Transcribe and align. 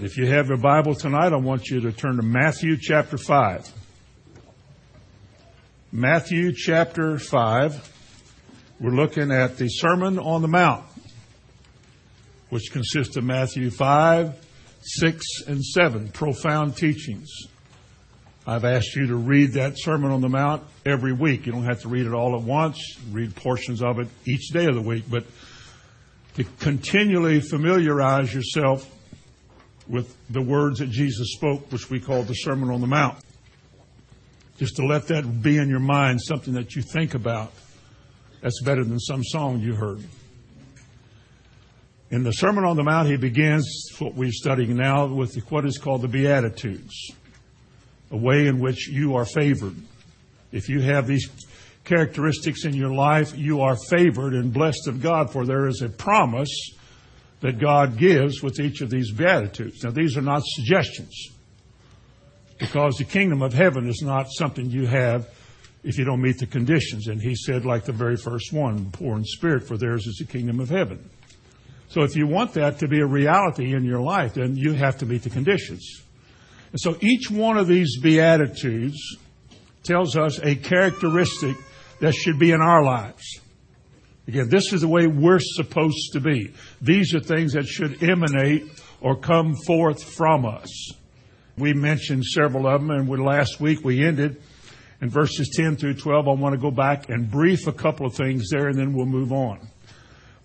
If 0.00 0.18
you 0.18 0.26
have 0.26 0.48
your 0.48 0.56
Bible 0.56 0.96
tonight, 0.96 1.32
I 1.32 1.36
want 1.36 1.68
you 1.68 1.82
to 1.82 1.92
turn 1.92 2.16
to 2.16 2.22
Matthew 2.24 2.76
chapter 2.76 3.16
5. 3.16 3.72
Matthew 5.92 6.52
chapter 6.52 7.16
5. 7.16 8.76
We're 8.80 8.90
looking 8.90 9.30
at 9.30 9.56
the 9.56 9.68
Sermon 9.68 10.18
on 10.18 10.42
the 10.42 10.48
Mount, 10.48 10.84
which 12.50 12.72
consists 12.72 13.16
of 13.16 13.22
Matthew 13.22 13.70
5, 13.70 14.34
6, 14.82 15.26
and 15.46 15.64
7, 15.64 16.08
profound 16.08 16.76
teachings. 16.76 17.30
I've 18.48 18.64
asked 18.64 18.96
you 18.96 19.06
to 19.06 19.16
read 19.16 19.52
that 19.52 19.74
Sermon 19.76 20.10
on 20.10 20.22
the 20.22 20.28
Mount 20.28 20.64
every 20.84 21.12
week. 21.12 21.46
You 21.46 21.52
don't 21.52 21.66
have 21.66 21.82
to 21.82 21.88
read 21.88 22.06
it 22.06 22.12
all 22.12 22.36
at 22.36 22.42
once, 22.42 22.98
read 23.12 23.36
portions 23.36 23.80
of 23.80 24.00
it 24.00 24.08
each 24.26 24.48
day 24.48 24.66
of 24.66 24.74
the 24.74 24.82
week, 24.82 25.04
but 25.08 25.24
to 26.34 26.42
continually 26.58 27.38
familiarize 27.38 28.34
yourself 28.34 28.90
with 29.88 30.16
the 30.30 30.40
words 30.40 30.78
that 30.78 30.90
Jesus 30.90 31.32
spoke, 31.32 31.70
which 31.70 31.90
we 31.90 32.00
call 32.00 32.22
the 32.22 32.34
Sermon 32.34 32.70
on 32.70 32.80
the 32.80 32.86
Mount. 32.86 33.18
Just 34.58 34.76
to 34.76 34.86
let 34.86 35.08
that 35.08 35.42
be 35.42 35.58
in 35.58 35.68
your 35.68 35.80
mind, 35.80 36.20
something 36.22 36.54
that 36.54 36.74
you 36.74 36.82
think 36.82 37.14
about. 37.14 37.52
That's 38.40 38.62
better 38.62 38.84
than 38.84 39.00
some 39.00 39.24
song 39.24 39.60
you 39.60 39.74
heard. 39.74 40.04
In 42.10 42.22
the 42.22 42.32
Sermon 42.32 42.64
on 42.64 42.76
the 42.76 42.84
Mount, 42.84 43.08
he 43.08 43.16
begins 43.16 43.66
what 43.98 44.14
we're 44.14 44.30
studying 44.30 44.76
now 44.76 45.06
with 45.06 45.34
what 45.50 45.64
is 45.66 45.78
called 45.78 46.02
the 46.02 46.08
Beatitudes, 46.08 47.12
a 48.10 48.16
way 48.16 48.46
in 48.46 48.60
which 48.60 48.88
you 48.88 49.16
are 49.16 49.24
favored. 49.24 49.74
If 50.52 50.68
you 50.68 50.80
have 50.82 51.06
these 51.06 51.28
characteristics 51.84 52.64
in 52.64 52.74
your 52.74 52.92
life, 52.92 53.36
you 53.36 53.60
are 53.62 53.76
favored 53.88 54.34
and 54.34 54.52
blessed 54.52 54.86
of 54.86 55.02
God, 55.02 55.32
for 55.32 55.44
there 55.44 55.66
is 55.66 55.82
a 55.82 55.88
promise 55.88 56.70
that 57.44 57.58
God 57.58 57.98
gives 57.98 58.42
with 58.42 58.58
each 58.58 58.80
of 58.80 58.88
these 58.88 59.12
Beatitudes. 59.12 59.84
Now, 59.84 59.90
these 59.90 60.16
are 60.16 60.22
not 60.22 60.42
suggestions 60.42 61.28
because 62.58 62.96
the 62.96 63.04
kingdom 63.04 63.42
of 63.42 63.52
heaven 63.52 63.86
is 63.86 64.00
not 64.00 64.28
something 64.30 64.70
you 64.70 64.86
have 64.86 65.28
if 65.82 65.98
you 65.98 66.06
don't 66.06 66.22
meet 66.22 66.38
the 66.38 66.46
conditions. 66.46 67.06
And 67.06 67.20
he 67.20 67.34
said, 67.34 67.66
like 67.66 67.84
the 67.84 67.92
very 67.92 68.16
first 68.16 68.50
one, 68.50 68.90
poor 68.92 69.18
in 69.18 69.24
spirit, 69.24 69.68
for 69.68 69.76
theirs 69.76 70.06
is 70.06 70.16
the 70.16 70.24
kingdom 70.24 70.58
of 70.58 70.70
heaven. 70.70 71.10
So 71.88 72.00
if 72.00 72.16
you 72.16 72.26
want 72.26 72.54
that 72.54 72.78
to 72.78 72.88
be 72.88 73.00
a 73.00 73.06
reality 73.06 73.74
in 73.74 73.84
your 73.84 74.00
life, 74.00 74.32
then 74.32 74.56
you 74.56 74.72
have 74.72 74.96
to 75.00 75.06
meet 75.06 75.24
the 75.24 75.28
conditions. 75.28 76.02
And 76.72 76.80
so 76.80 76.96
each 77.02 77.30
one 77.30 77.58
of 77.58 77.66
these 77.66 78.00
Beatitudes 78.00 79.18
tells 79.82 80.16
us 80.16 80.40
a 80.42 80.54
characteristic 80.54 81.58
that 82.00 82.14
should 82.14 82.38
be 82.38 82.52
in 82.52 82.62
our 82.62 82.82
lives. 82.82 83.38
Again, 84.26 84.48
this 84.48 84.72
is 84.72 84.80
the 84.80 84.88
way 84.88 85.06
we're 85.06 85.38
supposed 85.38 86.12
to 86.12 86.20
be. 86.20 86.54
These 86.80 87.14
are 87.14 87.20
things 87.20 87.52
that 87.52 87.66
should 87.66 88.02
emanate 88.02 88.64
or 89.00 89.16
come 89.16 89.54
forth 89.66 90.02
from 90.02 90.46
us. 90.46 90.92
We 91.58 91.74
mentioned 91.74 92.24
several 92.24 92.66
of 92.66 92.80
them, 92.80 92.90
and 92.90 93.24
last 93.24 93.60
week 93.60 93.84
we 93.84 94.04
ended 94.04 94.40
in 95.02 95.10
verses 95.10 95.50
10 95.54 95.76
through 95.76 95.94
12. 95.94 96.26
I 96.26 96.32
want 96.32 96.54
to 96.54 96.60
go 96.60 96.70
back 96.70 97.10
and 97.10 97.30
brief 97.30 97.66
a 97.66 97.72
couple 97.72 98.06
of 98.06 98.14
things 98.14 98.48
there, 98.50 98.68
and 98.68 98.78
then 98.78 98.94
we'll 98.94 99.06
move 99.06 99.30
on. 99.30 99.60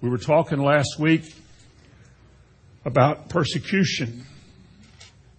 We 0.02 0.10
were 0.10 0.18
talking 0.18 0.60
last 0.62 1.00
week 1.00 1.34
about 2.84 3.30
persecution. 3.30 4.26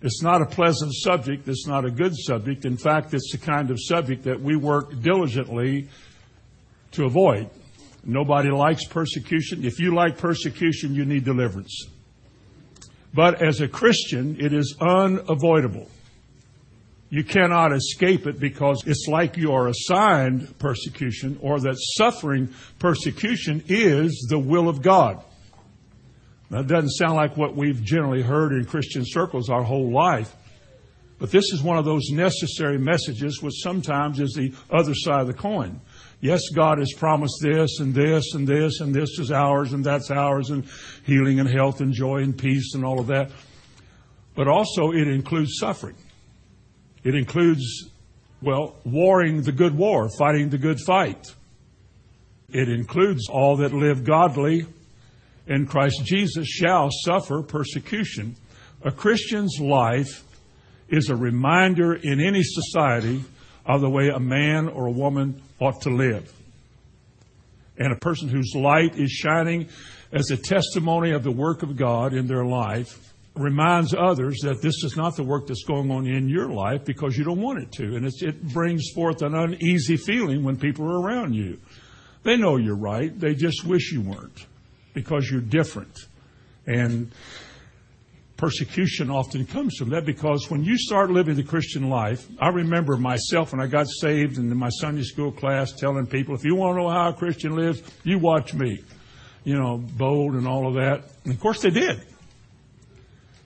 It's 0.02 0.22
not 0.22 0.40
a 0.40 0.46
pleasant 0.46 0.94
subject. 0.94 1.46
It's 1.46 1.66
not 1.66 1.84
a 1.84 1.90
good 1.90 2.16
subject. 2.16 2.64
In 2.64 2.78
fact, 2.78 3.12
it's 3.12 3.32
the 3.32 3.38
kind 3.38 3.70
of 3.70 3.78
subject 3.78 4.24
that 4.24 4.40
we 4.40 4.56
work 4.56 4.98
diligently 5.02 5.88
to 6.92 7.04
avoid. 7.04 7.50
Nobody 8.04 8.50
likes 8.50 8.84
persecution. 8.86 9.64
If 9.64 9.78
you 9.78 9.94
like 9.94 10.18
persecution, 10.18 10.94
you 10.94 11.04
need 11.04 11.24
deliverance. 11.24 11.86
But 13.12 13.42
as 13.42 13.60
a 13.60 13.68
Christian, 13.68 14.36
it 14.40 14.52
is 14.52 14.76
unavoidable. 14.80 15.88
You 17.10 17.24
cannot 17.24 17.72
escape 17.72 18.26
it 18.26 18.38
because 18.38 18.84
it's 18.86 19.08
like 19.08 19.36
you 19.36 19.52
are 19.52 19.66
assigned 19.66 20.56
persecution 20.60 21.38
or 21.42 21.58
that 21.60 21.76
suffering 21.96 22.54
persecution 22.78 23.64
is 23.66 24.26
the 24.30 24.38
will 24.38 24.68
of 24.68 24.80
God. 24.80 25.22
That 26.50 26.68
doesn't 26.68 26.90
sound 26.90 27.14
like 27.14 27.36
what 27.36 27.56
we've 27.56 27.82
generally 27.82 28.22
heard 28.22 28.52
in 28.52 28.64
Christian 28.64 29.04
circles 29.04 29.50
our 29.50 29.62
whole 29.62 29.90
life. 29.90 30.34
But 31.18 31.30
this 31.30 31.52
is 31.52 31.62
one 31.62 31.78
of 31.78 31.84
those 31.84 32.08
necessary 32.10 32.78
messages 32.78 33.42
which 33.42 33.54
sometimes 33.62 34.20
is 34.20 34.32
the 34.32 34.52
other 34.70 34.94
side 34.94 35.20
of 35.20 35.26
the 35.26 35.34
coin. 35.34 35.80
Yes, 36.20 36.50
God 36.54 36.78
has 36.78 36.92
promised 36.92 37.38
this 37.40 37.80
and 37.80 37.94
this 37.94 38.34
and 38.34 38.46
this 38.46 38.80
and 38.80 38.94
this 38.94 39.18
is 39.18 39.32
ours 39.32 39.72
and 39.72 39.82
that's 39.82 40.10
ours 40.10 40.50
and 40.50 40.66
healing 41.04 41.40
and 41.40 41.48
health 41.48 41.80
and 41.80 41.94
joy 41.94 42.18
and 42.18 42.36
peace 42.36 42.74
and 42.74 42.84
all 42.84 43.00
of 43.00 43.06
that. 43.06 43.30
But 44.34 44.46
also 44.46 44.90
it 44.92 45.08
includes 45.08 45.56
suffering. 45.58 45.96
It 47.02 47.14
includes, 47.14 47.90
well, 48.42 48.76
warring 48.84 49.42
the 49.42 49.52
good 49.52 49.74
war, 49.74 50.10
fighting 50.18 50.50
the 50.50 50.58
good 50.58 50.78
fight. 50.80 51.34
It 52.50 52.68
includes 52.68 53.28
all 53.30 53.56
that 53.58 53.72
live 53.72 54.04
godly 54.04 54.66
in 55.46 55.66
Christ 55.66 56.04
Jesus 56.04 56.46
shall 56.46 56.90
suffer 56.90 57.42
persecution. 57.42 58.36
A 58.82 58.90
Christian's 58.90 59.58
life 59.58 60.22
is 60.88 61.08
a 61.08 61.16
reminder 61.16 61.94
in 61.94 62.20
any 62.20 62.42
society 62.42 63.24
of 63.66 63.80
the 63.80 63.90
way 63.90 64.08
a 64.08 64.20
man 64.20 64.68
or 64.68 64.86
a 64.86 64.90
woman 64.90 65.42
ought 65.58 65.82
to 65.82 65.90
live. 65.90 66.32
And 67.78 67.92
a 67.92 67.96
person 67.96 68.28
whose 68.28 68.52
light 68.54 68.98
is 68.98 69.10
shining 69.10 69.68
as 70.12 70.30
a 70.30 70.36
testimony 70.36 71.12
of 71.12 71.22
the 71.22 71.30
work 71.30 71.62
of 71.62 71.76
God 71.76 72.12
in 72.12 72.26
their 72.26 72.44
life 72.44 73.10
reminds 73.34 73.94
others 73.94 74.40
that 74.42 74.60
this 74.60 74.82
is 74.84 74.96
not 74.96 75.16
the 75.16 75.22
work 75.22 75.46
that's 75.46 75.64
going 75.64 75.90
on 75.90 76.06
in 76.06 76.28
your 76.28 76.50
life 76.50 76.84
because 76.84 77.16
you 77.16 77.24
don't 77.24 77.40
want 77.40 77.62
it 77.62 77.72
to. 77.72 77.96
And 77.96 78.06
it 78.06 78.42
brings 78.42 78.90
forth 78.94 79.22
an 79.22 79.34
uneasy 79.34 79.96
feeling 79.96 80.42
when 80.42 80.56
people 80.56 80.84
are 80.84 81.00
around 81.00 81.34
you. 81.34 81.58
They 82.22 82.36
know 82.36 82.56
you're 82.56 82.76
right. 82.76 83.18
They 83.18 83.34
just 83.34 83.64
wish 83.64 83.92
you 83.92 84.02
weren't 84.02 84.46
because 84.92 85.30
you're 85.30 85.40
different. 85.40 85.96
And 86.66 87.12
persecution 88.40 89.10
often 89.10 89.44
comes 89.44 89.76
from 89.76 89.90
that 89.90 90.06
because 90.06 90.50
when 90.50 90.64
you 90.64 90.78
start 90.78 91.10
living 91.10 91.36
the 91.36 91.42
Christian 91.42 91.90
life, 91.90 92.26
I 92.40 92.48
remember 92.48 92.96
myself 92.96 93.52
when 93.52 93.60
I 93.60 93.66
got 93.66 93.86
saved 93.86 94.38
and 94.38 94.50
in 94.50 94.56
my 94.56 94.70
Sunday 94.70 95.02
school 95.02 95.30
class 95.30 95.72
telling 95.72 96.06
people, 96.06 96.34
if 96.34 96.42
you 96.42 96.54
want 96.54 96.76
to 96.76 96.82
know 96.82 96.88
how 96.88 97.10
a 97.10 97.12
Christian 97.12 97.54
lives, 97.54 97.82
you 98.02 98.18
watch 98.18 98.54
me. 98.54 98.82
You 99.44 99.58
know, 99.58 99.76
bold 99.76 100.36
and 100.36 100.48
all 100.48 100.66
of 100.66 100.74
that. 100.76 101.04
And 101.24 101.34
of 101.34 101.38
course 101.40 101.60
they 101.60 101.68
did. 101.68 102.00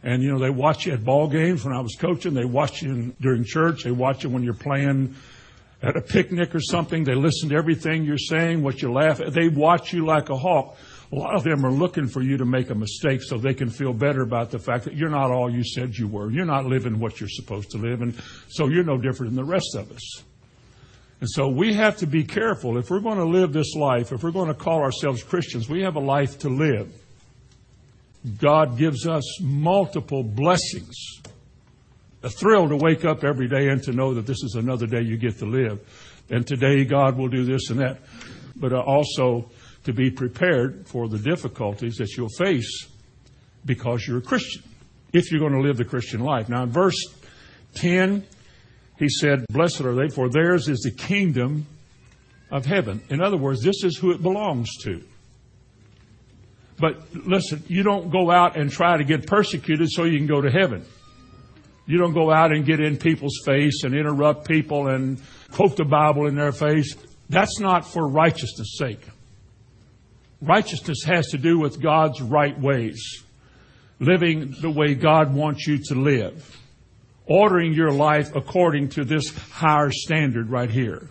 And 0.05 0.23
you 0.23 0.31
know, 0.31 0.39
they 0.39 0.51
watch 0.51 0.87
you 0.87 0.93
at 0.93 1.05
ball 1.05 1.27
games 1.27 1.65
when 1.65 1.75
I 1.75 1.81
was 1.81 1.97
coaching. 1.97 2.33
They 2.33 2.45
watch 2.45 2.83
you 2.83 2.91
in, 2.93 3.17
during 3.21 3.43
church. 3.45 3.83
They 3.83 3.91
watch 3.91 4.23
you 4.23 4.31
when 4.31 4.45
you're 4.45 4.55
playing 4.55 5.17
at 5.83 5.97
a 5.97 6.01
picnic 6.03 6.55
or 6.55 6.61
something. 6.61 7.03
They 7.03 7.17
listen 7.17 7.49
to 7.49 7.57
everything 7.57 8.05
you're 8.05 8.17
saying, 8.17 8.63
what 8.63 8.81
you 8.81 8.93
laugh 8.93 9.21
at. 9.21 9.33
They 9.33 9.49
watch 9.49 9.93
you 9.93 10.07
like 10.07 10.31
a 10.31 10.37
hawk 10.37 10.77
a 11.15 11.19
lot 11.19 11.37
of 11.37 11.45
them 11.45 11.65
are 11.65 11.71
looking 11.71 12.09
for 12.09 12.23
you 12.23 12.37
to 12.39 12.45
make 12.45 12.71
a 12.71 12.75
mistake 12.75 13.23
so 13.23 13.39
they 13.39 13.55
can 13.55 13.71
feel 13.71 13.93
better 13.93 14.23
about 14.23 14.51
the 14.51 14.59
fact 14.59 14.85
that 14.85 14.95
you're 14.95 15.11
not 15.11 15.31
all 15.31 15.49
you 15.49 15.63
said 15.63 15.95
you 15.95 16.09
were. 16.09 16.29
You're 16.29 16.45
not 16.45 16.67
living 16.67 16.99
what 16.99 17.21
you're 17.21 17.29
supposed 17.29 17.71
to 17.71 17.79
live, 17.79 18.03
and 18.03 18.15
so 18.49 18.67
you're 18.67 18.83
no 18.83 18.99
different 18.99 19.35
than 19.35 19.45
the 19.45 19.51
rest 19.51 19.77
of 19.77 19.93
us. 19.93 20.25
And 21.21 21.31
so 21.31 21.49
we 21.49 21.73
have 21.75 21.99
to 21.99 22.07
be 22.07 22.25
careful. 22.25 22.79
If 22.79 22.91
we're 22.91 23.01
going 23.01 23.19
to 23.19 23.25
live 23.25 23.53
this 23.53 23.77
life, 23.77 24.11
if 24.11 24.25
we're 24.25 24.33
going 24.33 24.49
to 24.49 24.55
call 24.55 24.83
ourselves 24.83 25.23
Christians, 25.23 25.69
we 25.69 25.83
have 25.83 25.95
a 25.95 26.01
life 26.01 26.41
to 26.41 26.49
live. 26.49 26.93
God 28.41 28.77
gives 28.77 29.07
us 29.07 29.41
multiple 29.41 30.25
blessings. 30.25 30.97
A 32.25 32.31
thrill 32.31 32.69
to 32.71 32.77
wake 32.77 33.05
up 33.05 33.23
every 33.23 33.49
day 33.49 33.69
and 33.69 33.81
to 33.85 33.93
know 33.93 34.15
that 34.15 34.27
this 34.27 34.43
is 34.43 34.57
another 34.57 34.87
day 34.87 35.03
you 35.03 35.17
get 35.17 35.39
to 35.39 35.47
live. 35.47 35.81
And 36.31 36.45
today 36.45 36.85
God 36.85 37.17
will 37.17 37.29
do 37.29 37.45
this 37.45 37.71
and 37.71 37.79
that. 37.79 38.01
But 38.57 38.73
uh, 38.73 38.81
also, 38.81 39.51
to 39.85 39.93
be 39.93 40.11
prepared 40.11 40.87
for 40.87 41.09
the 41.09 41.19
difficulties 41.19 41.97
that 41.97 42.17
you'll 42.17 42.29
face 42.29 42.89
because 43.65 44.07
you're 44.07 44.19
a 44.19 44.23
Christian, 44.23 44.63
if 45.13 45.31
you're 45.31 45.41
going 45.41 45.53
to 45.53 45.61
live 45.61 45.77
the 45.77 45.85
Christian 45.85 46.21
life. 46.21 46.49
Now, 46.49 46.63
in 46.65 46.71
verse 46.71 46.97
10, 47.75 48.27
he 48.99 49.09
said, 49.09 49.45
Blessed 49.51 49.83
are 49.83 49.95
they, 49.95 50.09
for 50.09 50.29
theirs 50.29 50.69
is 50.69 50.81
the 50.81 50.91
kingdom 50.91 51.67
of 52.51 52.67
heaven. 52.67 53.03
In 53.11 53.21
other 53.21 53.37
words, 53.37 53.63
this 53.63 53.83
is 53.85 53.97
who 53.97 54.13
it 54.13 54.23
belongs 54.23 54.71
to. 54.83 55.03
But 56.79 57.15
listen, 57.15 57.63
you 57.69 57.83
don't 57.83 58.11
go 58.11 58.31
out 58.31 58.57
and 58.57 58.71
try 58.71 58.97
to 58.97 59.05
get 59.05 59.27
persecuted 59.27 59.89
so 59.91 60.05
you 60.05 60.19
can 60.19 60.27
go 60.27 60.41
to 60.41 60.51
heaven. 60.51 60.85
You 61.87 61.99
don't 61.99 62.15
go 62.15 62.33
out 62.33 62.53
and 62.53 62.65
get 62.65 62.81
in 62.81 62.97
people's 62.97 63.41
face 63.45 63.85
and 63.85 63.95
interrupt 63.95 64.49
people 64.49 64.89
and 64.89 65.21
quote 65.53 65.77
the 65.77 65.85
Bible 65.85 66.27
in 66.27 66.35
their 66.35 66.53
face. 66.53 66.97
That's 67.29 67.61
not 67.61 67.87
for 67.87 68.09
righteousness' 68.09 68.77
sake. 68.79 69.01
Righteousness 70.47 71.05
has 71.05 71.29
to 71.29 71.39
do 71.39 71.59
with 71.59 71.81
God's 71.81 72.21
right 72.21 72.59
ways, 72.59 73.25
living 73.99 74.55
the 74.61 74.71
way 74.71 74.95
God 74.95 75.35
wants 75.35 75.67
you 75.67 75.79
to 75.89 75.95
live, 75.95 76.59
ordering 77.27 77.73
your 77.73 77.91
life 77.91 78.35
according 78.37 78.91
to 78.91 79.05
this 79.05 79.35
higher 79.51 79.91
standard 79.91 80.51
right 80.51 80.71
here, 80.71 81.09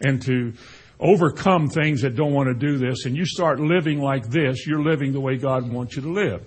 and 0.00 0.20
to 0.22 0.52
overcome 1.00 1.70
things 1.70 2.02
that 2.02 2.14
don't 2.14 2.34
want 2.34 2.48
to 2.48 2.54
do 2.54 2.76
this, 2.76 3.06
and 3.06 3.16
you 3.16 3.24
start 3.24 3.58
living 3.58 4.02
like 4.02 4.28
this, 4.28 4.66
you're 4.66 4.82
living 4.82 5.12
the 5.12 5.20
way 5.20 5.36
God 5.36 5.72
wants 5.72 5.96
you 5.96 6.02
to 6.02 6.12
live. 6.12 6.44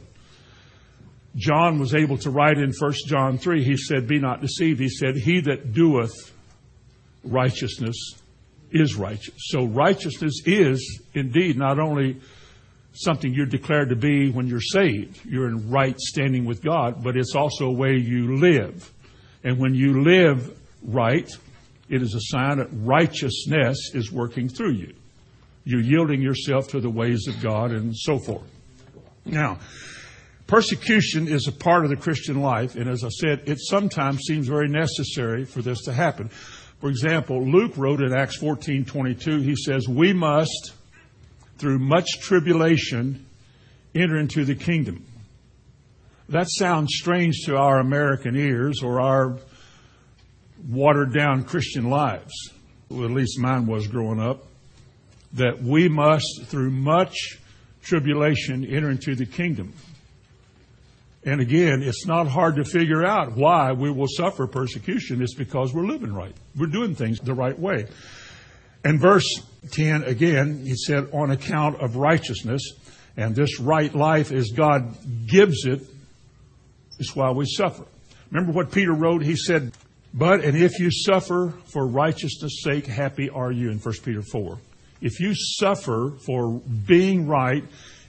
John 1.35 1.79
was 1.79 1.95
able 1.95 2.17
to 2.19 2.29
write 2.29 2.57
in 2.57 2.71
1 2.77 2.93
John 3.07 3.37
3, 3.39 3.63
he 3.63 3.77
said, 3.77 4.07
Be 4.07 4.19
not 4.19 4.41
deceived. 4.41 4.79
He 4.79 4.89
said, 4.89 5.15
He 5.15 5.41
that 5.41 5.73
doeth 5.73 6.31
righteousness 7.23 8.20
is 8.71 8.95
righteous. 8.95 9.33
So 9.37 9.65
righteousness 9.65 10.41
is 10.45 11.01
indeed 11.13 11.57
not 11.57 11.79
only 11.79 12.19
something 12.93 13.33
you're 13.33 13.45
declared 13.45 13.89
to 13.89 13.95
be 13.95 14.29
when 14.31 14.47
you're 14.47 14.61
saved, 14.61 15.23
you're 15.25 15.47
in 15.47 15.69
right 15.69 15.97
standing 15.99 16.45
with 16.45 16.61
God, 16.61 17.03
but 17.03 17.15
it's 17.15 17.35
also 17.35 17.67
a 17.67 17.73
way 17.73 17.95
you 17.95 18.37
live. 18.37 18.91
And 19.43 19.59
when 19.59 19.73
you 19.73 20.01
live 20.03 20.57
right, 20.83 21.29
it 21.89 22.01
is 22.01 22.13
a 22.13 22.21
sign 22.21 22.57
that 22.57 22.69
righteousness 22.71 23.91
is 23.93 24.11
working 24.11 24.49
through 24.49 24.73
you. 24.73 24.93
You're 25.63 25.81
yielding 25.81 26.21
yourself 26.21 26.69
to 26.69 26.79
the 26.79 26.89
ways 26.89 27.27
of 27.27 27.41
God 27.41 27.71
and 27.71 27.95
so 27.95 28.17
forth. 28.17 28.49
Now, 29.25 29.59
persecution 30.47 31.27
is 31.27 31.47
a 31.47 31.51
part 31.51 31.83
of 31.83 31.91
the 31.91 31.97
Christian 31.97 32.41
life, 32.41 32.75
and 32.75 32.89
as 32.89 33.03
I 33.03 33.09
said, 33.09 33.43
it 33.45 33.59
sometimes 33.59 34.21
seems 34.21 34.47
very 34.47 34.67
necessary 34.67 35.45
for 35.45 35.61
this 35.61 35.81
to 35.83 35.93
happen. 35.93 36.29
For 36.81 36.89
example, 36.89 37.45
Luke 37.45 37.77
wrote 37.77 38.01
in 38.01 38.11
Acts 38.11 38.39
14:22, 38.39 39.43
he 39.43 39.55
says, 39.55 39.87
"We 39.87 40.13
must 40.13 40.73
through 41.59 41.77
much 41.77 42.07
tribulation 42.21 43.23
enter 43.93 44.17
into 44.17 44.43
the 44.43 44.55
kingdom." 44.55 45.05
That 46.27 46.47
sounds 46.49 46.95
strange 46.95 47.41
to 47.45 47.55
our 47.55 47.79
American 47.79 48.35
ears 48.35 48.81
or 48.81 48.99
our 48.99 49.37
watered 50.67 51.13
down 51.13 51.43
Christian 51.43 51.89
lives. 51.89 52.33
Well, 52.89 53.05
at 53.05 53.11
least 53.11 53.37
mine 53.37 53.67
was 53.67 53.87
growing 53.87 54.19
up. 54.19 54.47
That 55.33 55.61
we 55.61 55.87
must, 55.87 56.45
through 56.45 56.71
much 56.71 57.15
tribulation, 57.83 58.65
enter 58.65 58.89
into 58.89 59.13
the 59.13 59.27
kingdom. 59.27 59.73
And 61.23 61.39
again, 61.39 61.83
it's 61.83 62.05
not 62.07 62.27
hard 62.27 62.55
to 62.55 62.63
figure 62.63 63.05
out 63.05 63.33
why 63.33 63.73
we 63.73 63.91
will 63.91 64.07
suffer 64.07 64.47
persecution. 64.47 65.21
It's 65.21 65.35
because 65.35 65.73
we're 65.73 65.85
living 65.85 66.13
right. 66.13 66.35
We're 66.55 66.65
doing 66.65 66.95
things 66.95 67.19
the 67.19 67.35
right 67.35 67.57
way. 67.57 67.85
And 68.83 68.99
verse 68.99 69.27
10 69.71 70.03
again, 70.03 70.65
he 70.65 70.75
said, 70.75 71.09
on 71.13 71.29
account 71.29 71.79
of 71.79 71.95
righteousness, 71.95 72.73
and 73.17 73.35
this 73.35 73.59
right 73.59 73.93
life 73.93 74.31
as 74.31 74.49
God 74.51 74.95
gives 75.27 75.65
it, 75.65 75.81
is 76.97 77.15
why 77.15 77.31
we 77.31 77.45
suffer. 77.45 77.85
Remember 78.31 78.53
what 78.53 78.71
Peter 78.71 78.93
wrote? 78.93 79.21
He 79.21 79.35
said, 79.35 79.73
but, 80.13 80.43
and 80.43 80.57
if 80.57 80.79
you 80.79 80.89
suffer 80.91 81.53
for 81.65 81.85
righteousness' 81.85 82.61
sake, 82.63 82.87
happy 82.87 83.29
are 83.29 83.51
you 83.51 83.69
in 83.69 83.77
1 83.77 83.93
Peter 84.03 84.21
4. 84.21 84.57
If 85.01 85.19
you 85.19 85.33
suffer 85.35 86.13
for 86.25 86.61
being 86.85 87.27
right, 87.27 87.63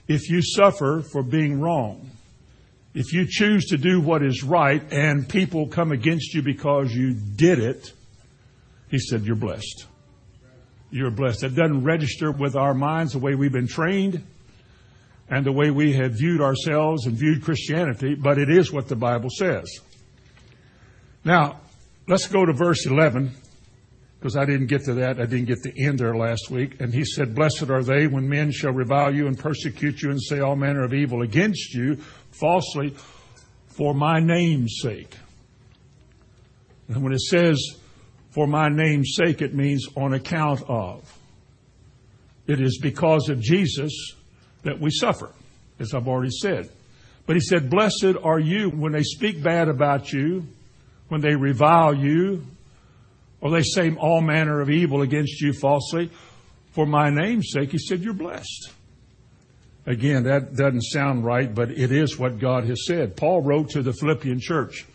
if 0.07 0.29
you 0.29 0.41
suffer 0.41 1.01
for 1.01 1.23
being 1.23 1.59
wrong, 1.61 2.09
if 2.93 3.11
you 3.11 3.25
choose 3.27 3.65
to 3.65 3.77
do 3.77 3.99
what 3.99 4.21
is 4.21 4.43
right 4.43 4.81
and 4.91 5.27
people 5.27 5.67
come 5.67 5.91
against 5.91 6.33
you 6.33 6.41
because 6.41 6.93
you 6.93 7.13
did 7.13 7.59
it, 7.59 7.91
he 8.89 8.99
said, 8.99 9.23
you're 9.23 9.35
blessed. 9.35 9.87
You're 10.91 11.09
blessed. 11.09 11.41
That 11.41 11.55
doesn't 11.55 11.83
register 11.83 12.31
with 12.31 12.55
our 12.55 12.75
minds 12.75 13.13
the 13.13 13.19
way 13.19 13.33
we've 13.33 13.51
been 13.51 13.67
trained 13.67 14.23
and 15.27 15.43
the 15.43 15.51
way 15.51 15.71
we 15.71 15.93
have 15.93 16.13
viewed 16.13 16.41
ourselves 16.41 17.07
and 17.07 17.17
viewed 17.17 17.43
Christianity, 17.43 18.13
but 18.13 18.37
it 18.37 18.51
is 18.51 18.71
what 18.71 18.87
the 18.87 18.95
Bible 18.95 19.29
says. 19.31 19.79
Now, 21.25 21.61
let's 22.07 22.27
go 22.27 22.45
to 22.45 22.53
verse 22.53 22.85
11 22.85 23.31
because 24.23 24.37
I 24.37 24.45
didn't 24.45 24.67
get 24.67 24.85
to 24.85 24.93
that. 24.93 25.19
I 25.19 25.25
didn't 25.25 25.47
get 25.47 25.63
to 25.63 25.83
end 25.83 25.99
there 25.99 26.15
last 26.15 26.49
week. 26.49 26.79
And 26.79 26.93
he 26.93 27.03
said, 27.03 27.35
Blessed 27.35 27.69
are 27.69 27.83
they 27.83 28.07
when 28.07 28.29
men 28.29 28.53
shall 28.53 28.71
revile 28.71 29.13
you 29.13 29.27
and 29.27 29.37
persecute 29.37 30.01
you 30.01 30.11
and 30.11 30.21
say 30.21 30.39
all 30.39 30.55
manner 30.55 30.81
of 30.85 30.93
evil 30.93 31.23
against 31.23 31.73
you 31.73 31.97
falsely 32.31 32.95
for 33.67 33.93
my 33.93 34.21
name's 34.21 34.79
sake. 34.81 35.13
And 36.87 37.03
when 37.03 37.11
it 37.11 37.19
says 37.19 37.61
for 38.31 38.47
my 38.47 38.69
name's 38.69 39.13
sake, 39.13 39.41
it 39.41 39.53
means 39.53 39.89
on 39.97 40.13
account 40.13 40.63
of. 40.69 41.03
It 42.47 42.61
is 42.61 42.79
because 42.81 43.27
of 43.27 43.41
Jesus 43.41 44.13
that 44.63 44.79
we 44.79 44.89
suffer, 44.89 45.33
as 45.79 45.93
I've 45.93 46.07
already 46.07 46.31
said. 46.31 46.69
But 47.25 47.35
he 47.35 47.41
said, 47.41 47.69
Blessed 47.69 48.15
are 48.23 48.39
you 48.39 48.69
when 48.69 48.93
they 48.93 49.03
speak 49.03 49.43
bad 49.43 49.67
about 49.67 50.13
you, 50.13 50.47
when 51.09 51.19
they 51.19 51.35
revile 51.35 51.93
you, 51.93 52.43
or 53.43 53.51
they 53.51 53.61
say 53.61 53.93
all 53.95 54.21
manner 54.21 54.61
of 54.61 54.69
evil 54.69 55.01
against 55.01 55.41
you 55.41 55.51
falsely, 55.51 56.09
for 56.71 56.85
my 56.85 57.09
name's 57.09 57.49
sake, 57.51 57.73
he 57.73 57.77
said, 57.77 57.99
you're 57.99 58.13
blessed. 58.13 58.71
Again, 59.85 60.23
that 60.23 60.55
doesn't 60.55 60.83
sound 60.83 61.25
right, 61.25 61.53
but 61.53 61.69
it 61.69 61.91
is 61.91 62.17
what 62.17 62.39
God 62.39 62.63
has 62.63 62.85
said. 62.87 63.17
Paul 63.17 63.41
wrote 63.41 63.71
to 63.71 63.81
the 63.81 63.91
Philippian 63.91 64.39
church. 64.39 64.85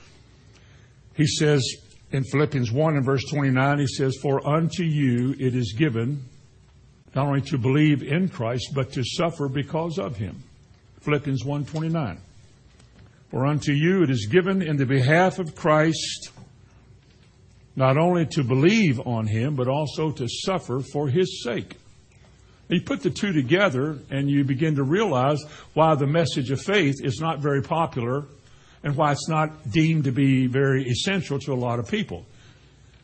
He 1.14 1.26
says 1.26 1.62
in 2.10 2.24
Philippians 2.24 2.72
1 2.72 2.96
and 2.96 3.04
verse 3.04 3.22
29, 3.30 3.80
he 3.80 3.86
says, 3.86 4.16
For 4.22 4.44
unto 4.48 4.82
you 4.82 5.36
it 5.38 5.54
is 5.54 5.74
given 5.78 6.24
not 7.14 7.26
only 7.26 7.42
to 7.42 7.58
believe 7.58 8.02
in 8.02 8.30
Christ, 8.30 8.70
but 8.74 8.92
to 8.92 9.04
suffer 9.04 9.50
because 9.50 9.98
of 9.98 10.16
him. 10.16 10.42
Philippians 11.00 11.44
1 11.44 11.66
29. 11.66 12.18
For 13.30 13.44
unto 13.44 13.72
you 13.72 14.04
it 14.04 14.10
is 14.10 14.26
given 14.26 14.62
in 14.62 14.78
the 14.78 14.86
behalf 14.86 15.38
of 15.38 15.54
Christ 15.54 16.30
not 17.78 17.96
only 17.96 18.26
to 18.26 18.42
believe 18.42 18.98
on 19.06 19.24
him, 19.24 19.54
but 19.54 19.68
also 19.68 20.10
to 20.10 20.26
suffer 20.28 20.80
for 20.80 21.06
his 21.06 21.44
sake. 21.44 21.76
You 22.68 22.80
put 22.82 23.04
the 23.04 23.10
two 23.10 23.32
together 23.32 23.98
and 24.10 24.28
you 24.28 24.42
begin 24.42 24.74
to 24.74 24.82
realize 24.82 25.40
why 25.74 25.94
the 25.94 26.08
message 26.08 26.50
of 26.50 26.60
faith 26.60 26.96
is 27.04 27.20
not 27.20 27.38
very 27.38 27.62
popular 27.62 28.24
and 28.82 28.96
why 28.96 29.12
it's 29.12 29.28
not 29.28 29.70
deemed 29.70 30.04
to 30.04 30.10
be 30.10 30.48
very 30.48 30.88
essential 30.88 31.38
to 31.38 31.52
a 31.52 31.54
lot 31.54 31.78
of 31.78 31.88
people. 31.88 32.26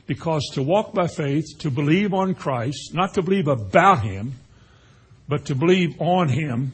Because 0.09 0.45
to 0.55 0.63
walk 0.63 0.93
by 0.93 1.07
faith, 1.07 1.45
to 1.61 1.71
believe 1.71 2.13
on 2.13 2.35
Christ, 2.35 2.93
not 2.95 3.15
to 3.15 3.23
believe 3.23 3.47
about 3.47 4.03
Him, 4.03 4.33
but 5.29 5.45
to 5.47 5.55
believe 5.55 6.01
on 6.01 6.29
Him, 6.29 6.73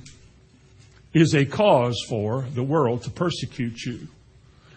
is 1.13 1.35
a 1.35 1.45
cause 1.45 2.03
for 2.09 2.47
the 2.55 2.63
world 2.63 3.03
to 3.03 3.11
persecute 3.11 3.85
you. 3.85 4.09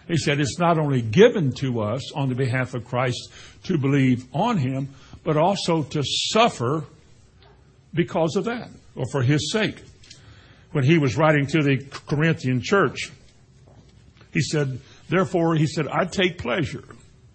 He 0.06 0.16
said 0.16 0.40
it's 0.40 0.58
not 0.58 0.78
only 0.78 1.00
given 1.00 1.52
to 1.60 1.80
us 1.80 2.12
on 2.12 2.28
the 2.28 2.34
behalf 2.34 2.74
of 2.74 2.84
Christ 2.84 3.32
to 3.64 3.78
believe 3.78 4.26
on 4.32 4.58
him, 4.58 4.90
but 5.22 5.36
also 5.36 5.82
to 5.82 6.02
suffer 6.04 6.84
because 7.94 8.36
of 8.36 8.44
that, 8.44 8.68
or 8.94 9.06
for 9.10 9.22
his 9.22 9.50
sake. 9.50 9.82
When 10.72 10.84
he 10.84 10.98
was 10.98 11.16
writing 11.16 11.46
to 11.48 11.62
the 11.62 11.78
Corinthian 12.06 12.60
church, 12.60 13.10
he 14.32 14.40
said, 14.40 14.80
Therefore, 15.08 15.54
he 15.54 15.66
said, 15.66 15.86
I 15.88 16.04
take 16.04 16.38
pleasure, 16.38 16.84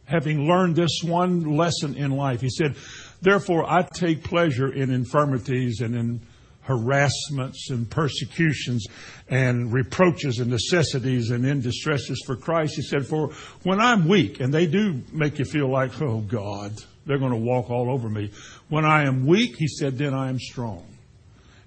having 0.05 0.47
learned 0.47 0.75
this 0.75 1.01
one 1.03 1.55
lesson 1.55 1.95
in 1.95 2.11
life. 2.11 2.41
He 2.41 2.49
said, 2.49 2.75
Therefore, 3.21 3.65
I 3.69 3.83
take 3.83 4.23
pleasure 4.23 4.71
in 4.71 4.91
infirmities 4.91 5.81
and 5.81 5.95
in 5.95 6.21
harassments 6.69 7.71
and 7.71 7.89
persecutions 7.89 8.85
and 9.27 9.73
reproaches 9.73 10.37
and 10.37 10.51
necessities 10.51 11.31
and 11.31 11.45
in 11.45 11.61
distresses 11.61 12.21
for 12.25 12.35
Christ. 12.35 12.75
He 12.75 12.83
said, 12.83 13.07
For 13.07 13.31
when 13.63 13.81
I'm 13.81 14.07
weak, 14.07 14.39
and 14.39 14.53
they 14.53 14.67
do 14.67 15.01
make 15.11 15.39
you 15.39 15.45
feel 15.45 15.67
like, 15.67 15.99
oh 15.99 16.19
God, 16.19 16.73
they're 17.07 17.17
going 17.17 17.31
to 17.31 17.37
walk 17.37 17.71
all 17.71 17.89
over 17.89 18.07
me. 18.07 18.31
When 18.69 18.85
I 18.85 19.05
am 19.05 19.25
weak, 19.25 19.55
he 19.57 19.67
said, 19.67 19.97
then 19.97 20.13
I 20.13 20.29
am 20.29 20.37
strong. 20.37 20.85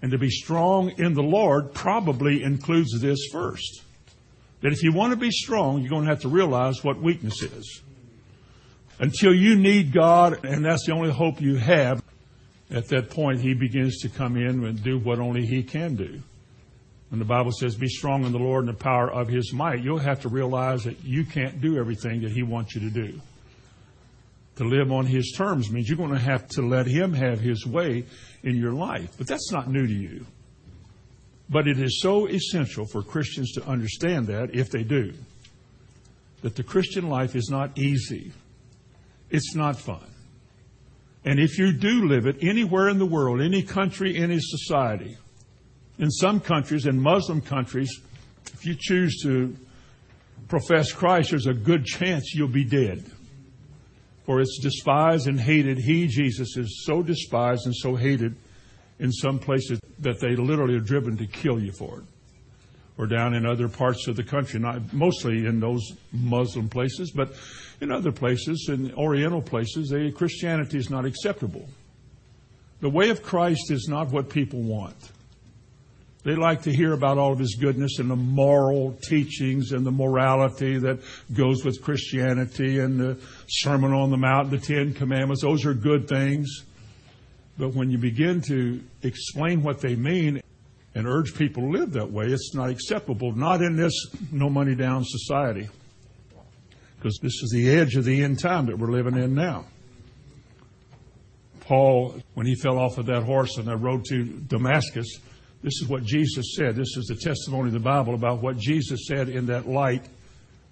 And 0.00 0.12
to 0.12 0.18
be 0.18 0.30
strong 0.30 0.92
in 0.98 1.14
the 1.14 1.22
Lord 1.22 1.74
probably 1.74 2.44
includes 2.44 3.00
this 3.00 3.18
first. 3.32 3.82
That 4.60 4.72
if 4.72 4.84
you 4.84 4.92
want 4.92 5.12
to 5.12 5.16
be 5.16 5.32
strong, 5.32 5.80
you're 5.80 5.90
going 5.90 6.04
to 6.04 6.10
have 6.10 6.20
to 6.20 6.28
realize 6.28 6.84
what 6.84 7.00
weakness 7.00 7.42
is. 7.42 7.82
Until 9.00 9.34
you 9.34 9.56
need 9.56 9.92
God, 9.92 10.44
and 10.44 10.64
that's 10.64 10.86
the 10.86 10.92
only 10.92 11.10
hope 11.10 11.40
you 11.40 11.56
have, 11.56 12.01
at 12.72 12.88
that 12.88 13.10
point, 13.10 13.40
he 13.40 13.54
begins 13.54 13.98
to 14.00 14.08
come 14.08 14.36
in 14.36 14.64
and 14.64 14.82
do 14.82 14.98
what 14.98 15.18
only 15.18 15.44
he 15.44 15.62
can 15.62 15.94
do. 15.94 16.20
When 17.10 17.18
the 17.18 17.26
Bible 17.26 17.52
says, 17.52 17.74
be 17.74 17.88
strong 17.88 18.24
in 18.24 18.32
the 18.32 18.38
Lord 18.38 18.66
and 18.66 18.74
the 18.74 18.82
power 18.82 19.12
of 19.12 19.28
his 19.28 19.52
might, 19.52 19.82
you'll 19.82 19.98
have 19.98 20.22
to 20.22 20.30
realize 20.30 20.84
that 20.84 21.04
you 21.04 21.26
can't 21.26 21.60
do 21.60 21.76
everything 21.76 22.22
that 22.22 22.32
he 22.32 22.42
wants 22.42 22.74
you 22.74 22.80
to 22.80 22.90
do. 22.90 23.20
To 24.56 24.64
live 24.64 24.90
on 24.90 25.04
his 25.04 25.34
terms 25.36 25.70
means 25.70 25.88
you're 25.88 25.98
going 25.98 26.12
to 26.12 26.18
have 26.18 26.48
to 26.48 26.62
let 26.62 26.86
him 26.86 27.12
have 27.12 27.40
his 27.40 27.66
way 27.66 28.06
in 28.42 28.56
your 28.56 28.72
life. 28.72 29.10
But 29.18 29.26
that's 29.26 29.52
not 29.52 29.68
new 29.68 29.86
to 29.86 29.92
you. 29.92 30.26
But 31.50 31.68
it 31.68 31.78
is 31.78 32.00
so 32.00 32.26
essential 32.26 32.86
for 32.86 33.02
Christians 33.02 33.52
to 33.52 33.66
understand 33.66 34.28
that, 34.28 34.54
if 34.54 34.70
they 34.70 34.82
do, 34.82 35.12
that 36.40 36.56
the 36.56 36.62
Christian 36.62 37.10
life 37.10 37.36
is 37.36 37.50
not 37.50 37.76
easy. 37.78 38.32
It's 39.28 39.54
not 39.54 39.78
fun. 39.78 40.11
And 41.24 41.38
if 41.38 41.58
you 41.58 41.72
do 41.72 42.08
live 42.08 42.26
it 42.26 42.36
anywhere 42.42 42.88
in 42.88 42.98
the 42.98 43.06
world, 43.06 43.40
any 43.40 43.62
country, 43.62 44.16
any 44.16 44.38
society, 44.40 45.16
in 45.98 46.10
some 46.10 46.40
countries, 46.40 46.86
in 46.86 47.00
Muslim 47.00 47.40
countries, 47.40 48.00
if 48.52 48.66
you 48.66 48.74
choose 48.78 49.22
to 49.22 49.56
profess 50.48 50.92
Christ, 50.92 51.30
there's 51.30 51.46
a 51.46 51.54
good 51.54 51.84
chance 51.84 52.34
you'll 52.34 52.48
be 52.48 52.64
dead. 52.64 53.04
For 54.26 54.40
it's 54.40 54.58
despised 54.60 55.26
and 55.28 55.40
hated. 55.40 55.78
He, 55.78 56.06
Jesus, 56.06 56.56
is 56.56 56.84
so 56.86 57.02
despised 57.02 57.66
and 57.66 57.74
so 57.74 57.94
hated 57.94 58.36
in 58.98 59.10
some 59.10 59.38
places 59.38 59.80
that 59.98 60.20
they 60.20 60.36
literally 60.36 60.74
are 60.74 60.80
driven 60.80 61.16
to 61.16 61.26
kill 61.26 61.60
you 61.60 61.72
for 61.72 61.98
it. 61.98 62.04
or 62.98 63.06
down 63.06 63.34
in 63.34 63.46
other 63.46 63.68
parts 63.68 64.06
of 64.06 64.16
the 64.16 64.22
country, 64.22 64.60
not 64.60 64.92
mostly 64.92 65.46
in 65.46 65.58
those 65.58 65.82
Muslim 66.12 66.68
places, 66.68 67.10
but 67.10 67.32
in 67.82 67.90
other 67.90 68.12
places, 68.12 68.68
in 68.68 68.94
Oriental 68.94 69.42
places, 69.42 69.90
they, 69.90 70.12
Christianity 70.12 70.78
is 70.78 70.88
not 70.88 71.04
acceptable. 71.04 71.68
The 72.80 72.88
way 72.88 73.10
of 73.10 73.24
Christ 73.24 73.72
is 73.72 73.88
not 73.88 74.10
what 74.12 74.28
people 74.28 74.62
want. 74.62 74.96
They 76.22 76.36
like 76.36 76.62
to 76.62 76.72
hear 76.72 76.92
about 76.92 77.18
all 77.18 77.32
of 77.32 77.40
his 77.40 77.56
goodness 77.56 77.98
and 77.98 78.08
the 78.08 78.14
moral 78.16 78.96
teachings 79.02 79.72
and 79.72 79.84
the 79.84 79.90
morality 79.90 80.78
that 80.78 81.00
goes 81.34 81.64
with 81.64 81.82
Christianity 81.82 82.78
and 82.78 83.00
the 83.00 83.18
Sermon 83.48 83.92
on 83.92 84.12
the 84.12 84.16
Mount, 84.16 84.52
the 84.52 84.58
Ten 84.58 84.94
Commandments. 84.94 85.42
Those 85.42 85.66
are 85.66 85.74
good 85.74 86.08
things. 86.08 86.62
But 87.58 87.74
when 87.74 87.90
you 87.90 87.98
begin 87.98 88.40
to 88.42 88.80
explain 89.02 89.64
what 89.64 89.80
they 89.80 89.96
mean 89.96 90.40
and 90.94 91.08
urge 91.08 91.34
people 91.34 91.64
to 91.64 91.78
live 91.78 91.90
that 91.94 92.12
way, 92.12 92.26
it's 92.26 92.54
not 92.54 92.70
acceptable. 92.70 93.32
Not 93.32 93.60
in 93.60 93.74
this 93.74 94.06
no 94.30 94.48
money 94.48 94.76
down 94.76 95.02
society. 95.04 95.68
Because 97.02 97.18
this 97.18 97.42
is 97.42 97.50
the 97.50 97.68
edge 97.68 97.96
of 97.96 98.04
the 98.04 98.22
end 98.22 98.38
time 98.38 98.66
that 98.66 98.78
we're 98.78 98.92
living 98.92 99.16
in 99.16 99.34
now. 99.34 99.64
Paul, 101.58 102.14
when 102.34 102.46
he 102.46 102.54
fell 102.54 102.78
off 102.78 102.96
of 102.96 103.06
that 103.06 103.24
horse 103.24 103.58
on 103.58 103.64
that 103.64 103.78
road 103.78 104.04
to 104.04 104.22
Damascus, 104.24 105.18
this 105.64 105.82
is 105.82 105.88
what 105.88 106.04
Jesus 106.04 106.54
said. 106.54 106.76
This 106.76 106.96
is 106.96 107.06
the 107.06 107.16
testimony 107.16 107.70
of 107.70 107.72
the 107.72 107.80
Bible 107.80 108.14
about 108.14 108.40
what 108.40 108.56
Jesus 108.56 109.08
said 109.08 109.28
in 109.28 109.46
that 109.46 109.66
light 109.66 110.04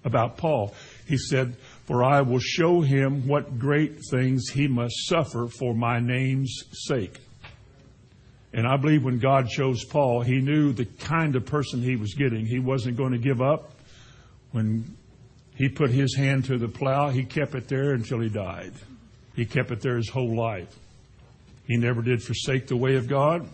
about 0.05 0.37
Paul. 0.37 0.73
He 1.05 1.17
said, 1.17 1.57
For 1.85 2.01
I 2.01 2.21
will 2.21 2.39
show 2.39 2.79
him 2.79 3.27
what 3.27 3.59
great 3.59 3.99
things 4.09 4.47
he 4.47 4.69
must 4.69 5.07
suffer 5.07 5.49
for 5.49 5.75
my 5.75 5.99
name's 5.99 6.63
sake. 6.71 7.19
And 8.53 8.65
I 8.65 8.77
believe 8.77 9.03
when 9.03 9.19
God 9.19 9.49
chose 9.49 9.83
Paul, 9.83 10.21
he 10.21 10.39
knew 10.39 10.71
the 10.71 10.85
kind 10.85 11.35
of 11.35 11.45
person 11.45 11.81
he 11.81 11.97
was 11.97 12.13
getting. 12.13 12.45
He 12.45 12.59
wasn't 12.59 12.95
going 12.95 13.11
to 13.11 13.17
give 13.17 13.41
up. 13.41 13.73
When 14.51 14.95
he 15.61 15.69
put 15.69 15.91
his 15.91 16.15
hand 16.15 16.43
to 16.45 16.57
the 16.57 16.67
plow, 16.67 17.11
he 17.11 17.23
kept 17.23 17.53
it 17.53 17.67
there 17.67 17.93
until 17.93 18.19
he 18.19 18.29
died. 18.29 18.73
He 19.35 19.45
kept 19.45 19.69
it 19.69 19.79
there 19.79 19.95
his 19.95 20.09
whole 20.09 20.35
life. 20.35 20.75
He 21.67 21.77
never 21.77 22.01
did 22.01 22.23
forsake 22.23 22.65
the 22.65 22.75
way 22.75 22.95
of 22.95 23.07
God. 23.07 23.47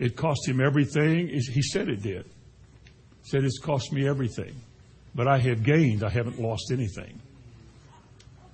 It 0.00 0.16
cost 0.16 0.48
him 0.48 0.60
everything. 0.60 1.28
He 1.28 1.62
said 1.62 1.88
it 1.88 2.02
did. 2.02 2.24
He 2.24 3.28
said 3.28 3.44
it's 3.44 3.60
cost 3.60 3.92
me 3.92 4.08
everything. 4.08 4.56
But 5.14 5.28
I 5.28 5.38
have 5.38 5.62
gained. 5.62 6.02
I 6.02 6.08
haven't 6.08 6.40
lost 6.40 6.72
anything. 6.72 7.20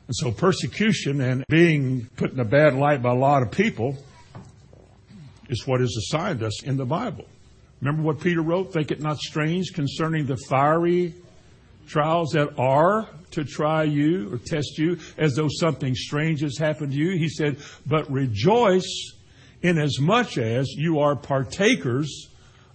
And 0.06 0.14
so 0.14 0.30
persecution 0.30 1.22
and 1.22 1.46
being 1.48 2.10
put 2.16 2.32
in 2.32 2.40
a 2.40 2.44
bad 2.44 2.74
light 2.74 3.00
by 3.00 3.12
a 3.12 3.14
lot 3.14 3.40
of 3.40 3.50
people 3.50 3.96
is 5.48 5.66
what 5.66 5.80
is 5.80 5.96
assigned 5.96 6.42
us 6.42 6.62
in 6.62 6.76
the 6.76 6.84
Bible. 6.84 7.24
Remember 7.80 8.02
what 8.02 8.20
Peter 8.20 8.42
wrote? 8.42 8.74
Think 8.74 8.90
it 8.90 9.00
not 9.00 9.16
strange 9.16 9.72
concerning 9.72 10.26
the 10.26 10.36
fiery 10.36 11.14
trials 11.92 12.30
that 12.30 12.58
are 12.58 13.06
to 13.32 13.44
try 13.44 13.82
you 13.82 14.32
or 14.32 14.38
test 14.38 14.78
you 14.78 14.98
as 15.18 15.34
though 15.34 15.48
something 15.48 15.94
strange 15.94 16.40
has 16.40 16.56
happened 16.56 16.92
to 16.92 16.98
you. 16.98 17.18
He 17.18 17.28
said, 17.28 17.58
but 17.86 18.10
rejoice 18.10 19.12
inasmuch 19.60 19.82
as 19.84 20.00
much 20.00 20.38
as 20.38 20.68
you 20.70 21.00
are 21.00 21.14
partakers 21.14 22.28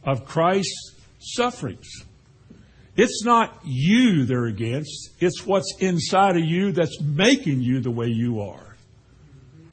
of 0.03 0.25
Christ's 0.25 0.95
sufferings. 1.19 1.88
It's 2.95 3.24
not 3.25 3.59
you 3.63 4.25
they're 4.25 4.45
against, 4.45 5.12
it's 5.19 5.45
what's 5.45 5.75
inside 5.79 6.38
of 6.38 6.45
you 6.45 6.71
that's 6.71 7.00
making 7.01 7.62
you 7.62 7.81
the 7.81 7.91
way 7.91 8.07
you 8.07 8.41
are. 8.41 8.75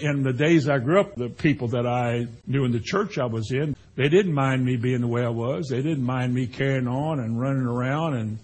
In 0.00 0.22
the 0.22 0.32
days 0.32 0.68
I 0.68 0.78
grew 0.78 1.00
up, 1.00 1.14
the 1.14 1.28
people 1.28 1.68
that 1.68 1.86
I 1.86 2.26
knew 2.46 2.64
in 2.64 2.72
the 2.72 2.80
church 2.80 3.16
I 3.16 3.26
was 3.26 3.52
in, 3.52 3.76
they 3.94 4.08
didn't 4.08 4.34
mind 4.34 4.64
me 4.64 4.76
being 4.76 5.00
the 5.00 5.06
way 5.06 5.24
I 5.24 5.28
was. 5.28 5.68
They 5.70 5.82
didn't 5.82 6.04
mind 6.04 6.34
me 6.34 6.46
carrying 6.46 6.88
on 6.88 7.20
and 7.20 7.40
running 7.40 7.62
around 7.62 8.14
and 8.14 8.38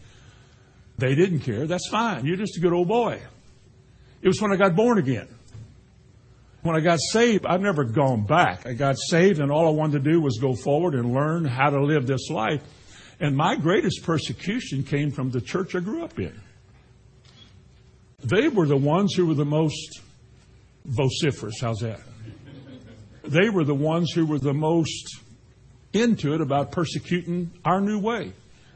they 1.00 1.14
didn't 1.14 1.40
care. 1.40 1.66
That's 1.66 1.88
fine. 1.88 2.24
You're 2.24 2.36
just 2.36 2.56
a 2.56 2.60
good 2.60 2.72
old 2.72 2.88
boy. 2.88 3.20
It 4.22 4.28
was 4.28 4.40
when 4.40 4.52
I 4.52 4.56
got 4.56 4.76
born 4.76 4.98
again. 4.98 5.28
When 6.62 6.76
I 6.76 6.80
got 6.80 6.98
saved, 7.00 7.46
I've 7.46 7.62
never 7.62 7.84
gone 7.84 8.26
back. 8.26 8.66
I 8.66 8.74
got 8.74 8.96
saved, 8.98 9.40
and 9.40 9.50
all 9.50 9.66
I 9.66 9.70
wanted 9.70 10.04
to 10.04 10.10
do 10.10 10.20
was 10.20 10.38
go 10.38 10.54
forward 10.54 10.94
and 10.94 11.14
learn 11.14 11.46
how 11.46 11.70
to 11.70 11.82
live 11.82 12.06
this 12.06 12.28
life. 12.28 12.62
And 13.18 13.34
my 13.34 13.56
greatest 13.56 14.02
persecution 14.02 14.82
came 14.82 15.10
from 15.10 15.30
the 15.30 15.40
church 15.40 15.74
I 15.74 15.80
grew 15.80 16.04
up 16.04 16.18
in. 16.18 16.38
They 18.22 18.48
were 18.48 18.66
the 18.66 18.76
ones 18.76 19.14
who 19.14 19.26
were 19.26 19.34
the 19.34 19.46
most 19.46 20.00
vociferous. 20.84 21.60
How's 21.60 21.80
that? 21.80 22.00
They 23.24 23.48
were 23.48 23.64
the 23.64 23.74
ones 23.74 24.12
who 24.12 24.26
were 24.26 24.38
the 24.38 24.52
most 24.52 25.18
into 25.92 26.34
it 26.34 26.40
about 26.40 26.72
persecuting 26.72 27.50
our 27.64 27.80
new 27.80 27.98
way. 27.98 28.32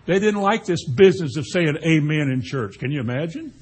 They 0.07 0.19
didn't 0.19 0.43
like 0.43 0.67
this 0.67 0.85
business 0.85 1.37
of 1.37 1.47
saying 1.47 1.77
amen 1.85 2.31
in 2.31 2.43
church. 2.43 2.79
Can 2.79 2.91
you 2.91 3.01
imagine? 3.01 3.53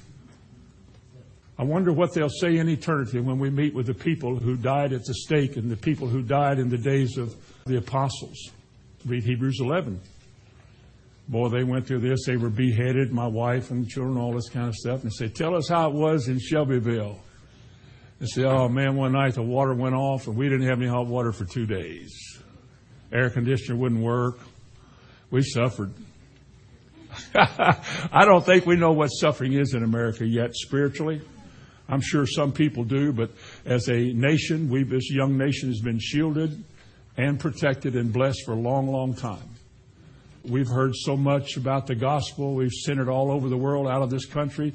I 1.59 1.65
wonder 1.65 1.93
what 1.93 2.13
they'll 2.15 2.29
say 2.29 2.57
in 2.57 2.69
eternity 2.69 3.21
when 3.21 3.39
we 3.39 3.51
meet 3.51 3.75
with 3.75 3.87
the 3.87 3.95
people 3.95 4.37
who 4.37 4.57
died 4.57 4.93
at 4.93 5.05
the 5.05 5.15
stake 5.15 5.57
and 5.57 5.71
the 5.71 5.77
people 5.77 6.09
who 6.09 6.23
died 6.23 6.59
in 6.59 6.69
the 6.69 6.79
days 6.79 7.19
of 7.19 7.35
the 7.67 7.79
apostles. 7.79 8.51
Read 9.07 9.23
Hebrews 9.23 9.59
11. 9.61 10.01
Boy, 11.29 11.49
they 11.51 11.63
went 11.63 11.87
through 11.87 12.01
this. 12.01 12.27
They 12.27 12.37
were 12.37 12.51
beheaded, 12.51 13.13
my 13.13 13.27
wife 13.27 13.71
and 13.71 13.89
children, 13.89 14.19
all 14.19 14.33
this 14.33 14.49
kind 14.49 14.67
of 14.67 14.75
stuff. 14.75 15.03
And 15.03 15.13
say, 15.13 15.29
tell 15.29 15.55
us 15.55 15.69
how 15.69 15.89
it 15.89 15.95
was 15.95 16.27
in 16.27 16.41
Shelbyville. 16.41 17.21
And 18.19 18.29
say, 18.29 18.43
oh 18.45 18.69
man, 18.69 18.97
one 18.97 19.13
night 19.13 19.35
the 19.35 19.43
water 19.43 19.75
went 19.75 19.95
off 19.95 20.27
and 20.27 20.37
we 20.37 20.49
didn't 20.49 20.67
have 20.67 20.81
any 20.81 20.89
hot 20.89 21.07
water 21.07 21.33
for 21.33 21.45
two 21.45 21.67
days. 21.67 22.13
Air 23.13 23.31
conditioner 23.31 23.77
wouldn't 23.77 24.03
work. 24.03 24.39
We 25.31 25.43
suffered. 25.43 25.93
I 27.35 28.25
don't 28.25 28.45
think 28.45 28.67
we 28.67 28.77
know 28.77 28.93
what 28.93 29.09
suffering 29.09 29.55
is 29.55 29.75
in 29.75 29.83
America 29.83 30.27
yet 30.27 30.55
spiritually. 30.55 31.21
I'm 31.89 32.01
sure 32.01 32.27
some 32.27 32.53
people 32.53 32.85
do, 32.85 33.13
but 33.13 33.31
as 33.67 33.89
a 33.89 33.99
nation, 33.99 34.71
we, 34.71 34.85
this 34.85 35.11
young 35.11 35.37
nation, 35.37 35.69
has 35.69 35.81
been 35.81 35.99
shielded 35.99 36.63
and 37.17 37.39
protected 37.39 37.97
and 37.97 38.13
blessed 38.13 38.45
for 38.47 38.53
a 38.53 38.59
long, 38.59 38.87
long 38.89 39.15
time. 39.15 39.49
We've 40.45 40.69
heard 40.69 40.95
so 40.95 41.17
much 41.17 41.57
about 41.57 41.87
the 41.87 41.95
gospel. 41.95 42.55
We've 42.55 42.73
sent 42.73 42.99
it 42.99 43.09
all 43.09 43.31
over 43.31 43.49
the 43.49 43.57
world 43.57 43.87
out 43.87 44.03
of 44.03 44.11
this 44.11 44.25
country. 44.25 44.73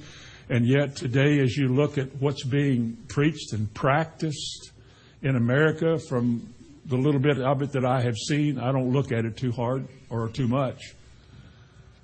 And 0.49 0.65
yet, 0.65 0.95
today, 0.95 1.39
as 1.39 1.57
you 1.57 1.67
look 1.67 1.97
at 1.97 2.15
what's 2.21 2.43
being 2.43 2.97
preached 3.09 3.51
and 3.51 3.73
practiced 3.73 4.71
in 5.21 5.35
America 5.35 5.99
from 5.99 6.53
the 6.85 6.95
little 6.95 7.19
bit 7.19 7.39
of 7.39 7.61
it 7.61 7.73
that 7.73 7.83
I 7.83 8.01
have 8.01 8.15
seen, 8.15 8.57
I 8.57 8.71
don't 8.71 8.93
look 8.93 9.11
at 9.11 9.25
it 9.25 9.35
too 9.35 9.51
hard 9.51 9.87
or 10.09 10.29
too 10.29 10.47
much. 10.47 10.93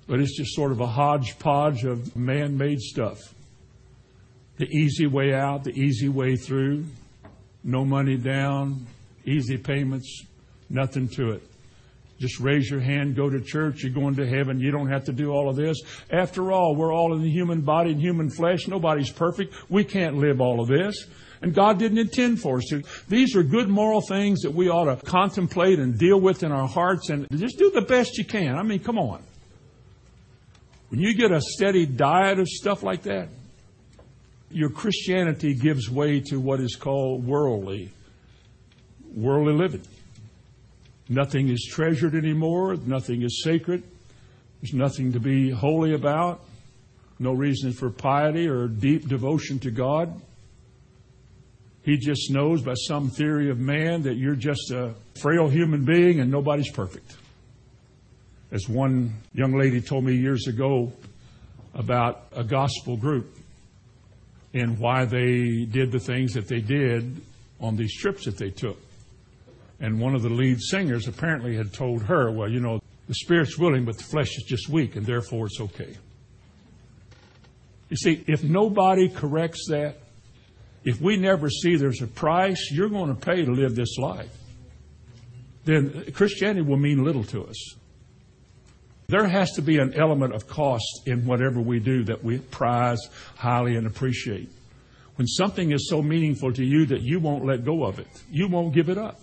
But 0.06 0.20
it's 0.20 0.36
just 0.36 0.54
sort 0.54 0.72
of 0.72 0.80
a 0.80 0.86
hodgepodge 0.86 1.84
of 1.84 2.14
man 2.14 2.58
made 2.58 2.80
stuff 2.80 3.34
the 4.56 4.66
easy 4.66 5.06
way 5.06 5.34
out, 5.34 5.64
the 5.64 5.72
easy 5.72 6.08
way 6.08 6.36
through, 6.36 6.84
no 7.62 7.84
money 7.84 8.16
down, 8.16 8.86
easy 9.24 9.56
payments, 9.56 10.24
nothing 10.70 11.08
to 11.08 11.32
it. 11.32 11.42
Just 12.20 12.38
raise 12.38 12.70
your 12.70 12.80
hand, 12.80 13.16
go 13.16 13.28
to 13.28 13.40
church, 13.40 13.82
you're 13.82 13.92
going 13.92 14.14
to 14.16 14.26
heaven. 14.26 14.60
You 14.60 14.70
don't 14.70 14.88
have 14.88 15.04
to 15.06 15.12
do 15.12 15.30
all 15.30 15.48
of 15.48 15.56
this. 15.56 15.82
After 16.10 16.52
all, 16.52 16.76
we're 16.76 16.94
all 16.94 17.12
in 17.14 17.22
the 17.22 17.30
human 17.30 17.62
body 17.62 17.90
and 17.90 18.00
human 18.00 18.30
flesh. 18.30 18.68
Nobody's 18.68 19.10
perfect. 19.10 19.54
We 19.68 19.82
can't 19.82 20.16
live 20.16 20.40
all 20.40 20.60
of 20.60 20.68
this. 20.68 21.06
And 21.42 21.52
God 21.52 21.78
didn't 21.78 21.98
intend 21.98 22.40
for 22.40 22.58
us 22.58 22.64
to. 22.70 22.82
These 23.08 23.34
are 23.34 23.42
good 23.42 23.68
moral 23.68 24.00
things 24.00 24.42
that 24.42 24.52
we 24.52 24.70
ought 24.70 24.84
to 24.84 25.04
contemplate 25.04 25.80
and 25.80 25.98
deal 25.98 26.20
with 26.20 26.44
in 26.44 26.52
our 26.52 26.68
hearts 26.68 27.10
and 27.10 27.26
just 27.36 27.58
do 27.58 27.70
the 27.72 27.82
best 27.82 28.16
you 28.16 28.24
can. 28.24 28.56
I 28.56 28.62
mean, 28.62 28.78
come 28.78 28.96
on. 28.96 29.22
When 30.94 31.02
you 31.02 31.12
get 31.12 31.32
a 31.32 31.40
steady 31.40 31.86
diet 31.86 32.38
of 32.38 32.46
stuff 32.46 32.84
like 32.84 33.02
that, 33.02 33.26
your 34.48 34.70
Christianity 34.70 35.52
gives 35.52 35.90
way 35.90 36.20
to 36.20 36.38
what 36.38 36.60
is 36.60 36.76
called 36.76 37.26
worldly, 37.26 37.90
worldly 39.12 39.54
living. 39.54 39.82
Nothing 41.08 41.48
is 41.48 41.68
treasured 41.68 42.14
anymore. 42.14 42.76
Nothing 42.76 43.22
is 43.22 43.42
sacred. 43.42 43.82
There's 44.62 44.72
nothing 44.72 45.14
to 45.14 45.18
be 45.18 45.50
holy 45.50 45.94
about. 45.94 46.42
No 47.18 47.32
reason 47.32 47.72
for 47.72 47.90
piety 47.90 48.46
or 48.46 48.68
deep 48.68 49.08
devotion 49.08 49.58
to 49.58 49.72
God. 49.72 50.22
He 51.82 51.96
just 51.96 52.30
knows 52.30 52.62
by 52.62 52.74
some 52.74 53.10
theory 53.10 53.50
of 53.50 53.58
man 53.58 54.02
that 54.02 54.14
you're 54.14 54.36
just 54.36 54.70
a 54.70 54.94
frail 55.20 55.48
human 55.48 55.84
being 55.84 56.20
and 56.20 56.30
nobody's 56.30 56.70
perfect. 56.70 57.16
As 58.54 58.68
one 58.68 59.12
young 59.32 59.58
lady 59.58 59.80
told 59.80 60.04
me 60.04 60.14
years 60.14 60.46
ago 60.46 60.92
about 61.74 62.28
a 62.30 62.44
gospel 62.44 62.96
group 62.96 63.36
and 64.54 64.78
why 64.78 65.04
they 65.06 65.64
did 65.64 65.90
the 65.90 65.98
things 65.98 66.34
that 66.34 66.46
they 66.46 66.60
did 66.60 67.20
on 67.60 67.74
these 67.74 67.92
trips 67.96 68.26
that 68.26 68.38
they 68.38 68.50
took. 68.50 68.78
And 69.80 69.98
one 69.98 70.14
of 70.14 70.22
the 70.22 70.28
lead 70.28 70.60
singers 70.60 71.08
apparently 71.08 71.56
had 71.56 71.72
told 71.72 72.04
her, 72.04 72.30
well, 72.30 72.48
you 72.48 72.60
know, 72.60 72.80
the 73.08 73.14
spirit's 73.14 73.58
willing, 73.58 73.84
but 73.84 73.98
the 73.98 74.04
flesh 74.04 74.36
is 74.38 74.44
just 74.44 74.68
weak, 74.68 74.94
and 74.94 75.04
therefore 75.04 75.46
it's 75.46 75.60
okay. 75.60 75.96
You 77.88 77.96
see, 77.96 78.22
if 78.28 78.44
nobody 78.44 79.08
corrects 79.08 79.66
that, 79.68 79.96
if 80.84 81.00
we 81.00 81.16
never 81.16 81.50
see 81.50 81.74
there's 81.74 82.02
a 82.02 82.06
price 82.06 82.70
you're 82.70 82.88
going 82.88 83.12
to 83.12 83.20
pay 83.20 83.44
to 83.44 83.50
live 83.50 83.74
this 83.74 83.98
life, 83.98 84.32
then 85.64 86.12
Christianity 86.12 86.62
will 86.62 86.76
mean 86.76 87.02
little 87.02 87.24
to 87.24 87.46
us. 87.46 87.74
There 89.06 89.26
has 89.26 89.52
to 89.52 89.62
be 89.62 89.78
an 89.78 89.94
element 89.94 90.34
of 90.34 90.46
cost 90.46 91.02
in 91.06 91.26
whatever 91.26 91.60
we 91.60 91.78
do 91.78 92.04
that 92.04 92.24
we 92.24 92.38
prize 92.38 93.00
highly 93.36 93.76
and 93.76 93.86
appreciate. 93.86 94.50
When 95.16 95.26
something 95.26 95.72
is 95.72 95.88
so 95.88 96.02
meaningful 96.02 96.52
to 96.54 96.64
you 96.64 96.86
that 96.86 97.02
you 97.02 97.20
won't 97.20 97.44
let 97.44 97.64
go 97.64 97.84
of 97.84 97.98
it, 97.98 98.08
you 98.30 98.48
won't 98.48 98.74
give 98.74 98.88
it 98.88 98.98
up. 98.98 99.20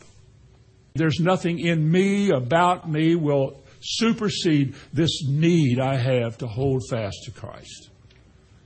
There's 0.94 1.20
nothing 1.20 1.60
in 1.60 1.90
me, 1.90 2.30
about 2.30 2.90
me, 2.90 3.16
will 3.16 3.62
supersede 3.82 4.76
this 4.94 5.24
need 5.28 5.80
I 5.80 5.96
have 5.96 6.38
to 6.40 6.48
hold 6.48 6.84
fast 6.90 7.18
to 7.26 7.32
Christ. 7.32 7.90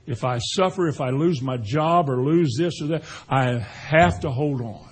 If 0.06 0.24
I 0.24 0.38
suffer, 0.38 0.88
if 0.88 1.00
I 1.00 1.10
lose 1.10 1.42
my 1.42 1.56
job 1.56 2.08
or 2.08 2.22
lose 2.22 2.54
this 2.56 2.80
or 2.80 2.86
that, 2.88 3.04
I 3.28 3.58
have 3.58 4.20
to 4.20 4.30
hold 4.30 4.60
on. 4.60 4.88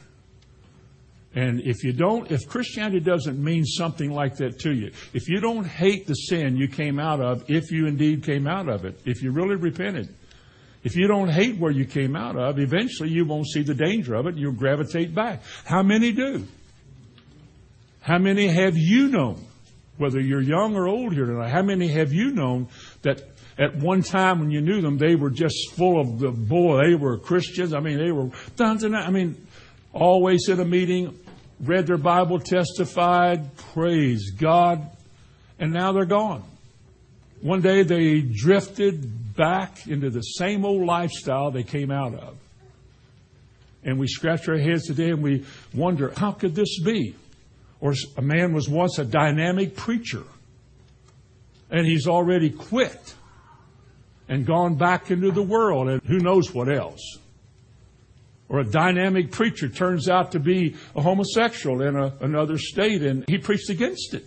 And 1.35 1.61
if 1.62 1.83
you 1.83 1.93
don't, 1.93 2.31
if 2.31 2.49
Christianity 2.49 3.00
doesn't 3.00 3.43
mean 3.43 3.64
something 3.64 4.11
like 4.11 4.37
that 4.37 4.61
to 4.61 4.73
you, 4.73 4.93
if 5.12 5.29
you 5.29 5.41
don't 5.41 5.67
hate 5.67 6.07
the 6.07 6.14
sin 6.14 6.57
you 6.57 6.69
came 6.69 7.00
out 7.00 7.21
of, 7.21 7.50
if 7.50 7.73
you 7.73 7.87
indeed 7.87 8.23
came 8.23 8.47
out 8.47 8.69
of 8.69 8.85
it, 8.85 9.00
if 9.05 9.23
you 9.23 9.33
really 9.33 9.57
repented, 9.57 10.14
if 10.85 10.95
you 10.95 11.09
don't 11.09 11.31
hate 11.31 11.59
where 11.59 11.73
you 11.73 11.87
came 11.87 12.14
out 12.14 12.37
of, 12.37 12.59
eventually 12.59 13.09
you 13.09 13.25
won't 13.25 13.49
see 13.49 13.62
the 13.62 13.75
danger 13.75 14.14
of 14.14 14.26
it 14.26 14.35
and 14.35 14.38
you'll 14.38 14.53
gravitate 14.53 15.14
back. 15.14 15.43
How 15.64 15.83
many 15.83 16.12
do? 16.12 16.47
How 18.00 18.19
many 18.19 18.47
have 18.49 18.76
you 18.76 19.09
known, 19.09 19.45
whether 19.97 20.21
you're 20.21 20.43
young 20.43 20.76
or 20.76 20.87
old 20.87 21.14
here 21.14 21.25
tonight, 21.25 21.50
how 21.50 21.62
many 21.62 21.88
have 21.88 22.12
you 22.12 22.33
known 22.33 22.69
that 23.03 23.23
at 23.59 23.76
one 23.76 24.03
time 24.03 24.41
when 24.41 24.50
you 24.50 24.61
knew 24.61 24.81
them, 24.83 24.99
they 24.99 25.14
were 25.14 25.31
just 25.31 25.73
full 25.75 26.00
of 26.00 26.19
the 26.19 26.31
boy, 26.31 26.83
they 26.85 26.95
were 26.95 27.19
Christians. 27.19 27.73
I 27.73 27.81
mean, 27.81 27.99
they 27.99 28.12
were, 28.12 28.31
I 28.61 29.11
mean, 29.11 29.47
always 29.93 30.49
in 30.49 30.61
a 30.61 30.64
meeting, 30.64 31.19
read 31.61 31.87
their 31.87 31.96
Bible, 31.99 32.38
testified, 32.38 33.56
praise 33.56 34.30
God, 34.30 34.90
and 35.58 35.73
now 35.73 35.92
they're 35.92 36.04
gone. 36.04 36.42
One 37.40 37.61
day 37.61 37.82
they 37.82 38.20
drifted 38.20 39.37
back 39.37 39.87
into 39.87 40.11
the 40.11 40.23
same 40.23 40.64
old 40.64 40.87
lifestyle 40.87 41.50
they 41.50 41.62
came 41.62 41.90
out 41.90 42.14
of. 42.14 42.37
And 43.84 43.99
we 43.99 44.06
scratch 44.06 44.49
our 44.49 44.56
heads 44.56 44.87
today 44.87 45.11
and 45.11 45.23
we 45.23 45.44
wonder, 45.75 46.12
how 46.16 46.32
could 46.32 46.54
this 46.54 46.80
be? 46.80 47.14
Or 47.80 47.94
a 48.16 48.23
man 48.23 48.54
was 48.54 48.68
once 48.68 48.99
a 48.99 49.04
dynamic 49.04 49.76
preacher 49.76 50.23
and 51.70 51.87
he's 51.87 52.06
already 52.06 52.50
quit 52.50 53.14
and 54.28 54.46
gone 54.46 54.76
back 54.76 55.11
into 55.11 55.30
the 55.30 55.42
world 55.42 55.88
and 55.88 56.00
who 56.06 56.18
knows 56.18 56.54
what 56.54 56.75
else 56.75 57.18
or 58.54 58.61
a 58.61 58.64
dynamic 58.64 59.32
preacher 59.32 59.68
turns 59.68 60.08
out 60.08 60.30
to 60.30 60.38
be 60.38 60.76
a 60.94 61.02
homosexual 61.02 61.82
in 61.82 61.96
a, 61.96 62.12
another 62.20 62.56
state 62.56 63.02
and 63.02 63.25
he 63.26 63.37
preached 63.37 63.68
against 63.68 64.14
it. 64.14 64.23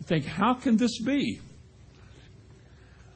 You 0.00 0.04
think, 0.04 0.26
how 0.26 0.52
can 0.52 0.76
this 0.76 1.00
be? 1.00 1.40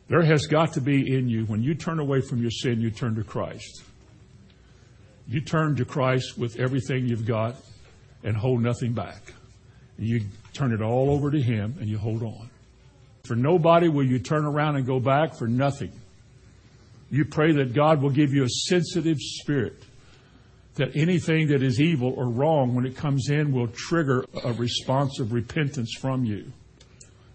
There 0.08 0.22
has 0.22 0.46
got 0.46 0.72
to 0.72 0.80
be 0.80 1.14
in 1.14 1.28
you, 1.28 1.44
when 1.44 1.62
you 1.62 1.74
turn 1.74 1.98
away 1.98 2.22
from 2.22 2.40
your 2.40 2.50
sin, 2.50 2.80
you 2.80 2.90
turn 2.90 3.14
to 3.16 3.22
Christ. 3.22 3.82
You 5.26 5.42
turn 5.42 5.76
to 5.76 5.84
Christ 5.84 6.38
with 6.38 6.58
everything 6.58 7.06
you've 7.06 7.26
got 7.26 7.56
and 8.24 8.34
hold 8.34 8.62
nothing 8.62 8.94
back. 8.94 9.34
You 9.98 10.22
turn 10.54 10.72
it 10.72 10.80
all 10.80 11.10
over 11.10 11.30
to 11.30 11.42
Him 11.42 11.76
and 11.78 11.90
you 11.90 11.98
hold 11.98 12.22
on. 12.22 12.48
For 13.24 13.36
nobody 13.36 13.88
will 13.88 14.06
you 14.06 14.18
turn 14.18 14.46
around 14.46 14.76
and 14.76 14.86
go 14.86 14.98
back 14.98 15.34
for 15.34 15.46
nothing. 15.46 15.92
You 17.10 17.24
pray 17.24 17.52
that 17.52 17.72
God 17.72 18.02
will 18.02 18.10
give 18.10 18.34
you 18.34 18.44
a 18.44 18.48
sensitive 18.48 19.18
spirit, 19.18 19.82
that 20.74 20.94
anything 20.94 21.48
that 21.48 21.62
is 21.62 21.80
evil 21.80 22.12
or 22.16 22.28
wrong 22.28 22.74
when 22.74 22.84
it 22.84 22.96
comes 22.96 23.30
in 23.30 23.52
will 23.52 23.68
trigger 23.68 24.24
a 24.44 24.52
response 24.52 25.18
of 25.18 25.32
repentance 25.32 25.94
from 25.98 26.24
you. 26.24 26.52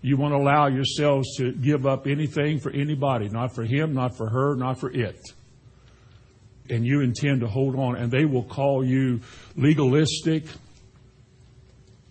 You 0.01 0.17
won't 0.17 0.33
allow 0.33 0.67
yourselves 0.67 1.37
to 1.37 1.53
give 1.53 1.85
up 1.85 2.07
anything 2.07 2.59
for 2.59 2.71
anybody, 2.71 3.29
not 3.29 3.55
for 3.55 3.63
him, 3.63 3.93
not 3.93 4.15
for 4.15 4.29
her, 4.29 4.55
not 4.55 4.77
for 4.77 4.91
it. 4.91 5.19
And 6.69 6.86
you 6.86 7.01
intend 7.01 7.41
to 7.41 7.47
hold 7.47 7.75
on, 7.75 7.95
and 7.95 8.12
they 8.12 8.25
will 8.25 8.43
call 8.43 8.86
you 8.86 9.21
legalistic, 9.55 10.43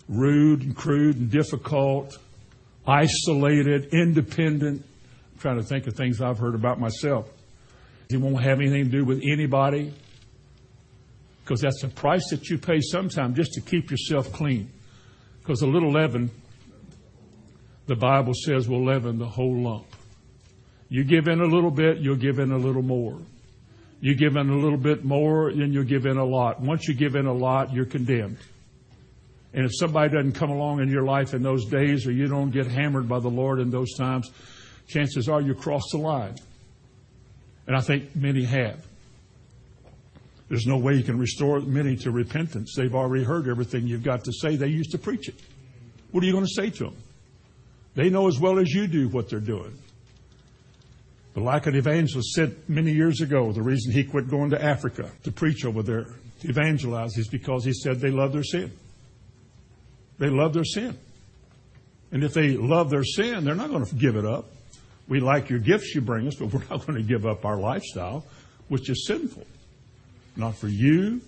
rude 0.08 0.62
and 0.62 0.76
crude 0.76 1.16
and 1.16 1.30
difficult, 1.30 2.18
isolated, 2.86 3.92
independent. 3.92 4.84
I'm 5.32 5.38
trying 5.38 5.56
to 5.58 5.62
think 5.62 5.86
of 5.86 5.94
things 5.94 6.20
I've 6.20 6.38
heard 6.38 6.54
about 6.54 6.80
myself. 6.80 7.28
It 8.12 8.20
won't 8.20 8.42
have 8.42 8.60
anything 8.60 8.84
to 8.84 8.90
do 8.90 9.04
with 9.04 9.22
anybody 9.24 9.92
because 11.42 11.60
that's 11.60 11.82
the 11.82 11.88
price 11.88 12.28
that 12.30 12.48
you 12.48 12.58
pay 12.58 12.80
sometimes 12.80 13.36
just 13.36 13.52
to 13.54 13.60
keep 13.60 13.90
yourself 13.90 14.32
clean. 14.32 14.70
Because 15.40 15.62
a 15.62 15.66
little 15.66 15.90
leaven, 15.90 16.30
the 17.86 17.96
Bible 17.96 18.32
says, 18.34 18.68
will 18.68 18.84
leaven 18.84 19.18
the 19.18 19.26
whole 19.26 19.56
lump. 19.56 19.86
You 20.88 21.04
give 21.04 21.26
in 21.26 21.40
a 21.40 21.46
little 21.46 21.70
bit, 21.70 21.98
you'll 21.98 22.16
give 22.16 22.38
in 22.38 22.52
a 22.52 22.58
little 22.58 22.82
more. 22.82 23.18
You 24.00 24.14
give 24.14 24.36
in 24.36 24.50
a 24.50 24.56
little 24.56 24.78
bit 24.78 25.04
more, 25.04 25.52
then 25.52 25.72
you'll 25.72 25.84
give 25.84 26.06
in 26.06 26.16
a 26.16 26.24
lot. 26.24 26.60
Once 26.60 26.88
you 26.88 26.94
give 26.94 27.14
in 27.14 27.26
a 27.26 27.32
lot, 27.32 27.72
you're 27.72 27.86
condemned. 27.86 28.38
And 29.54 29.64
if 29.64 29.72
somebody 29.74 30.14
doesn't 30.14 30.32
come 30.32 30.50
along 30.50 30.80
in 30.80 30.88
your 30.88 31.04
life 31.04 31.34
in 31.34 31.42
those 31.42 31.66
days 31.66 32.06
or 32.06 32.12
you 32.12 32.26
don't 32.26 32.50
get 32.50 32.66
hammered 32.66 33.08
by 33.08 33.20
the 33.20 33.28
Lord 33.28 33.58
in 33.58 33.70
those 33.70 33.94
times, 33.94 34.30
chances 34.86 35.28
are 35.28 35.40
you 35.40 35.54
cross 35.54 35.82
the 35.92 35.98
line. 35.98 36.36
And 37.66 37.76
I 37.76 37.80
think 37.80 38.14
many 38.16 38.44
have. 38.44 38.84
There's 40.48 40.66
no 40.66 40.76
way 40.76 40.94
you 40.94 41.02
can 41.02 41.18
restore 41.18 41.60
many 41.60 41.96
to 41.96 42.10
repentance. 42.10 42.74
They've 42.76 42.94
already 42.94 43.24
heard 43.24 43.48
everything 43.48 43.86
you've 43.86 44.02
got 44.02 44.24
to 44.24 44.32
say. 44.32 44.56
They 44.56 44.66
used 44.66 44.90
to 44.90 44.98
preach 44.98 45.28
it. 45.28 45.36
What 46.10 46.22
are 46.22 46.26
you 46.26 46.32
going 46.32 46.44
to 46.44 46.54
say 46.54 46.68
to 46.70 46.84
them? 46.84 46.96
They 47.94 48.10
know 48.10 48.28
as 48.28 48.38
well 48.38 48.58
as 48.58 48.70
you 48.72 48.86
do 48.86 49.08
what 49.08 49.28
they're 49.28 49.40
doing. 49.40 49.76
But 51.34 51.44
like 51.44 51.66
an 51.66 51.74
evangelist 51.74 52.32
said 52.32 52.54
many 52.68 52.92
years 52.92 53.20
ago, 53.22 53.52
the 53.52 53.62
reason 53.62 53.92
he 53.92 54.04
quit 54.04 54.28
going 54.28 54.50
to 54.50 54.62
Africa 54.62 55.10
to 55.24 55.32
preach 55.32 55.64
over 55.64 55.82
there, 55.82 56.04
to 56.40 56.48
evangelize, 56.48 57.16
is 57.16 57.28
because 57.28 57.64
he 57.64 57.72
said 57.72 58.00
they 58.00 58.10
love 58.10 58.32
their 58.32 58.44
sin. 58.44 58.70
They 60.18 60.28
love 60.28 60.52
their 60.52 60.64
sin. 60.64 60.98
And 62.10 62.22
if 62.22 62.34
they 62.34 62.58
love 62.58 62.90
their 62.90 63.04
sin, 63.04 63.44
they're 63.44 63.54
not 63.54 63.70
going 63.70 63.86
to 63.86 63.94
give 63.94 64.16
it 64.16 64.26
up. 64.26 64.50
We 65.08 65.20
like 65.20 65.50
your 65.50 65.58
gifts 65.58 65.94
you 65.94 66.00
bring 66.00 66.26
us, 66.28 66.36
but 66.36 66.52
we're 66.52 66.64
not 66.70 66.86
going 66.86 67.00
to 67.00 67.06
give 67.06 67.26
up 67.26 67.44
our 67.44 67.56
lifestyle, 67.56 68.24
which 68.68 68.88
is 68.88 69.06
sinful. 69.06 69.46
Not 70.36 70.56
for 70.56 70.68
you, 70.68 71.20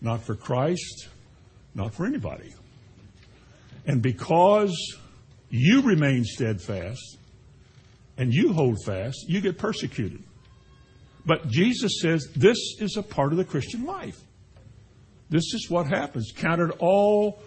not 0.00 0.22
for 0.22 0.34
Christ, 0.34 1.08
not 1.74 1.94
for 1.94 2.06
anybody. 2.06 2.54
And 3.86 4.00
because 4.00 4.74
you 5.50 5.82
remain 5.82 6.24
steadfast 6.24 7.18
and 8.16 8.32
you 8.32 8.52
hold 8.52 8.78
fast, 8.84 9.24
you 9.28 9.40
get 9.40 9.58
persecuted. 9.58 10.22
But 11.26 11.48
Jesus 11.48 12.00
says 12.00 12.28
this 12.34 12.58
is 12.80 12.96
a 12.96 13.02
part 13.02 13.32
of 13.32 13.38
the 13.38 13.44
Christian 13.44 13.84
life. 13.84 14.20
This 15.28 15.54
is 15.54 15.68
what 15.68 15.86
happens. 15.86 16.32
Counted 16.34 16.72
all 16.78 17.40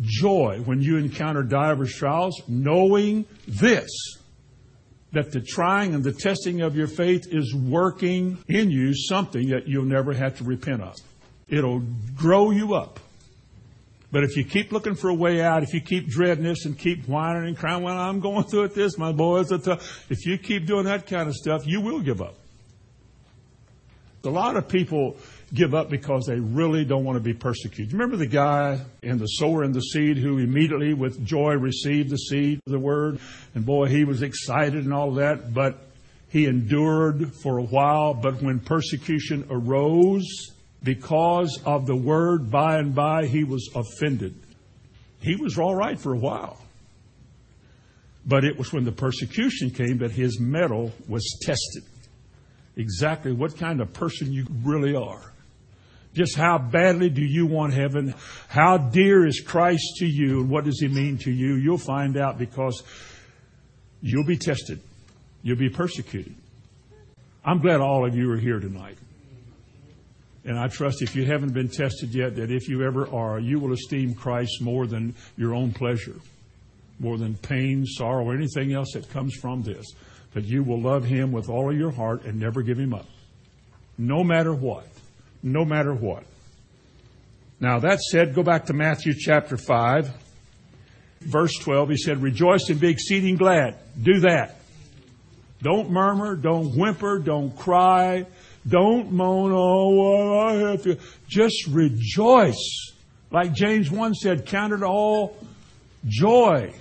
joy 0.00 0.62
when 0.64 0.80
you 0.80 0.96
encounter 0.96 1.42
divers 1.42 1.94
trials, 1.94 2.40
knowing 2.48 3.26
this 3.46 3.90
that 5.12 5.30
the 5.30 5.40
trying 5.40 5.94
and 5.94 6.02
the 6.02 6.12
testing 6.12 6.62
of 6.62 6.76
your 6.76 6.86
faith 6.86 7.26
is 7.30 7.54
working 7.54 8.38
in 8.48 8.70
you 8.70 8.94
something 8.94 9.48
that 9.50 9.68
you'll 9.68 9.84
never 9.84 10.12
have 10.12 10.36
to 10.38 10.44
repent 10.44 10.82
of. 10.82 10.96
It'll 11.48 11.82
grow 12.16 12.50
you 12.50 12.74
up. 12.74 12.98
But 14.10 14.24
if 14.24 14.36
you 14.36 14.44
keep 14.44 14.72
looking 14.72 14.94
for 14.94 15.08
a 15.08 15.14
way 15.14 15.40
out, 15.40 15.62
if 15.62 15.72
you 15.72 15.80
keep 15.80 16.08
dreading 16.08 16.44
this 16.44 16.66
and 16.66 16.78
keep 16.78 17.08
whining 17.08 17.48
and 17.48 17.56
crying, 17.56 17.82
well, 17.82 17.96
I'm 17.96 18.20
going 18.20 18.44
through 18.44 18.64
it 18.64 18.74
this, 18.74 18.98
my 18.98 19.12
boys 19.12 19.50
are 19.52 19.58
tough. 19.58 20.10
If 20.10 20.26
you 20.26 20.36
keep 20.36 20.66
doing 20.66 20.84
that 20.84 21.06
kind 21.06 21.28
of 21.28 21.34
stuff, 21.34 21.66
you 21.66 21.80
will 21.80 22.00
give 22.00 22.20
up. 22.20 22.34
A 24.24 24.28
lot 24.28 24.56
of 24.56 24.68
people 24.68 25.16
give 25.54 25.74
up 25.74 25.90
because 25.90 26.24
they 26.26 26.38
really 26.38 26.84
don't 26.84 27.04
want 27.04 27.16
to 27.16 27.22
be 27.22 27.34
persecuted. 27.34 27.92
Remember 27.92 28.16
the 28.16 28.26
guy 28.26 28.80
in 29.02 29.18
the 29.18 29.26
sower 29.26 29.62
and 29.62 29.74
the 29.74 29.80
seed 29.80 30.16
who 30.16 30.38
immediately 30.38 30.94
with 30.94 31.24
joy 31.24 31.52
received 31.54 32.10
the 32.10 32.16
seed, 32.16 32.60
of 32.66 32.72
the 32.72 32.78
word, 32.78 33.18
and 33.54 33.66
boy, 33.66 33.86
he 33.86 34.04
was 34.04 34.22
excited 34.22 34.84
and 34.84 34.94
all 34.94 35.12
that, 35.12 35.52
but 35.52 35.86
he 36.30 36.46
endured 36.46 37.34
for 37.34 37.58
a 37.58 37.62
while, 37.62 38.14
but 38.14 38.40
when 38.42 38.60
persecution 38.60 39.46
arose 39.50 40.52
because 40.82 41.60
of 41.64 41.86
the 41.86 41.96
word, 41.96 42.50
by 42.50 42.78
and 42.78 42.94
by 42.94 43.26
he 43.26 43.44
was 43.44 43.68
offended. 43.74 44.34
He 45.20 45.36
was 45.36 45.58
all 45.58 45.74
right 45.74 45.98
for 46.00 46.14
a 46.14 46.18
while. 46.18 46.58
But 48.24 48.44
it 48.44 48.56
was 48.56 48.72
when 48.72 48.84
the 48.84 48.92
persecution 48.92 49.70
came 49.70 49.98
that 49.98 50.12
his 50.12 50.40
mettle 50.40 50.92
was 51.08 51.38
tested. 51.42 51.84
Exactly 52.76 53.32
what 53.32 53.56
kind 53.58 53.80
of 53.80 53.92
person 53.92 54.32
you 54.32 54.46
really 54.64 54.94
are. 54.94 55.31
Just 56.14 56.36
how 56.36 56.58
badly 56.58 57.08
do 57.08 57.22
you 57.22 57.46
want 57.46 57.72
heaven? 57.72 58.14
How 58.48 58.76
dear 58.76 59.26
is 59.26 59.40
Christ 59.40 59.96
to 59.96 60.06
you 60.06 60.40
and 60.40 60.50
what 60.50 60.64
does 60.64 60.78
he 60.80 60.88
mean 60.88 61.16
to 61.18 61.30
you? 61.30 61.54
You'll 61.54 61.78
find 61.78 62.16
out 62.16 62.38
because 62.38 62.82
you'll 64.02 64.26
be 64.26 64.36
tested. 64.36 64.80
You'll 65.42 65.56
be 65.58 65.70
persecuted. 65.70 66.34
I'm 67.44 67.60
glad 67.60 67.80
all 67.80 68.06
of 68.06 68.14
you 68.14 68.30
are 68.30 68.36
here 68.36 68.60
tonight. 68.60 68.98
And 70.44 70.58
I 70.58 70.68
trust 70.68 71.02
if 71.02 71.16
you 71.16 71.24
haven't 71.24 71.54
been 71.54 71.68
tested 71.68 72.14
yet, 72.14 72.36
that 72.36 72.50
if 72.50 72.68
you 72.68 72.84
ever 72.84 73.08
are, 73.08 73.38
you 73.40 73.58
will 73.58 73.72
esteem 73.72 74.14
Christ 74.14 74.60
more 74.60 74.86
than 74.86 75.14
your 75.36 75.54
own 75.54 75.72
pleasure. 75.72 76.16
more 77.02 77.18
than 77.18 77.34
pain, 77.34 77.84
sorrow, 77.84 78.24
or 78.24 78.34
anything 78.34 78.72
else 78.72 78.92
that 78.94 79.10
comes 79.10 79.34
from 79.34 79.62
this. 79.62 79.84
That 80.34 80.44
you 80.44 80.62
will 80.62 80.80
love 80.80 81.04
Him 81.04 81.32
with 81.32 81.48
all 81.48 81.70
of 81.70 81.76
your 81.76 81.90
heart 81.90 82.24
and 82.24 82.38
never 82.38 82.62
give 82.62 82.78
Him 82.78 82.94
up. 82.94 83.06
No 83.98 84.24
matter 84.24 84.54
what. 84.54 84.86
No 85.42 85.64
matter 85.64 85.94
what. 85.94 86.24
Now, 87.60 87.78
that 87.80 88.00
said, 88.00 88.34
go 88.34 88.42
back 88.42 88.66
to 88.66 88.72
Matthew 88.72 89.14
chapter 89.14 89.56
5, 89.56 90.10
verse 91.20 91.56
12. 91.58 91.90
He 91.90 91.96
said, 91.96 92.22
Rejoice 92.22 92.68
and 92.68 92.80
be 92.80 92.88
exceeding 92.88 93.36
glad. 93.36 93.78
Do 94.00 94.20
that. 94.20 94.56
Don't 95.62 95.90
murmur, 95.90 96.34
don't 96.34 96.76
whimper, 96.76 97.20
don't 97.20 97.56
cry, 97.56 98.26
don't 98.66 99.12
moan, 99.12 99.52
oh, 99.54 100.38
I 100.40 100.54
have 100.70 100.82
to. 100.82 100.98
Just 101.28 101.68
rejoice. 101.68 102.92
Like 103.30 103.52
James 103.52 103.90
1 103.90 104.14
said, 104.14 104.46
count 104.46 104.72
it 104.72 104.82
all 104.82 105.36
joy. 106.06 106.74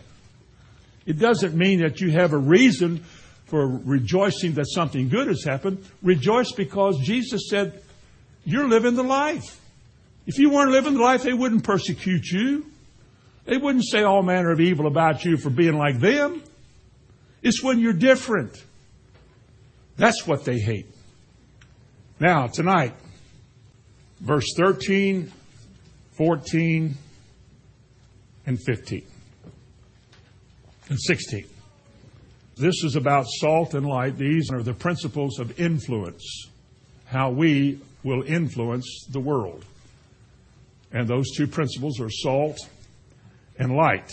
It 1.06 1.19
doesn't 1.19 1.56
mean 1.56 1.82
that 1.82 2.02
you 2.02 2.12
have 2.12 2.34
a 2.34 2.38
reason 2.38 3.04
for 3.45 3.67
rejoicing 3.67 4.54
that 4.54 4.65
something 4.67 5.10
good 5.10 5.28
has 5.28 5.43
happened. 5.43 5.84
Rejoice 6.02 6.52
because 6.52 6.97
Jesus 7.04 7.50
said, 7.50 7.82
You're 8.43 8.67
living 8.67 8.95
the 8.95 9.04
life. 9.04 9.60
If 10.25 10.38
you 10.38 10.49
weren't 10.49 10.71
living 10.71 10.95
the 10.95 11.01
life, 11.01 11.23
they 11.23 11.34
wouldn't 11.34 11.63
persecute 11.63 12.25
you. 12.27 12.65
They 13.45 13.58
wouldn't 13.58 13.86
say 13.86 14.04
all 14.04 14.23
manner 14.23 14.51
of 14.51 14.60
evil 14.60 14.88
about 14.88 15.25
you 15.25 15.38
for 15.38 15.49
being 15.49 15.77
like 15.77 15.99
them. 15.99 16.43
It's 17.41 17.63
when 17.63 17.80
you're 17.80 17.93
different. 17.93 18.63
That's 19.97 20.27
what 20.27 20.45
they 20.45 20.60
hate. 20.60 20.88
Now, 22.19 22.47
tonight, 22.47 22.93
verse 24.19 24.54
13, 24.56 25.32
14, 26.12 26.97
and 28.45 28.60
15, 28.63 29.06
and 30.89 30.99
16. 30.99 31.45
This 32.58 32.84
is 32.84 32.95
about 32.95 33.25
salt 33.27 33.73
and 33.73 33.88
light. 33.88 34.17
These 34.17 34.51
are 34.51 34.62
the 34.62 34.73
principles 34.73 35.39
of 35.39 35.60
influence, 35.60 36.47
how 37.06 37.32
we 37.32 37.80
will 38.03 38.23
influence 38.23 39.05
the 39.09 39.19
world. 39.19 39.65
And 40.91 41.07
those 41.07 41.31
two 41.35 41.47
principles 41.47 41.99
are 41.99 42.09
salt 42.09 42.57
and 43.57 43.75
light. 43.75 44.11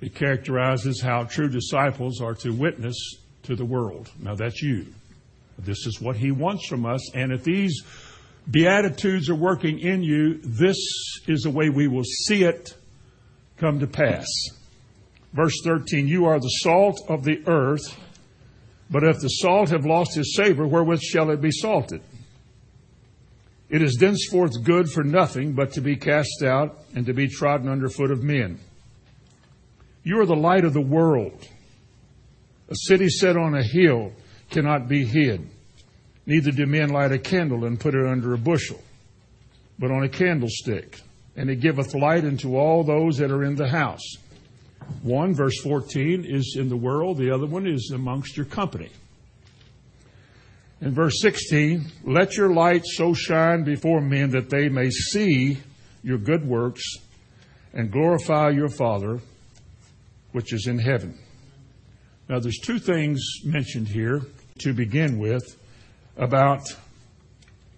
It 0.00 0.14
characterizes 0.14 1.00
how 1.00 1.24
true 1.24 1.48
disciples 1.48 2.20
are 2.20 2.34
to 2.34 2.50
witness 2.50 2.96
to 3.44 3.56
the 3.56 3.64
world. 3.64 4.10
Now 4.18 4.34
that's 4.34 4.62
you. 4.62 4.86
This 5.58 5.86
is 5.86 6.00
what 6.00 6.16
he 6.16 6.30
wants 6.30 6.66
from 6.66 6.84
us. 6.84 7.14
And 7.14 7.32
if 7.32 7.44
these 7.44 7.82
beatitudes 8.50 9.30
are 9.30 9.34
working 9.34 9.78
in 9.78 10.02
you, 10.02 10.40
this 10.42 10.76
is 11.26 11.42
the 11.42 11.50
way 11.50 11.70
we 11.70 11.88
will 11.88 12.04
see 12.04 12.44
it 12.44 12.74
come 13.56 13.80
to 13.80 13.86
pass. 13.86 14.26
Verse 15.32 15.54
13, 15.64 16.06
you 16.06 16.26
are 16.26 16.38
the 16.38 16.48
salt 16.48 17.00
of 17.08 17.24
the 17.24 17.42
earth, 17.46 17.98
but 18.90 19.02
if 19.02 19.20
the 19.20 19.28
salt 19.28 19.70
have 19.70 19.86
lost 19.86 20.14
his 20.14 20.36
savor, 20.36 20.66
wherewith 20.66 21.00
shall 21.00 21.30
it 21.30 21.40
be 21.40 21.50
salted? 21.50 22.02
It 23.68 23.82
is 23.82 23.96
thenceforth 23.98 24.62
good 24.62 24.90
for 24.90 25.02
nothing 25.02 25.52
but 25.52 25.72
to 25.72 25.80
be 25.80 25.96
cast 25.96 26.42
out 26.42 26.80
and 26.94 27.06
to 27.06 27.14
be 27.14 27.28
trodden 27.28 27.68
under 27.68 27.88
foot 27.88 28.10
of 28.10 28.22
men. 28.22 28.58
You 30.02 30.20
are 30.20 30.26
the 30.26 30.36
light 30.36 30.64
of 30.64 30.74
the 30.74 30.82
world. 30.82 31.48
A 32.68 32.74
city 32.74 33.08
set 33.08 33.36
on 33.36 33.54
a 33.54 33.62
hill 33.62 34.12
cannot 34.50 34.86
be 34.88 35.04
hid. 35.04 35.48
Neither 36.26 36.50
do 36.50 36.66
men 36.66 36.90
light 36.90 37.12
a 37.12 37.18
candle 37.18 37.64
and 37.64 37.80
put 37.80 37.94
it 37.94 38.06
under 38.06 38.34
a 38.34 38.38
bushel, 38.38 38.80
but 39.78 39.90
on 39.90 40.04
a 40.04 40.08
candlestick, 40.08 41.00
and 41.36 41.50
it 41.50 41.60
giveth 41.60 41.94
light 41.94 42.24
unto 42.24 42.56
all 42.56 42.84
those 42.84 43.18
that 43.18 43.30
are 43.30 43.44
in 43.44 43.54
the 43.54 43.68
house. 43.68 44.16
One, 45.02 45.34
verse 45.34 45.60
14, 45.62 46.24
is 46.26 46.56
in 46.58 46.68
the 46.68 46.76
world, 46.76 47.18
the 47.18 47.30
other 47.30 47.46
one 47.46 47.66
is 47.66 47.92
amongst 47.94 48.36
your 48.36 48.46
company. 48.46 48.90
In 50.84 50.92
verse 50.92 51.18
16, 51.22 51.82
let 52.04 52.36
your 52.36 52.52
light 52.52 52.84
so 52.84 53.14
shine 53.14 53.64
before 53.64 54.02
men 54.02 54.28
that 54.32 54.50
they 54.50 54.68
may 54.68 54.90
see 54.90 55.56
your 56.02 56.18
good 56.18 56.46
works 56.46 56.84
and 57.72 57.90
glorify 57.90 58.50
your 58.50 58.68
Father 58.68 59.20
which 60.32 60.52
is 60.52 60.66
in 60.66 60.78
heaven. 60.78 61.18
Now, 62.28 62.38
there's 62.38 62.58
two 62.58 62.78
things 62.78 63.24
mentioned 63.46 63.88
here 63.88 64.26
to 64.58 64.74
begin 64.74 65.18
with 65.18 65.56
about 66.18 66.76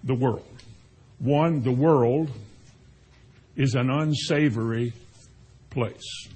the 0.03 0.15
world. 0.15 0.43
One, 1.21 1.63
the 1.63 1.71
world 1.71 2.33
is 3.55 3.77
an 3.77 3.89
unsavory 3.89 4.95
place. 5.71 6.27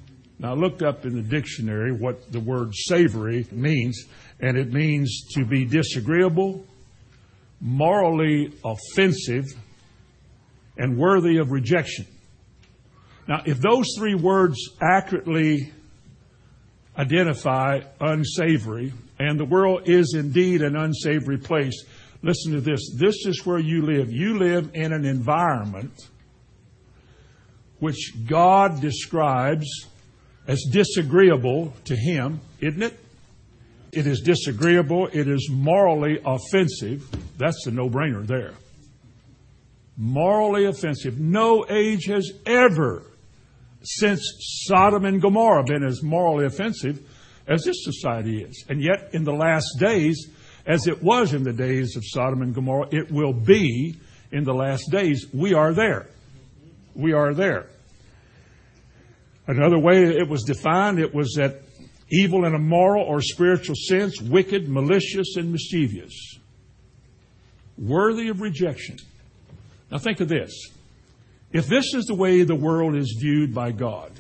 Now, 0.41 0.53
I 0.53 0.55
looked 0.55 0.83
up 0.83 1.05
in 1.05 1.15
the 1.15 1.23
dictionary 1.23 1.93
what 1.93 2.33
the 2.33 2.41
word 2.41 2.75
savory 2.75 3.47
means, 3.53 4.07
and 4.41 4.57
it 4.57 4.73
means 4.73 5.27
to 5.35 5.45
be 5.45 5.67
disagreeable, 5.67 6.65
morally 7.61 8.51
offensive, 8.65 9.45
and 10.79 10.97
worthy 10.97 11.37
of 11.37 11.51
rejection. 11.51 12.07
Now, 13.29 13.43
if 13.45 13.59
those 13.61 13.85
three 13.99 14.15
words 14.15 14.57
accurately 14.81 15.73
identify 16.97 17.81
unsavory, 18.01 18.95
and 19.19 19.39
the 19.39 19.45
world 19.45 19.83
is 19.91 20.15
indeed 20.15 20.63
an 20.63 20.75
unsavory 20.75 21.37
place, 21.37 21.85
listen 22.23 22.53
to 22.53 22.63
this. 22.63 22.81
This 22.97 23.27
is 23.27 23.45
where 23.45 23.59
you 23.59 23.83
live. 23.83 24.11
You 24.11 24.39
live 24.39 24.71
in 24.73 24.95
an 24.95 25.05
environment 25.05 26.09
which 27.79 28.15
God 28.27 28.81
describes 28.81 29.67
as 30.51 30.65
disagreeable 30.65 31.73
to 31.85 31.95
Him, 31.95 32.41
isn't 32.61 32.83
it? 32.83 32.99
It 33.93 34.09
is 34.09 34.21
disagreeable. 34.21 35.07
It 35.07 35.29
is 35.29 35.49
morally 35.49 36.19
offensive. 36.25 37.09
That's 37.39 37.69
a 37.69 37.71
no 37.71 37.89
brainer 37.89 38.27
there. 38.27 38.55
Morally 39.97 40.65
offensive. 40.65 41.21
No 41.21 41.65
age 41.71 42.07
has 42.07 42.33
ever, 42.47 43.05
since 43.85 44.23
Sodom 44.67 45.05
and 45.05 45.23
Gomorrah, 45.23 45.63
been 45.63 45.85
as 45.85 46.03
morally 46.03 46.47
offensive 46.47 47.01
as 47.47 47.63
this 47.63 47.85
society 47.85 48.43
is. 48.43 48.65
And 48.69 48.83
yet, 48.83 49.11
in 49.13 49.23
the 49.23 49.33
last 49.33 49.69
days, 49.79 50.31
as 50.67 50.89
it 50.89 51.01
was 51.01 51.33
in 51.33 51.45
the 51.45 51.53
days 51.53 51.95
of 51.97 52.03
Sodom 52.05 52.43
and 52.43 52.53
Gomorrah, 52.53 52.89
it 52.91 53.09
will 53.09 53.33
be 53.33 53.95
in 54.33 54.43
the 54.43 54.55
last 54.55 54.91
days. 54.91 55.27
We 55.33 55.55
are 55.55 55.73
there. 55.73 56.09
We 56.97 57.13
are 57.13 57.35
there. 57.35 57.69
Another 59.51 59.81
way 59.81 60.05
it 60.05 60.29
was 60.29 60.45
defined, 60.45 61.01
it 61.01 61.13
was 61.13 61.35
that 61.35 61.63
evil 62.09 62.45
in 62.45 62.55
a 62.55 62.59
moral 62.59 63.05
or 63.05 63.21
spiritual 63.21 63.75
sense, 63.75 64.21
wicked, 64.21 64.69
malicious, 64.69 65.35
and 65.37 65.51
mischievous, 65.51 66.39
worthy 67.77 68.29
of 68.29 68.41
rejection. 68.41 68.97
Now 69.91 69.99
think 69.99 70.21
of 70.21 70.29
this. 70.29 70.53
If 71.53 71.67
this 71.67 71.95
is 71.95 72.05
the 72.05 72.15
way 72.15 72.45
the 72.45 72.55
world 72.55 72.95
is 72.95 73.19
viewed 73.21 73.53
by 73.53 73.73
God, 73.73 74.13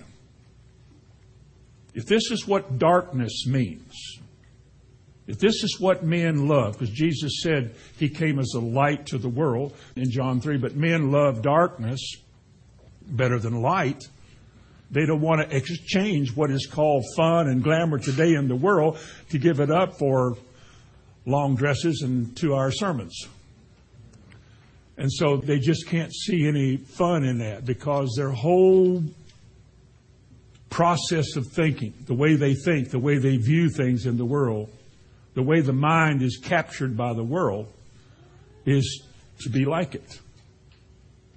if 1.95 2.07
this 2.07 2.33
is 2.33 2.49
what 2.49 2.81
darkness 2.81 3.47
means, 3.47 4.19
if 5.29 5.39
this 5.39 5.63
is 5.63 5.79
what 5.79 6.03
men 6.03 6.49
love, 6.49 6.73
because 6.73 6.91
Jesus 6.91 7.41
said 7.41 7.77
he 8.01 8.09
came 8.09 8.41
as 8.41 8.53
a 8.57 8.61
light 8.61 9.07
to 9.07 9.19
the 9.19 9.29
world 9.29 9.77
in 9.95 10.11
John 10.11 10.41
3, 10.41 10.57
but 10.57 10.75
men 10.75 11.13
love 11.13 11.41
darkness 11.41 12.17
better 13.07 13.39
than 13.39 13.63
light. 13.63 14.09
They 14.91 15.07
don't 15.07 15.21
want 15.21 15.49
to 15.49 15.57
exchange 15.57 16.35
what 16.35 16.51
is 16.51 16.67
called 16.67 17.05
fun 17.17 17.49
and 17.49 17.63
glamour 17.63 17.99
today 17.99 18.35
in 18.35 18.49
the 18.49 18.57
world 18.57 18.99
to 19.31 19.39
give 19.39 19.61
it 19.61 19.71
up 19.71 19.99
for 19.99 20.37
long 21.27 21.55
dresses 21.55 22.03
and 22.03 22.37
two 22.37 22.55
hour 22.55 22.73
sermons. 22.73 23.29
And 24.97 25.11
so 25.11 25.37
they 25.37 25.59
just 25.59 25.87
can't 25.87 26.13
see 26.13 26.47
any 26.47 26.77
fun 26.77 27.25
in 27.25 27.39
that 27.39 27.65
because 27.65 28.15
their 28.17 28.33
whole 28.33 29.03
process 30.71 31.37
of 31.37 31.47
thinking, 31.47 31.95
the 32.07 32.15
way 32.15 32.35
they 32.35 32.55
think, 32.55 32.91
the 32.91 32.99
way 32.99 33.19
they 33.19 33.37
view 33.37 33.71
things 33.71 34.07
in 34.07 34.17
the 34.17 34.25
world, 34.25 34.71
the 35.35 35.43
way 35.43 35.61
the 35.61 35.73
mind 35.73 36.23
is 36.23 36.37
captured 36.43 36.97
by 36.97 37.13
the 37.15 37.25
world, 37.25 37.73
is 38.67 39.05
to 39.41 39.49
be 39.49 39.65
like 39.65 39.95
it. 39.95 40.21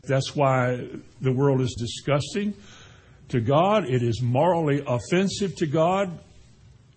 That's 0.04 0.36
why 0.36 0.86
the 1.22 1.32
world 1.32 1.62
is 1.62 1.74
disgusting 1.80 2.54
to 3.30 3.42
God. 3.42 3.90
It 3.90 4.04
is 4.04 4.22
morally 4.22 4.84
offensive 4.86 5.56
to 5.58 5.66
God. 5.66 6.18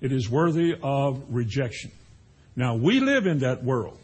It 0.01 0.13
is 0.13 0.29
worthy 0.29 0.75
of 0.83 1.23
rejection. 1.31 1.91
Now, 2.55 2.77
we 2.77 3.01
live 3.01 3.27
in 3.27 3.39
that 3.39 3.63
world. 3.65 3.99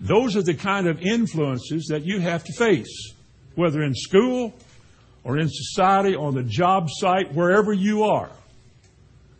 Those 0.00 0.36
are 0.36 0.42
the 0.42 0.54
kind 0.54 0.86
of 0.86 1.00
influences 1.00 1.86
that 1.90 2.04
you 2.04 2.18
have 2.20 2.44
to 2.44 2.52
face, 2.52 3.12
whether 3.54 3.82
in 3.82 3.94
school 3.94 4.52
or 5.24 5.38
in 5.38 5.48
society, 5.48 6.16
on 6.16 6.34
the 6.34 6.42
job 6.42 6.88
site, 6.90 7.32
wherever 7.32 7.72
you 7.72 8.02
are. 8.04 8.30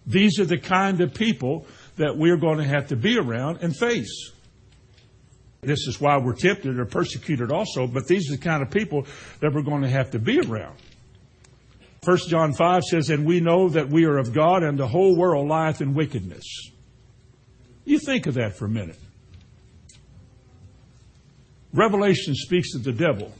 These 0.06 0.38
are 0.38 0.44
the 0.44 0.58
kind 0.58 1.00
of 1.00 1.14
people 1.14 1.66
that 1.96 2.16
we're 2.16 2.36
going 2.36 2.58
to 2.58 2.64
have 2.64 2.88
to 2.88 2.96
be 2.96 3.18
around 3.18 3.58
and 3.62 3.76
face. 3.76 4.30
This 5.62 5.86
is 5.86 6.00
why 6.00 6.16
we're 6.18 6.34
tempted 6.34 6.78
or 6.78 6.84
persecuted 6.86 7.52
also, 7.52 7.86
but 7.86 8.06
these 8.06 8.30
are 8.30 8.36
the 8.36 8.42
kind 8.42 8.62
of 8.62 8.70
people 8.70 9.06
that 9.40 9.52
we're 9.52 9.62
going 9.62 9.82
to 9.82 9.88
have 9.88 10.10
to 10.12 10.18
be 10.18 10.40
around. 10.40 10.76
1 12.04 12.16
John 12.28 12.52
5 12.52 12.82
says, 12.82 13.10
And 13.10 13.24
we 13.24 13.38
know 13.38 13.68
that 13.68 13.88
we 13.88 14.06
are 14.06 14.18
of 14.18 14.32
God, 14.32 14.64
and 14.64 14.76
the 14.76 14.88
whole 14.88 15.14
world 15.14 15.46
lieth 15.48 15.80
in 15.80 15.94
wickedness. 15.94 16.42
You 17.84 18.00
think 18.00 18.26
of 18.26 18.34
that 18.34 18.56
for 18.56 18.64
a 18.64 18.68
minute. 18.68 18.98
Revelation 21.72 22.34
speaks 22.34 22.74
of 22.74 22.82
the 22.82 22.92
devil 22.92 23.32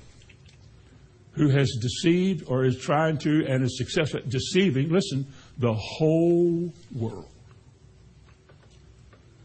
who 1.33 1.49
has 1.49 1.77
deceived 1.81 2.45
or 2.47 2.65
is 2.65 2.79
trying 2.79 3.19
to 3.19 3.45
and 3.49 3.65
is 3.65 3.77
successful 3.77 4.21
at 4.21 4.29
deceiving, 4.29 4.91
listen, 4.91 5.27
the 5.59 5.75
whole 5.75 6.73
world. 6.95 7.29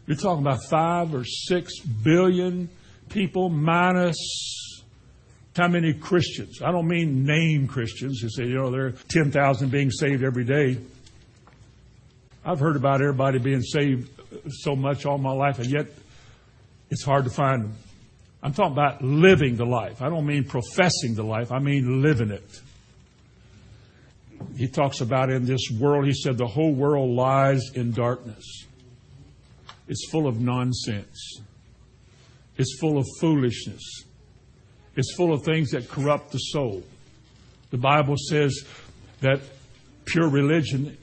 You're 0.06 0.16
talking 0.16 0.46
about 0.46 0.62
five 0.70 1.12
or 1.12 1.24
six 1.24 1.80
billion 1.80 2.68
people 3.08 3.48
minus 3.48 4.16
how 5.58 5.68
many 5.68 5.92
Christians? 5.92 6.62
I 6.62 6.72
don't 6.72 6.88
mean 6.88 7.24
name 7.24 7.68
Christians 7.68 8.20
who 8.20 8.30
say, 8.30 8.44
you 8.44 8.54
know, 8.54 8.70
there 8.70 8.86
are 8.86 8.92
10,000 8.92 9.70
being 9.70 9.90
saved 9.90 10.24
every 10.24 10.44
day. 10.44 10.78
I've 12.44 12.60
heard 12.60 12.76
about 12.76 13.02
everybody 13.02 13.38
being 13.38 13.60
saved 13.60 14.08
so 14.48 14.74
much 14.74 15.04
all 15.04 15.18
my 15.18 15.32
life, 15.32 15.58
and 15.58 15.70
yet 15.70 15.86
it's 16.90 17.04
hard 17.04 17.24
to 17.24 17.30
find 17.30 17.64
them. 17.64 17.74
I'm 18.42 18.54
talking 18.54 18.72
about 18.72 19.02
living 19.02 19.56
the 19.56 19.66
life. 19.66 20.00
I 20.00 20.08
don't 20.08 20.24
mean 20.24 20.44
professing 20.44 21.14
the 21.14 21.24
life, 21.24 21.52
I 21.52 21.58
mean 21.58 22.00
living 22.02 22.30
it. 22.30 22.60
He 24.56 24.68
talks 24.68 25.00
about 25.00 25.30
in 25.30 25.44
this 25.44 25.68
world, 25.78 26.06
he 26.06 26.12
said, 26.12 26.38
the 26.38 26.46
whole 26.46 26.72
world 26.72 27.10
lies 27.10 27.70
in 27.74 27.92
darkness. 27.92 28.64
It's 29.88 30.08
full 30.10 30.28
of 30.28 30.40
nonsense. 30.40 31.40
It's 32.56 32.78
full 32.80 32.98
of 32.98 33.06
foolishness. 33.20 34.04
It's 34.98 35.14
full 35.14 35.32
of 35.32 35.44
things 35.44 35.70
that 35.70 35.88
corrupt 35.88 36.32
the 36.32 36.38
soul. 36.38 36.82
The 37.70 37.78
Bible 37.78 38.16
says 38.18 38.66
that 39.20 39.40
pure 40.06 40.28
religion 40.28 40.98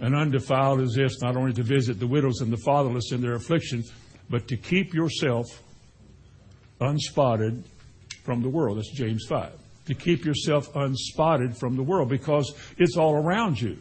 and 0.00 0.16
undefiled 0.16 0.80
is 0.80 0.94
this 0.96 1.22
not 1.22 1.36
only 1.36 1.52
to 1.52 1.62
visit 1.62 2.00
the 2.00 2.06
widows 2.08 2.40
and 2.40 2.52
the 2.52 2.56
fatherless 2.56 3.12
in 3.12 3.20
their 3.20 3.34
affliction, 3.34 3.84
but 4.28 4.48
to 4.48 4.56
keep 4.56 4.92
yourself 4.92 5.46
unspotted 6.80 7.62
from 8.24 8.42
the 8.42 8.48
world. 8.48 8.78
That's 8.78 8.90
James 8.90 9.24
5. 9.28 9.52
To 9.86 9.94
keep 9.94 10.24
yourself 10.24 10.74
unspotted 10.74 11.56
from 11.56 11.76
the 11.76 11.82
world 11.84 12.08
because 12.08 12.52
it's 12.76 12.96
all 12.96 13.14
around 13.14 13.60
you. 13.60 13.78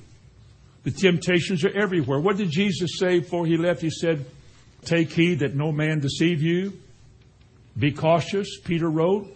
The 0.83 0.91
temptations 0.91 1.65
are 1.65 1.75
everywhere. 1.75 2.19
What 2.19 2.37
did 2.37 2.51
Jesus 2.51 2.99
say 2.99 3.21
before 3.21 3.47
he 3.47 3.57
left? 3.57 3.81
He 3.81 3.89
said, 3.89 4.23
Take 4.85 5.11
heed 5.11 5.39
that 5.39 5.55
no 5.55 5.71
man 5.71 5.99
deceive 5.99 6.43
you. 6.43 6.73
Be 7.77 7.91
cautious, 7.91 8.59
Peter 8.59 8.89
wrote. 8.89 9.27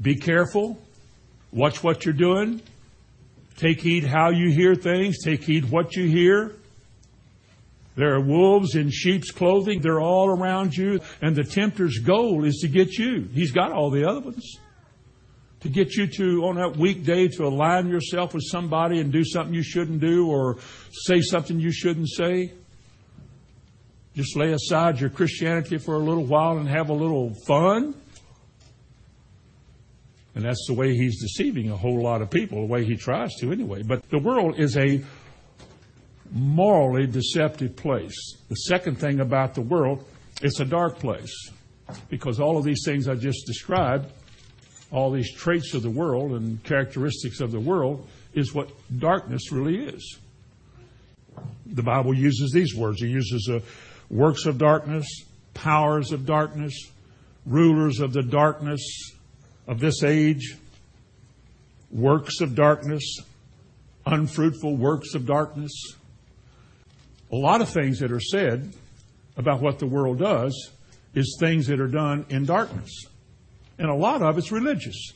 Be 0.00 0.16
careful. 0.16 0.78
Watch 1.52 1.82
what 1.82 2.04
you're 2.04 2.14
doing. 2.14 2.60
Take 3.56 3.80
heed 3.80 4.04
how 4.04 4.30
you 4.30 4.50
hear 4.50 4.74
things. 4.74 5.24
Take 5.24 5.42
heed 5.42 5.70
what 5.70 5.96
you 5.96 6.06
hear. 6.06 6.52
There 7.94 8.14
are 8.14 8.20
wolves 8.20 8.74
in 8.74 8.90
sheep's 8.90 9.30
clothing. 9.30 9.80
They're 9.80 10.00
all 10.00 10.28
around 10.28 10.74
you. 10.74 11.00
And 11.22 11.34
the 11.34 11.44
tempter's 11.44 11.98
goal 11.98 12.44
is 12.44 12.58
to 12.60 12.68
get 12.68 12.98
you. 12.98 13.26
He's 13.32 13.52
got 13.52 13.72
all 13.72 13.90
the 13.90 14.06
other 14.06 14.20
ones. 14.20 14.58
To 15.60 15.70
get 15.70 15.94
you 15.94 16.06
to, 16.06 16.44
on 16.44 16.56
that 16.56 16.76
weekday, 16.76 17.28
to 17.28 17.44
align 17.44 17.88
yourself 17.88 18.34
with 18.34 18.44
somebody 18.46 19.00
and 19.00 19.10
do 19.10 19.24
something 19.24 19.54
you 19.54 19.62
shouldn't 19.62 20.00
do 20.00 20.28
or 20.28 20.58
say 20.92 21.22
something 21.22 21.58
you 21.58 21.72
shouldn't 21.72 22.10
say. 22.10 22.52
Just 24.16 24.34
lay 24.34 24.52
aside 24.52 24.98
your 24.98 25.10
Christianity 25.10 25.76
for 25.76 25.96
a 25.96 25.98
little 25.98 26.24
while 26.24 26.56
and 26.56 26.66
have 26.66 26.88
a 26.88 26.94
little 26.94 27.34
fun. 27.46 27.94
And 30.34 30.44
that's 30.44 30.64
the 30.66 30.74
way 30.74 30.94
he's 30.94 31.20
deceiving 31.20 31.70
a 31.70 31.76
whole 31.76 32.02
lot 32.02 32.22
of 32.22 32.30
people, 32.30 32.62
the 32.62 32.72
way 32.72 32.84
he 32.84 32.96
tries 32.96 33.34
to 33.40 33.52
anyway. 33.52 33.82
But 33.82 34.08
the 34.08 34.18
world 34.18 34.58
is 34.58 34.76
a 34.78 35.02
morally 36.32 37.06
deceptive 37.06 37.76
place. 37.76 38.36
The 38.48 38.56
second 38.56 38.98
thing 38.98 39.20
about 39.20 39.54
the 39.54 39.60
world, 39.60 40.04
it's 40.42 40.60
a 40.60 40.64
dark 40.64 40.98
place 40.98 41.50
because 42.08 42.40
all 42.40 42.56
of 42.56 42.64
these 42.64 42.82
things 42.84 43.08
I 43.08 43.14
just 43.14 43.46
described, 43.46 44.10
all 44.90 45.10
these 45.10 45.32
traits 45.34 45.74
of 45.74 45.82
the 45.82 45.90
world 45.90 46.32
and 46.32 46.62
characteristics 46.64 47.40
of 47.40 47.52
the 47.52 47.60
world, 47.60 48.06
is 48.32 48.54
what 48.54 48.70
darkness 48.98 49.52
really 49.52 49.84
is. 49.84 50.18
The 51.66 51.82
Bible 51.82 52.14
uses 52.14 52.52
these 52.52 52.74
words. 52.74 53.02
It 53.02 53.08
uses 53.08 53.50
uh, 53.52 53.60
works 54.10 54.46
of 54.46 54.58
darkness, 54.58 55.06
powers 55.54 56.12
of 56.12 56.26
darkness, 56.26 56.90
rulers 57.44 58.00
of 58.00 58.12
the 58.12 58.22
darkness 58.22 59.12
of 59.66 59.80
this 59.80 60.02
age, 60.02 60.56
works 61.90 62.40
of 62.40 62.54
darkness, 62.54 63.20
unfruitful 64.06 64.76
works 64.76 65.14
of 65.14 65.26
darkness 65.26 65.96
a 67.32 67.36
lot 67.36 67.60
of 67.60 67.68
things 67.68 67.98
that 68.00 68.12
are 68.12 68.20
said 68.20 68.72
about 69.36 69.60
what 69.60 69.78
the 69.78 69.86
world 69.86 70.18
does 70.18 70.70
is 71.14 71.36
things 71.40 71.66
that 71.66 71.80
are 71.80 71.88
done 71.88 72.24
in 72.28 72.44
darkness. 72.44 72.90
And 73.78 73.90
a 73.90 73.94
lot 73.94 74.22
of 74.22 74.38
it's 74.38 74.52
religious. 74.52 75.12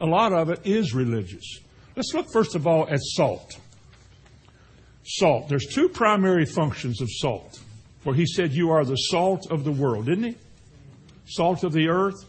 A 0.00 0.06
lot 0.06 0.32
of 0.32 0.50
it 0.50 0.60
is 0.64 0.92
religious. 0.92 1.60
Let's 1.94 2.12
look 2.14 2.30
first 2.32 2.54
of 2.54 2.66
all 2.66 2.88
at 2.88 2.98
salt. 3.00 3.58
Salt. 5.04 5.48
There's 5.48 5.66
two 5.66 5.88
primary 5.88 6.46
functions 6.46 7.00
of 7.00 7.08
salt. 7.10 7.60
For 8.04 8.14
he 8.14 8.26
said, 8.26 8.52
You 8.52 8.70
are 8.70 8.84
the 8.84 8.96
salt 8.96 9.50
of 9.50 9.64
the 9.64 9.72
world, 9.72 10.06
didn't 10.06 10.24
he? 10.24 10.36
Salt 11.26 11.64
of 11.64 11.72
the 11.72 11.88
earth. 11.88 12.22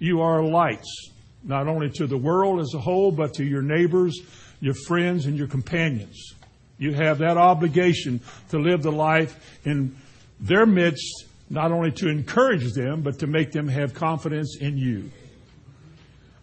You 0.00 0.20
are 0.20 0.42
lights, 0.42 1.10
not 1.44 1.68
only 1.68 1.88
to 1.90 2.08
the 2.08 2.18
world 2.18 2.60
as 2.60 2.74
a 2.74 2.80
whole, 2.80 3.12
but 3.12 3.34
to 3.34 3.44
your 3.44 3.62
neighbors, 3.62 4.20
your 4.60 4.74
friends, 4.74 5.26
and 5.26 5.38
your 5.38 5.46
companions. 5.46 6.34
You 6.78 6.92
have 6.94 7.18
that 7.18 7.36
obligation 7.36 8.20
to 8.50 8.58
live 8.58 8.82
the 8.82 8.90
life 8.90 9.60
in 9.64 9.96
their 10.40 10.66
midst, 10.66 11.26
not 11.48 11.70
only 11.70 11.92
to 11.92 12.08
encourage 12.08 12.72
them, 12.72 13.02
but 13.02 13.20
to 13.20 13.28
make 13.28 13.52
them 13.52 13.68
have 13.68 13.94
confidence 13.94 14.56
in 14.60 14.76
you. 14.76 15.12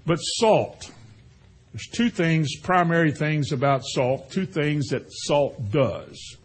But 0.05 0.17
salt. 0.17 0.89
There's 1.73 1.87
two 1.91 2.09
things, 2.09 2.55
primary 2.63 3.11
things 3.11 3.51
about 3.51 3.83
salt, 3.83 4.31
two 4.31 4.45
things 4.45 4.87
that 4.87 5.11
salt 5.11 5.69
does. 5.69 6.37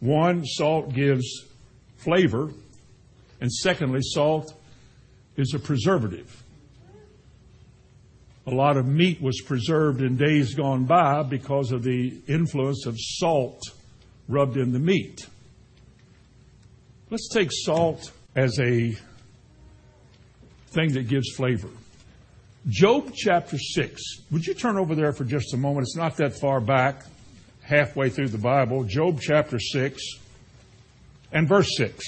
One, 0.00 0.44
salt 0.44 0.94
gives 0.94 1.44
flavor, 1.96 2.50
and 3.40 3.52
secondly, 3.52 4.00
salt 4.02 4.54
is 5.36 5.54
a 5.54 5.58
preservative. 5.58 6.42
A 8.46 8.50
lot 8.50 8.76
of 8.76 8.86
meat 8.86 9.20
was 9.20 9.40
preserved 9.42 10.00
in 10.00 10.16
days 10.16 10.54
gone 10.54 10.84
by 10.84 11.22
because 11.22 11.72
of 11.72 11.82
the 11.82 12.20
influence 12.26 12.86
of 12.86 12.96
salt 12.98 13.60
rubbed 14.28 14.56
in 14.56 14.72
the 14.72 14.78
meat. 14.78 15.26
Let's 17.10 17.28
take 17.28 17.50
salt 17.52 18.10
as 18.34 18.58
a 18.58 18.96
thing 20.68 20.92
that 20.92 21.08
gives 21.08 21.30
flavor. 21.34 21.68
Job 22.68 23.12
chapter 23.14 23.58
6. 23.58 24.02
Would 24.30 24.46
you 24.46 24.54
turn 24.54 24.78
over 24.78 24.94
there 24.94 25.12
for 25.12 25.24
just 25.24 25.52
a 25.54 25.56
moment? 25.56 25.84
It's 25.84 25.96
not 25.96 26.16
that 26.16 26.38
far 26.38 26.60
back, 26.60 27.04
halfway 27.70 28.10
through 28.10 28.28
the 28.28 28.38
Bible. 28.38 28.82
Job 28.84 29.20
chapter 29.20 29.60
6 29.60 30.02
and 31.32 31.48
verse 31.48 31.76
6. 31.76 32.04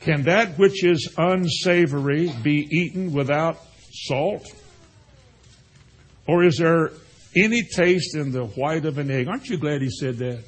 Can 0.00 0.24
that 0.24 0.58
which 0.58 0.82
is 0.84 1.14
unsavory 1.16 2.32
be 2.42 2.66
eaten 2.70 3.12
without 3.12 3.58
salt? 3.92 4.44
Or 6.26 6.42
is 6.42 6.56
there 6.58 6.90
any 7.36 7.62
taste 7.62 8.16
in 8.16 8.32
the 8.32 8.44
white 8.44 8.86
of 8.86 8.98
an 8.98 9.10
egg? 9.10 9.28
Aren't 9.28 9.46
you 9.46 9.56
glad 9.56 9.82
he 9.82 9.90
said 9.90 10.16
that? 10.18 10.42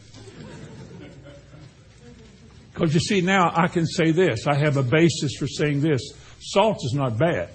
Because 2.73 2.95
you 2.95 3.01
see, 3.01 3.21
now 3.21 3.53
I 3.55 3.69
can 3.69 3.87
say 3.87 4.11
this. 4.11 4.47
I 4.47 4.55
have 4.55 4.79
a 4.79 4.83
basis 4.83 5.37
for 5.39 5.47
saying 5.47 5.81
this. 5.81 6.01
Salt 6.41 6.79
is 6.85 6.95
not 6.95 7.19
bad. 7.19 7.51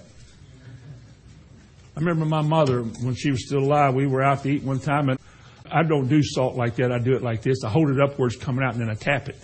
I 1.96 2.00
remember 2.00 2.26
my 2.26 2.42
mother, 2.42 2.84
when 2.84 3.16
she 3.16 3.32
was 3.32 3.48
still 3.48 3.64
alive, 3.64 3.96
we 3.96 4.06
were 4.06 4.22
out 4.22 4.44
to 4.44 4.50
eat 4.50 4.62
one 4.62 4.80
time, 4.80 5.10
and 5.10 5.20
I 5.72 5.84
don't 5.84 6.08
do 6.08 6.22
salt 6.24 6.56
like 6.56 6.76
that. 6.76 6.92
I 6.92 7.00
do 7.00 7.16
it 7.16 7.22
like 7.22 7.42
this. 7.42 7.64
I 7.64 7.70
hold 7.70 7.90
it 7.90 8.00
up 8.00 8.18
where 8.18 8.28
it's 8.28 8.38
coming 8.38 8.64
out, 8.64 8.74
and 8.74 8.82
then 8.82 8.90
I 8.90 8.96
tap 8.96 9.30
it. 9.30 9.38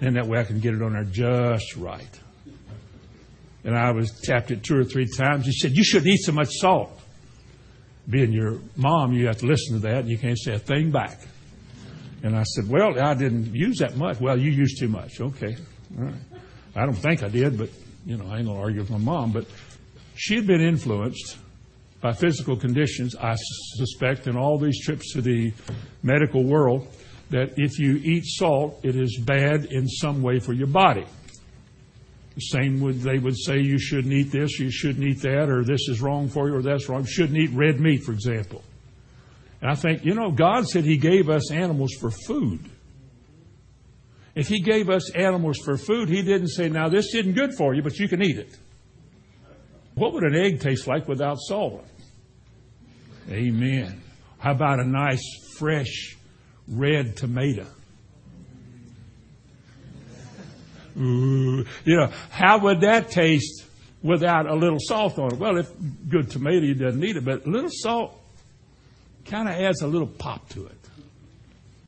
And 0.00 0.16
that 0.16 0.26
way 0.26 0.38
I 0.38 0.44
can 0.44 0.60
get 0.60 0.74
it 0.74 0.82
on 0.82 0.92
there 0.92 1.04
just 1.04 1.76
right 1.76 2.20
and 3.64 3.76
I 3.76 3.90
was 3.92 4.10
tapped 4.22 4.50
it 4.50 4.62
two 4.62 4.76
or 4.76 4.84
three 4.84 5.06
times. 5.06 5.46
He 5.46 5.52
said, 5.52 5.72
You 5.72 5.82
shouldn't 5.82 6.08
eat 6.08 6.18
so 6.18 6.32
much 6.32 6.50
salt. 6.52 7.00
Being 8.08 8.32
your 8.32 8.58
mom, 8.76 9.14
you 9.14 9.26
have 9.26 9.38
to 9.38 9.46
listen 9.46 9.76
to 9.76 9.88
that, 9.88 10.00
and 10.00 10.08
you 10.08 10.18
can't 10.18 10.38
say 10.38 10.52
a 10.52 10.58
thing 10.58 10.90
back. 10.90 11.18
And 12.22 12.36
I 12.36 12.42
said, 12.42 12.68
Well, 12.68 13.00
I 13.02 13.14
didn't 13.14 13.54
use 13.54 13.78
that 13.78 13.96
much. 13.96 14.20
Well, 14.20 14.38
you 14.38 14.50
used 14.50 14.78
too 14.78 14.88
much. 14.88 15.20
Okay. 15.20 15.56
All 15.98 16.04
right. 16.04 16.14
I 16.76 16.84
don't 16.84 16.94
think 16.94 17.22
I 17.22 17.28
did, 17.28 17.56
but, 17.56 17.70
you 18.04 18.16
know, 18.16 18.26
I 18.26 18.38
ain't 18.38 18.46
going 18.46 18.58
to 18.58 18.62
argue 18.62 18.80
with 18.80 18.90
my 18.90 18.98
mom. 18.98 19.32
But 19.32 19.46
she 20.14 20.36
had 20.36 20.46
been 20.46 20.60
influenced 20.60 21.38
by 22.04 22.12
physical 22.12 22.54
conditions, 22.54 23.16
I 23.16 23.34
suspect, 23.78 24.26
in 24.26 24.36
all 24.36 24.58
these 24.58 24.78
trips 24.84 25.14
to 25.14 25.22
the 25.22 25.54
medical 26.02 26.44
world, 26.44 26.86
that 27.30 27.54
if 27.56 27.78
you 27.78 27.96
eat 27.96 28.24
salt, 28.26 28.78
it 28.82 28.94
is 28.94 29.18
bad 29.24 29.64
in 29.70 29.88
some 29.88 30.22
way 30.22 30.38
for 30.38 30.52
your 30.52 30.66
body. 30.66 31.06
The 32.34 32.40
same 32.42 32.82
would 32.82 33.00
they 33.00 33.16
would 33.16 33.38
say 33.38 33.60
you 33.60 33.78
shouldn't 33.78 34.12
eat 34.12 34.30
this, 34.30 34.58
you 34.58 34.70
shouldn't 34.70 35.02
eat 35.02 35.22
that, 35.22 35.48
or 35.48 35.64
this 35.64 35.88
is 35.88 36.02
wrong 36.02 36.28
for 36.28 36.46
you, 36.46 36.56
or 36.56 36.60
that's 36.60 36.90
wrong. 36.90 37.00
You 37.00 37.10
shouldn't 37.10 37.38
eat 37.38 37.52
red 37.54 37.80
meat, 37.80 38.02
for 38.02 38.12
example. 38.12 38.62
And 39.62 39.70
I 39.70 39.74
think, 39.74 40.04
you 40.04 40.14
know, 40.14 40.30
God 40.30 40.68
said 40.68 40.84
He 40.84 40.98
gave 40.98 41.30
us 41.30 41.50
animals 41.50 41.94
for 41.98 42.10
food. 42.10 42.68
If 44.34 44.48
He 44.48 44.60
gave 44.60 44.90
us 44.90 45.10
animals 45.12 45.56
for 45.64 45.78
food, 45.78 46.10
He 46.10 46.20
didn't 46.20 46.48
say, 46.48 46.68
now 46.68 46.90
this 46.90 47.14
isn't 47.14 47.32
good 47.32 47.54
for 47.56 47.74
you, 47.74 47.80
but 47.80 47.98
you 47.98 48.08
can 48.08 48.22
eat 48.22 48.36
it. 48.36 48.58
What 49.94 50.12
would 50.12 50.24
an 50.24 50.34
egg 50.34 50.60
taste 50.60 50.86
like 50.86 51.08
without 51.08 51.38
salt? 51.38 51.86
Amen. 53.30 54.02
How 54.38 54.52
about 54.52 54.80
a 54.80 54.84
nice, 54.84 55.22
fresh, 55.58 56.16
red 56.68 57.16
tomato? 57.16 57.66
Ooh, 60.96 61.64
you 61.84 61.96
know, 61.96 62.10
how 62.30 62.58
would 62.58 62.82
that 62.82 63.10
taste 63.10 63.64
without 64.02 64.46
a 64.46 64.54
little 64.54 64.78
salt 64.78 65.18
on 65.18 65.32
it? 65.32 65.38
Well, 65.38 65.58
if 65.58 65.68
good 66.08 66.30
tomato, 66.30 66.64
you 66.64 66.74
doesn't 66.74 67.00
need 67.00 67.16
it, 67.16 67.24
but 67.24 67.46
a 67.46 67.50
little 67.50 67.70
salt 67.72 68.20
kind 69.24 69.48
of 69.48 69.54
adds 69.54 69.82
a 69.82 69.86
little 69.86 70.06
pop 70.06 70.48
to 70.50 70.66
it. 70.66 70.76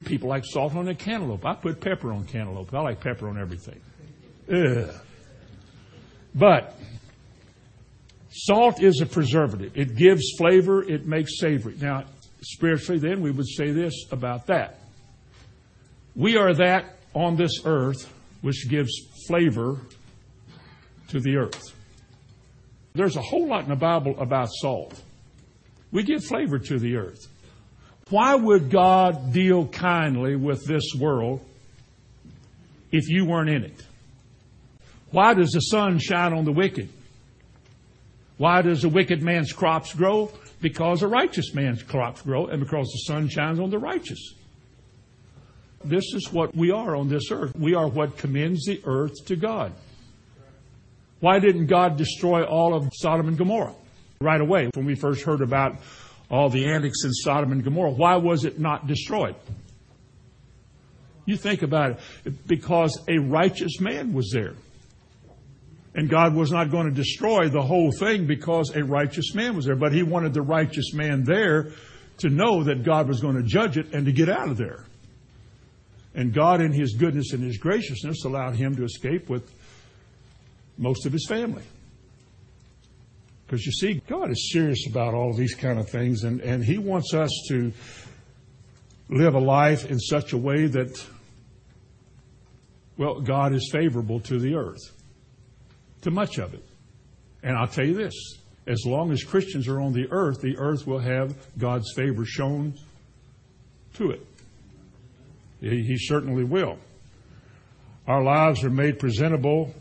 People 0.04 0.28
like 0.28 0.44
salt 0.44 0.74
on 0.74 0.86
their 0.86 0.94
cantaloupe. 0.94 1.44
I 1.44 1.54
put 1.54 1.80
pepper 1.80 2.12
on 2.12 2.24
cantaloupe. 2.24 2.72
I 2.74 2.80
like 2.80 3.00
pepper 3.00 3.28
on 3.28 3.38
everything. 3.38 3.80
Ugh. 4.52 4.94
But 6.34 6.78
salt 8.36 8.82
is 8.82 9.00
a 9.00 9.06
preservative. 9.06 9.72
It 9.76 9.96
gives 9.96 10.34
flavor. 10.38 10.82
It 10.82 11.06
makes 11.06 11.38
savory. 11.38 11.76
Now, 11.80 12.04
spiritually, 12.42 13.00
then 13.00 13.20
we 13.20 13.30
would 13.30 13.48
say 13.48 13.70
this 13.72 13.94
about 14.10 14.46
that. 14.46 14.78
We 16.14 16.36
are 16.36 16.54
that 16.54 16.96
on 17.14 17.36
this 17.36 17.62
earth 17.64 18.12
which 18.42 18.68
gives 18.68 18.92
flavor 19.26 19.80
to 21.08 21.20
the 21.20 21.36
earth. 21.36 21.74
There's 22.94 23.16
a 23.16 23.22
whole 23.22 23.46
lot 23.46 23.64
in 23.64 23.70
the 23.70 23.76
Bible 23.76 24.18
about 24.18 24.48
salt. 24.50 25.00
We 25.92 26.02
give 26.02 26.24
flavor 26.24 26.58
to 26.58 26.78
the 26.78 26.96
earth. 26.96 27.26
Why 28.08 28.34
would 28.34 28.70
God 28.70 29.32
deal 29.32 29.66
kindly 29.66 30.36
with 30.36 30.64
this 30.64 30.94
world 30.98 31.44
if 32.92 33.08
you 33.08 33.26
weren't 33.26 33.50
in 33.50 33.64
it? 33.64 33.82
Why 35.10 35.34
does 35.34 35.50
the 35.50 35.60
sun 35.60 35.98
shine 35.98 36.32
on 36.32 36.44
the 36.44 36.52
wicked? 36.52 36.88
Why 38.38 38.62
does 38.62 38.84
a 38.84 38.88
wicked 38.88 39.22
man's 39.22 39.52
crops 39.52 39.94
grow? 39.94 40.30
Because 40.60 41.02
a 41.02 41.08
righteous 41.08 41.54
man's 41.54 41.82
crops 41.82 42.22
grow 42.22 42.46
and 42.46 42.60
because 42.60 42.86
the 42.88 43.12
sun 43.12 43.28
shines 43.28 43.58
on 43.58 43.70
the 43.70 43.78
righteous. 43.78 44.34
This 45.84 46.14
is 46.14 46.32
what 46.32 46.54
we 46.54 46.70
are 46.70 46.96
on 46.96 47.08
this 47.08 47.30
earth. 47.30 47.54
We 47.56 47.74
are 47.74 47.86
what 47.86 48.18
commends 48.18 48.64
the 48.66 48.80
earth 48.84 49.24
to 49.26 49.36
God. 49.36 49.72
Why 51.20 51.38
didn't 51.38 51.66
God 51.66 51.96
destroy 51.96 52.44
all 52.44 52.74
of 52.74 52.90
Sodom 52.92 53.28
and 53.28 53.38
Gomorrah 53.38 53.74
right 54.20 54.40
away 54.40 54.70
when 54.74 54.84
we 54.84 54.94
first 54.94 55.22
heard 55.22 55.40
about 55.40 55.76
all 56.30 56.50
the 56.50 56.66
antics 56.66 57.04
in 57.04 57.12
Sodom 57.12 57.52
and 57.52 57.64
Gomorrah? 57.64 57.90
Why 57.90 58.16
was 58.16 58.44
it 58.44 58.58
not 58.58 58.86
destroyed? 58.86 59.36
You 61.24 61.36
think 61.36 61.62
about 61.62 61.98
it. 62.24 62.46
Because 62.46 63.02
a 63.08 63.18
righteous 63.18 63.80
man 63.80 64.12
was 64.12 64.30
there. 64.32 64.54
And 65.96 66.08
God 66.08 66.34
was 66.34 66.52
not 66.52 66.70
going 66.70 66.86
to 66.86 66.94
destroy 66.94 67.48
the 67.48 67.62
whole 67.62 67.90
thing 67.90 68.26
because 68.26 68.70
a 68.76 68.84
righteous 68.84 69.34
man 69.34 69.56
was 69.56 69.64
there. 69.64 69.76
But 69.76 69.92
he 69.92 70.02
wanted 70.02 70.34
the 70.34 70.42
righteous 70.42 70.92
man 70.92 71.24
there 71.24 71.72
to 72.18 72.28
know 72.28 72.62
that 72.64 72.84
God 72.84 73.08
was 73.08 73.20
going 73.20 73.36
to 73.36 73.42
judge 73.42 73.76
it 73.76 73.92
and 73.92 74.06
to 74.06 74.12
get 74.12 74.28
out 74.28 74.48
of 74.48 74.56
there. 74.56 74.84
And 76.14 76.32
God, 76.32 76.60
in 76.60 76.72
His 76.72 76.94
goodness 76.94 77.32
and 77.32 77.42
His 77.42 77.58
graciousness, 77.58 78.24
allowed 78.24 78.56
him 78.56 78.74
to 78.76 78.84
escape 78.84 79.28
with 79.28 79.52
most 80.78 81.06
of 81.06 81.12
his 81.12 81.26
family. 81.26 81.62
Because 83.46 83.64
you 83.64 83.72
see, 83.72 84.02
God 84.06 84.30
is 84.30 84.50
serious 84.52 84.86
about 84.88 85.14
all 85.14 85.34
these 85.34 85.54
kind 85.54 85.78
of 85.78 85.88
things, 85.88 86.24
and, 86.24 86.40
and 86.40 86.64
He 86.64 86.78
wants 86.78 87.14
us 87.14 87.30
to 87.48 87.72
live 89.08 89.34
a 89.34 89.40
life 89.40 89.88
in 89.90 89.98
such 89.98 90.32
a 90.32 90.38
way 90.38 90.66
that, 90.66 91.06
well, 92.96 93.20
God 93.20 93.54
is 93.54 93.68
favorable 93.70 94.20
to 94.20 94.38
the 94.38 94.54
earth, 94.54 94.95
to 96.06 96.10
much 96.12 96.38
of 96.38 96.54
it. 96.54 96.62
And 97.42 97.56
I'll 97.56 97.66
tell 97.66 97.84
you 97.84 97.94
this 97.94 98.14
as 98.68 98.84
long 98.86 99.10
as 99.10 99.24
Christians 99.24 99.66
are 99.66 99.80
on 99.80 99.92
the 99.92 100.06
earth, 100.10 100.40
the 100.40 100.56
earth 100.56 100.86
will 100.86 101.00
have 101.00 101.36
God's 101.58 101.92
favor 101.94 102.24
shown 102.24 102.74
to 103.94 104.10
it. 104.12 104.24
He, 105.60 105.82
he 105.82 105.98
certainly 105.98 106.44
will. 106.44 106.78
Our 108.06 108.22
lives 108.22 108.62
are 108.62 108.70
made 108.70 109.00
presentable 109.00 109.74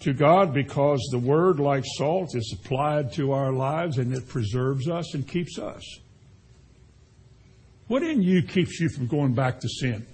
to 0.00 0.12
God 0.12 0.52
because 0.52 1.00
the 1.12 1.18
Word, 1.18 1.60
like 1.60 1.84
salt, 1.96 2.34
is 2.34 2.52
applied 2.58 3.12
to 3.12 3.30
our 3.30 3.52
lives 3.52 3.98
and 3.98 4.12
it 4.12 4.26
preserves 4.26 4.88
us 4.88 5.14
and 5.14 5.26
keeps 5.26 5.56
us. 5.56 5.84
What 7.86 8.02
in 8.02 8.22
you 8.22 8.42
keeps 8.42 8.80
you 8.80 8.88
from 8.88 9.06
going 9.06 9.34
back 9.34 9.60
to 9.60 9.68
sin? 9.68 10.04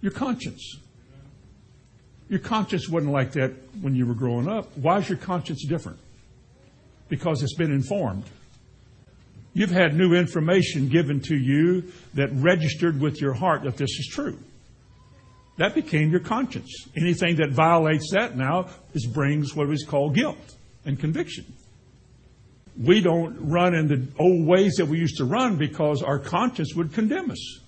Your 0.00 0.12
conscience. 0.12 0.78
Your 2.34 2.42
conscience 2.42 2.88
wasn't 2.88 3.12
like 3.12 3.30
that 3.34 3.52
when 3.80 3.94
you 3.94 4.06
were 4.06 4.14
growing 4.14 4.48
up. 4.48 4.76
Why 4.76 4.98
is 4.98 5.08
your 5.08 5.18
conscience 5.18 5.64
different? 5.64 6.00
Because 7.08 7.44
it's 7.44 7.54
been 7.54 7.70
informed. 7.70 8.24
You've 9.52 9.70
had 9.70 9.94
new 9.94 10.14
information 10.14 10.88
given 10.88 11.20
to 11.28 11.36
you 11.36 11.92
that 12.14 12.30
registered 12.32 13.00
with 13.00 13.20
your 13.20 13.34
heart 13.34 13.62
that 13.62 13.76
this 13.76 14.00
is 14.00 14.08
true. 14.10 14.36
That 15.58 15.76
became 15.76 16.10
your 16.10 16.18
conscience. 16.18 16.88
Anything 16.96 17.36
that 17.36 17.52
violates 17.52 18.10
that 18.10 18.36
now 18.36 18.66
is 18.94 19.06
brings 19.06 19.54
what 19.54 19.70
is 19.70 19.86
called 19.88 20.16
guilt 20.16 20.56
and 20.84 20.98
conviction. 20.98 21.44
We 22.82 23.00
don't 23.00 23.48
run 23.48 23.76
in 23.76 23.86
the 23.86 24.08
old 24.18 24.44
ways 24.44 24.74
that 24.78 24.86
we 24.86 24.98
used 24.98 25.18
to 25.18 25.24
run 25.24 25.54
because 25.54 26.02
our 26.02 26.18
conscience 26.18 26.74
would 26.74 26.94
condemn 26.94 27.30
us. 27.30 27.60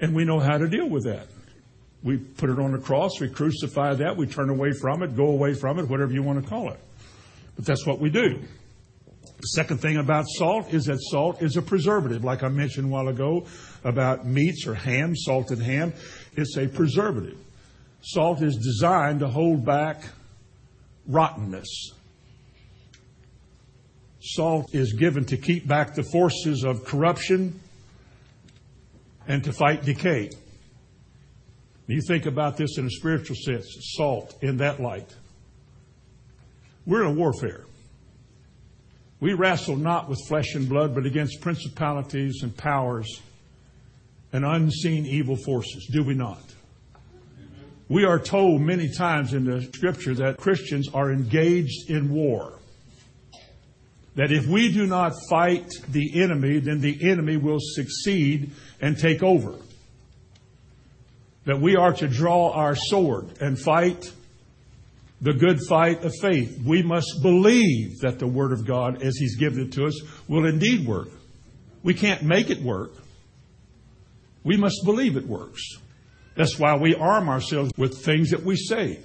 And 0.00 0.14
we 0.14 0.24
know 0.24 0.40
how 0.40 0.56
to 0.56 0.66
deal 0.66 0.88
with 0.88 1.04
that. 1.04 1.26
We 2.04 2.18
put 2.18 2.50
it 2.50 2.58
on 2.58 2.72
the 2.72 2.78
cross, 2.78 3.18
we 3.18 3.30
crucify 3.30 3.94
that, 3.94 4.16
we 4.16 4.26
turn 4.26 4.50
away 4.50 4.72
from 4.72 5.02
it, 5.02 5.16
go 5.16 5.28
away 5.28 5.54
from 5.54 5.78
it, 5.78 5.88
whatever 5.88 6.12
you 6.12 6.22
want 6.22 6.44
to 6.44 6.48
call 6.48 6.70
it. 6.70 6.78
But 7.56 7.64
that's 7.64 7.86
what 7.86 7.98
we 7.98 8.10
do. 8.10 8.40
The 9.44 9.48
second 9.48 9.78
thing 9.78 9.96
about 9.96 10.26
salt 10.28 10.72
is 10.72 10.84
that 10.84 10.98
salt 11.00 11.42
is 11.42 11.56
a 11.56 11.62
preservative, 11.62 12.22
like 12.22 12.42
I 12.42 12.48
mentioned 12.48 12.86
a 12.86 12.88
while 12.88 13.08
ago 13.08 13.46
about 13.84 14.26
meats 14.26 14.66
or 14.66 14.74
ham, 14.74 15.16
salted 15.16 15.60
ham. 15.60 15.94
It's 16.36 16.56
a 16.58 16.68
preservative. 16.68 17.38
Salt 18.02 18.42
is 18.42 18.56
designed 18.56 19.20
to 19.20 19.28
hold 19.28 19.64
back 19.64 20.02
rottenness. 21.06 21.92
Salt 24.20 24.74
is 24.74 24.92
given 24.92 25.24
to 25.26 25.36
keep 25.36 25.66
back 25.66 25.94
the 25.94 26.02
forces 26.02 26.64
of 26.64 26.84
corruption 26.84 27.60
and 29.26 29.42
to 29.44 29.52
fight 29.52 29.84
decay. 29.84 30.30
You 31.86 32.00
think 32.00 32.26
about 32.26 32.56
this 32.56 32.78
in 32.78 32.86
a 32.86 32.90
spiritual 32.90 33.36
sense, 33.36 33.66
salt 33.96 34.34
in 34.42 34.56
that 34.58 34.80
light. 34.80 35.14
We're 36.86 37.04
in 37.04 37.10
a 37.10 37.14
warfare. 37.14 37.64
We 39.20 39.32
wrestle 39.34 39.76
not 39.76 40.08
with 40.08 40.18
flesh 40.26 40.54
and 40.54 40.68
blood, 40.68 40.94
but 40.94 41.06
against 41.06 41.40
principalities 41.40 42.40
and 42.42 42.56
powers 42.56 43.22
and 44.32 44.44
unseen 44.44 45.06
evil 45.06 45.36
forces, 45.36 45.88
do 45.92 46.02
we 46.02 46.14
not? 46.14 46.42
We 47.88 48.04
are 48.04 48.18
told 48.18 48.62
many 48.62 48.90
times 48.92 49.34
in 49.34 49.44
the 49.44 49.62
scripture 49.62 50.14
that 50.14 50.38
Christians 50.38 50.88
are 50.92 51.12
engaged 51.12 51.90
in 51.90 52.10
war. 52.10 52.58
That 54.16 54.32
if 54.32 54.46
we 54.46 54.72
do 54.72 54.86
not 54.86 55.12
fight 55.28 55.70
the 55.88 56.22
enemy, 56.22 56.58
then 56.60 56.80
the 56.80 57.08
enemy 57.08 57.36
will 57.36 57.58
succeed 57.60 58.52
and 58.80 58.98
take 58.98 59.22
over. 59.22 59.54
That 61.44 61.60
we 61.60 61.76
are 61.76 61.92
to 61.92 62.08
draw 62.08 62.52
our 62.52 62.74
sword 62.74 63.38
and 63.40 63.58
fight 63.58 64.10
the 65.20 65.32
good 65.32 65.58
fight 65.68 66.04
of 66.04 66.12
faith. 66.20 66.62
We 66.64 66.82
must 66.82 67.22
believe 67.22 68.00
that 68.00 68.18
the 68.18 68.26
Word 68.26 68.52
of 68.52 68.66
God, 68.66 69.02
as 69.02 69.16
He's 69.16 69.36
given 69.36 69.66
it 69.66 69.72
to 69.72 69.86
us, 69.86 70.00
will 70.28 70.46
indeed 70.46 70.86
work. 70.86 71.08
We 71.82 71.94
can't 71.94 72.22
make 72.22 72.50
it 72.50 72.60
work. 72.60 72.92
We 74.42 74.56
must 74.56 74.82
believe 74.84 75.16
it 75.16 75.26
works. 75.26 75.62
That's 76.34 76.58
why 76.58 76.76
we 76.76 76.94
arm 76.94 77.28
ourselves 77.28 77.72
with 77.76 78.04
things 78.04 78.30
that 78.30 78.42
we 78.42 78.56
say. 78.56 79.00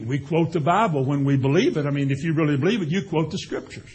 We 0.00 0.18
quote 0.18 0.52
the 0.52 0.60
Bible 0.60 1.04
when 1.04 1.24
we 1.24 1.36
believe 1.36 1.76
it. 1.76 1.86
I 1.86 1.90
mean, 1.90 2.10
if 2.10 2.22
you 2.22 2.32
really 2.34 2.56
believe 2.56 2.82
it, 2.82 2.88
you 2.88 3.02
quote 3.02 3.30
the 3.30 3.38
Scriptures. 3.38 3.90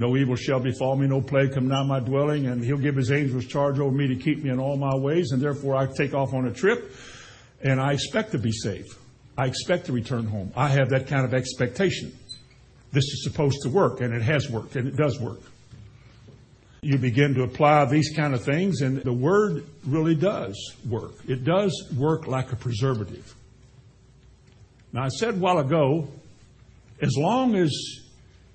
No 0.00 0.16
evil 0.16 0.34
shall 0.34 0.60
befall 0.60 0.96
me, 0.96 1.06
no 1.06 1.20
plague 1.20 1.52
come 1.52 1.68
nigh 1.68 1.82
my 1.82 2.00
dwelling, 2.00 2.46
and 2.46 2.64
He'll 2.64 2.78
give 2.78 2.96
His 2.96 3.12
angels 3.12 3.44
charge 3.44 3.78
over 3.78 3.94
me 3.94 4.08
to 4.08 4.16
keep 4.16 4.42
me 4.42 4.48
in 4.48 4.58
all 4.58 4.78
my 4.78 4.96
ways, 4.96 5.32
and 5.32 5.42
therefore 5.42 5.76
I 5.76 5.86
take 5.86 6.14
off 6.14 6.32
on 6.32 6.46
a 6.46 6.52
trip, 6.52 6.90
and 7.62 7.78
I 7.78 7.92
expect 7.92 8.32
to 8.32 8.38
be 8.38 8.50
safe. 8.50 8.86
I 9.36 9.44
expect 9.44 9.86
to 9.86 9.92
return 9.92 10.24
home. 10.24 10.54
I 10.56 10.68
have 10.68 10.88
that 10.88 11.06
kind 11.06 11.26
of 11.26 11.34
expectation. 11.34 12.16
This 12.92 13.04
is 13.04 13.24
supposed 13.24 13.58
to 13.64 13.68
work, 13.68 14.00
and 14.00 14.14
it 14.14 14.22
has 14.22 14.48
worked, 14.48 14.74
and 14.74 14.88
it 14.88 14.96
does 14.96 15.20
work. 15.20 15.40
You 16.80 16.96
begin 16.96 17.34
to 17.34 17.42
apply 17.42 17.84
these 17.84 18.16
kind 18.16 18.32
of 18.32 18.42
things, 18.42 18.80
and 18.80 19.02
the 19.02 19.12
word 19.12 19.66
really 19.86 20.14
does 20.14 20.56
work. 20.88 21.12
It 21.28 21.44
does 21.44 21.92
work 21.94 22.26
like 22.26 22.52
a 22.52 22.56
preservative. 22.56 23.34
Now, 24.94 25.04
I 25.04 25.08
said 25.08 25.34
a 25.34 25.36
while 25.36 25.58
ago, 25.58 26.08
as 27.02 27.18
long 27.18 27.54
as 27.54 27.70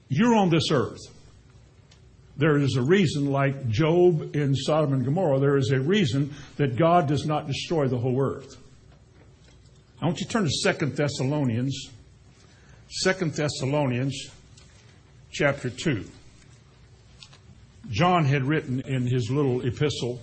you're 0.10 0.36
on 0.36 0.50
this 0.50 0.72
earth, 0.72 1.02
there 2.38 2.58
is 2.58 2.76
a 2.76 2.82
reason, 2.82 3.32
like 3.32 3.68
Job 3.70 4.36
in 4.36 4.56
Sodom 4.56 4.94
and 4.94 5.06
Gomorrah, 5.06 5.40
there 5.40 5.58
is 5.58 5.72
a 5.72 5.80
reason 5.80 6.34
that 6.58 6.76
God 6.76 7.08
does 7.08 7.26
not 7.26 7.48
destroy 7.48 7.88
the 7.88 7.98
whole 7.98 8.22
earth. 8.22 8.58
I 10.02 10.06
want 10.06 10.20
you 10.20 10.26
to 10.26 10.32
turn 10.32 10.44
to 10.44 10.50
Second 10.50 10.98
Thessalonians, 10.98 11.90
Second 12.90 13.34
Thessalonians 13.34 14.30
chapter 15.32 15.70
2. 15.70 16.06
John 17.90 18.26
had 18.26 18.44
written 18.44 18.82
in 18.82 19.08
his 19.08 19.30
little 19.30 19.66
epistle 19.66 20.20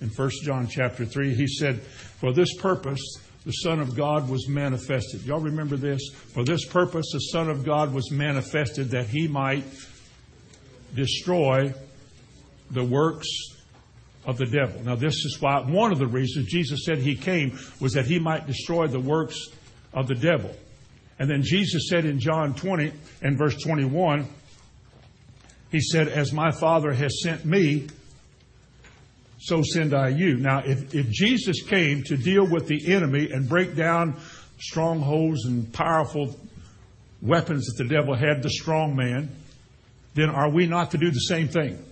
in 0.00 0.08
1 0.08 0.30
John 0.42 0.66
chapter 0.66 1.04
3, 1.04 1.34
he 1.34 1.46
said, 1.46 1.80
For 1.82 2.32
this 2.32 2.56
purpose 2.56 3.18
the 3.44 3.52
Son 3.52 3.80
of 3.80 3.96
God 3.96 4.28
was 4.28 4.48
manifested. 4.48 5.22
Y'all 5.22 5.40
remember 5.40 5.76
this? 5.76 6.00
For 6.32 6.44
this 6.44 6.66
purpose 6.66 7.10
the 7.12 7.20
Son 7.20 7.48
of 7.48 7.64
God 7.64 7.92
was 7.92 8.10
manifested 8.10 8.90
that 8.90 9.06
he 9.06 9.28
might 9.28 9.64
destroy 10.94 11.74
the 12.70 12.84
works 12.84 13.28
of 14.24 14.36
the 14.36 14.46
devil. 14.46 14.82
Now, 14.82 14.96
this 14.96 15.24
is 15.24 15.38
why 15.40 15.60
one 15.60 15.92
of 15.92 15.98
the 15.98 16.06
reasons 16.06 16.48
Jesus 16.48 16.84
said 16.84 16.98
he 16.98 17.16
came 17.16 17.58
was 17.80 17.94
that 17.94 18.06
he 18.06 18.18
might 18.18 18.46
destroy 18.46 18.86
the 18.86 19.00
works 19.00 19.48
of 19.92 20.06
the 20.06 20.14
devil. 20.14 20.54
And 21.18 21.28
then 21.30 21.42
Jesus 21.42 21.88
said 21.88 22.04
in 22.04 22.18
John 22.18 22.54
20 22.54 22.92
and 23.22 23.36
verse 23.36 23.56
21, 23.62 24.26
he 25.70 25.80
said, 25.80 26.08
As 26.08 26.32
my 26.32 26.50
Father 26.50 26.92
has 26.92 27.22
sent 27.22 27.44
me, 27.44 27.88
so 29.38 29.62
send 29.62 29.94
I 29.94 30.08
you. 30.08 30.36
Now, 30.36 30.62
if, 30.64 30.94
if 30.94 31.10
Jesus 31.10 31.62
came 31.62 32.02
to 32.04 32.16
deal 32.16 32.46
with 32.46 32.66
the 32.66 32.92
enemy 32.92 33.30
and 33.32 33.48
break 33.48 33.74
down 33.74 34.20
strongholds 34.58 35.46
and 35.46 35.72
powerful 35.72 36.36
weapons 37.22 37.66
that 37.66 37.82
the 37.82 37.88
devil 37.88 38.14
had, 38.14 38.42
the 38.42 38.50
strong 38.50 38.94
man, 38.94 39.30
then 40.14 40.30
are 40.30 40.50
we 40.50 40.66
not 40.66 40.90
to 40.92 40.98
do 40.98 41.10
the 41.10 41.20
same 41.20 41.48
thing? 41.48 41.82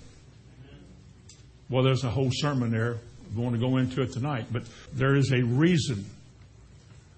Well, 1.71 1.83
there's 1.83 2.05
a 2.05 2.11
whole 2.11 2.31
sermon 2.33 2.71
there. 2.71 2.99
I'm 3.29 3.37
going 3.37 3.53
to 3.53 3.59
go 3.59 3.77
into 3.77 4.03
it 4.03 4.13
tonight, 4.13 4.47
but 4.51 4.63
there 4.93 5.15
is 5.15 5.33
a 5.33 5.43
reason 5.43 6.07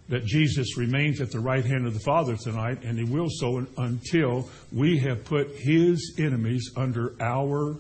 that 0.09 0.25
Jesus 0.25 0.77
remains 0.77 1.21
at 1.21 1.31
the 1.31 1.39
right 1.39 1.65
hand 1.65 1.87
of 1.87 1.95
the 1.95 2.01
Father 2.01 2.37
tonight, 2.37 2.83
and 2.83 2.99
he 2.99 3.05
will 3.05 3.29
so 3.31 3.65
until 3.79 4.49
we 4.73 4.99
have 4.99 5.25
put 5.25 5.53
his 5.57 6.17
enemies 6.19 6.73
under 6.77 7.15
our 7.21 7.77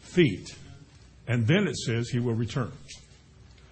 feet. 0.00 0.54
And 1.26 1.46
then 1.46 1.66
it 1.66 1.76
says 1.76 2.10
he 2.10 2.20
will 2.20 2.34
return. 2.34 2.70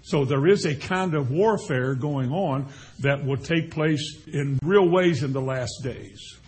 So 0.02 0.24
there 0.24 0.46
is 0.46 0.64
a 0.64 0.74
kind 0.74 1.14
of 1.14 1.30
warfare 1.30 1.94
going 1.94 2.32
on 2.32 2.66
that 3.00 3.22
will 3.24 3.36
take 3.36 3.70
place 3.70 4.26
in 4.26 4.58
real 4.62 4.88
ways 4.88 5.22
in 5.22 5.34
the 5.34 5.42
last 5.42 5.82
days. 5.82 6.38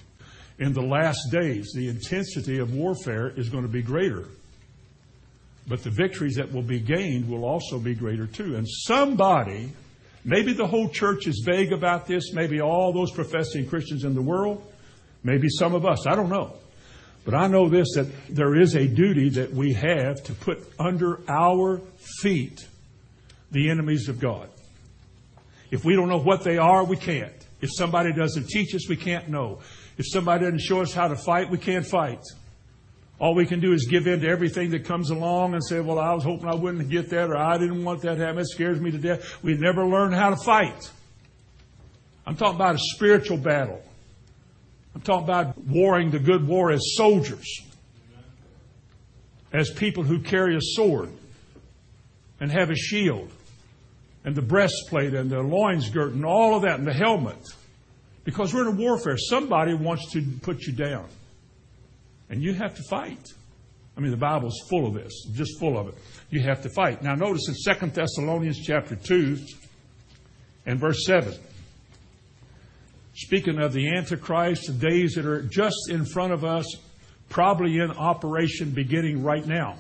In 0.59 0.73
the 0.73 0.83
last 0.83 1.31
days, 1.33 1.73
the 1.75 1.89
intensity 1.89 2.59
of 2.59 2.75
warfare 2.75 3.33
is 3.37 3.49
going 3.49 3.65
to 3.65 3.69
be 3.69 3.83
greater. 3.83 4.29
But 5.67 5.83
the 5.83 5.91
victories 5.91 6.37
that 6.37 6.53
will 6.53 6.63
be 6.63 6.79
gained 6.79 7.29
will 7.29 7.45
also 7.45 7.79
be 7.79 7.95
greater 7.95 8.27
too. 8.27 8.55
And 8.55 8.69
somebody, 8.69 9.73
maybe 10.25 10.53
the 10.53 10.67
whole 10.67 10.89
church 10.89 11.27
is 11.27 11.43
vague 11.45 11.73
about 11.73 12.07
this, 12.07 12.33
maybe 12.33 12.61
all 12.61 12.93
those 12.93 13.11
professing 13.11 13.67
Christians 13.67 14.05
in 14.05 14.15
the 14.15 14.23
world, 14.23 14.63
maybe 15.23 15.49
some 15.49 15.75
of 15.75 15.85
us, 15.85 16.07
I 16.07 16.15
don't 16.15 16.29
know. 16.29 16.55
But 17.25 17.35
I 17.35 17.47
know 17.47 17.69
this 17.69 17.95
that 17.95 18.07
there 18.29 18.55
is 18.55 18.75
a 18.75 18.87
duty 18.87 19.31
that 19.31 19.53
we 19.53 19.73
have 19.73 20.23
to 20.25 20.35
put 20.35 20.63
under 20.79 21.21
our 21.27 21.81
feet 22.21 22.67
the 23.51 23.71
enemies 23.71 24.09
of 24.09 24.21
God. 24.21 24.51
If 25.71 25.85
we 25.85 25.97
don't 25.97 26.09
know 26.09 26.21
what 26.21 26.45
they 26.45 26.59
are, 26.59 26.85
we 26.85 26.97
can't. 26.97 27.33
If 27.65 27.71
somebody 27.73 28.13
doesn't 28.13 28.49
teach 28.49 28.75
us, 28.75 28.91
we 28.91 28.97
can't 28.97 29.31
know. 29.31 29.61
If 29.97 30.05
somebody 30.07 30.45
doesn't 30.45 30.61
show 30.61 30.83
us 30.83 30.93
how 30.93 31.09
to 31.09 31.17
fight, 31.17 31.49
we 31.49 31.57
can't 31.57 31.87
fight. 31.87 32.21
All 33.19 33.35
we 33.35 33.47
can 33.47 33.59
do 33.59 33.73
is 33.73 33.87
give 33.87 34.07
in 34.07 34.21
to 34.21 34.29
everything 34.29 34.69
that 34.73 34.85
comes 34.85 35.09
along 35.09 35.55
and 35.55 35.65
say, 35.65 35.81
well, 35.81 35.99
I 35.99 36.13
was 36.13 36.25
hoping 36.25 36.47
I 36.47 36.55
wouldn't 36.55 36.91
get 36.91 37.09
that 37.09 37.31
or 37.31 37.39
I 37.39 37.57
didn't 37.57 37.83
want 37.83 38.03
that 38.03 38.17
to 38.17 38.27
happen. 38.27 38.41
It 38.41 38.49
scares 38.49 38.83
me 38.83 38.91
to 38.91 38.99
death. 38.99 39.43
We 39.43 39.55
never 39.55 39.87
learn 39.87 40.13
how 40.13 40.29
to 40.29 40.37
fight. 40.37 40.91
I'm 42.27 42.37
talking 42.37 42.57
about 42.57 42.75
a 42.75 42.81
spiritual 42.81 43.39
battle. 43.39 43.83
I'm 44.95 45.01
talking 45.01 45.25
about 45.25 45.57
warring 45.57 46.11
the 46.11 46.19
good 46.19 46.47
war 46.47 46.71
as 46.71 46.83
soldiers, 46.97 47.63
as 49.55 49.71
people 49.71 50.03
who 50.03 50.19
carry 50.19 50.55
a 50.55 50.61
sword 50.61 51.09
and 52.41 52.53
have 52.53 52.69
a 52.69 52.77
shield 52.77 53.31
and 54.25 54.35
the 54.35 54.43
breastplate 54.43 55.15
and 55.15 55.31
the 55.31 55.41
loins 55.41 55.91
girt 55.91 56.13
and 56.13 56.25
all 56.25 56.57
of 56.57 56.63
that 56.63 56.79
and 56.79 56.87
the 56.87 56.93
helmet. 56.93 57.39
Because 58.25 58.55
we're 58.55 58.69
in 58.69 58.75
a 58.75 58.81
warfare. 58.81 59.17
Somebody 59.19 59.75
wants 59.75 60.11
to 60.13 60.23
put 60.43 60.63
you 60.63 60.73
down. 60.73 61.07
And 62.31 62.43
you 62.43 62.55
have 62.55 62.75
to 62.75 62.83
fight. 62.89 63.29
I 63.97 64.01
mean, 64.01 64.11
the 64.11 64.17
Bible's 64.17 64.59
full 64.69 64.87
of 64.87 64.95
this, 64.95 65.13
just 65.35 65.59
full 65.61 65.79
of 65.79 65.89
it. 65.89 65.95
You 66.31 66.41
have 66.41 66.63
to 66.63 66.71
fight. 66.71 67.03
Now, 67.03 67.15
notice 67.15 67.49
in 67.49 67.75
2 67.75 67.87
Thessalonians 67.91 68.59
chapter 68.61 68.97
2 68.97 69.39
and 70.67 70.81
verse 70.81 71.05
7. 71.07 71.33
Speaking 73.15 73.61
of 73.61 73.73
the 73.73 73.95
Antichrist, 73.95 74.67
the 74.67 74.73
days 74.73 75.15
that 75.15 75.27
are 75.27 75.43
just 75.43 75.91
in 75.91 76.05
front 76.05 76.33
of 76.33 76.45
us, 76.45 76.67
probably 77.29 77.79
in 77.79 77.93
operation 77.93 78.71
beginning 78.71 79.23
right 79.23 79.47
now. 79.47 79.77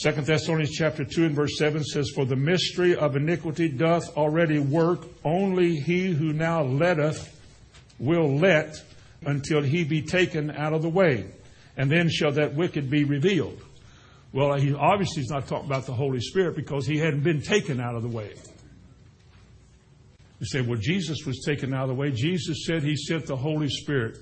2 0.00 0.12
Thessalonians 0.12 0.76
chapter 0.76 1.04
2 1.04 1.24
and 1.24 1.34
verse 1.34 1.58
7 1.58 1.82
says, 1.82 2.10
For 2.10 2.24
the 2.24 2.36
mystery 2.36 2.94
of 2.94 3.16
iniquity 3.16 3.68
doth 3.68 4.16
already 4.16 4.60
work, 4.60 5.00
only 5.24 5.74
he 5.74 6.12
who 6.12 6.32
now 6.32 6.62
letteth 6.62 7.34
will 7.98 8.36
let 8.36 8.80
until 9.26 9.60
he 9.60 9.82
be 9.82 10.02
taken 10.02 10.52
out 10.52 10.72
of 10.72 10.82
the 10.82 10.88
way. 10.88 11.26
And 11.76 11.90
then 11.90 12.08
shall 12.08 12.30
that 12.32 12.54
wicked 12.54 12.88
be 12.88 13.02
revealed. 13.02 13.60
Well, 14.32 14.56
he 14.56 14.72
obviously 14.72 15.22
is 15.22 15.30
not 15.30 15.48
talking 15.48 15.66
about 15.66 15.86
the 15.86 15.94
Holy 15.94 16.20
Spirit 16.20 16.54
because 16.54 16.86
he 16.86 16.98
hadn't 16.98 17.24
been 17.24 17.42
taken 17.42 17.80
out 17.80 17.96
of 17.96 18.02
the 18.02 18.08
way. 18.08 18.34
You 20.38 20.46
say, 20.46 20.60
well, 20.60 20.78
Jesus 20.78 21.26
was 21.26 21.42
taken 21.44 21.74
out 21.74 21.82
of 21.82 21.88
the 21.88 21.94
way. 21.94 22.12
Jesus 22.12 22.66
said 22.66 22.84
he 22.84 22.94
sent 22.94 23.26
the 23.26 23.36
Holy 23.36 23.68
Spirit. 23.68 24.18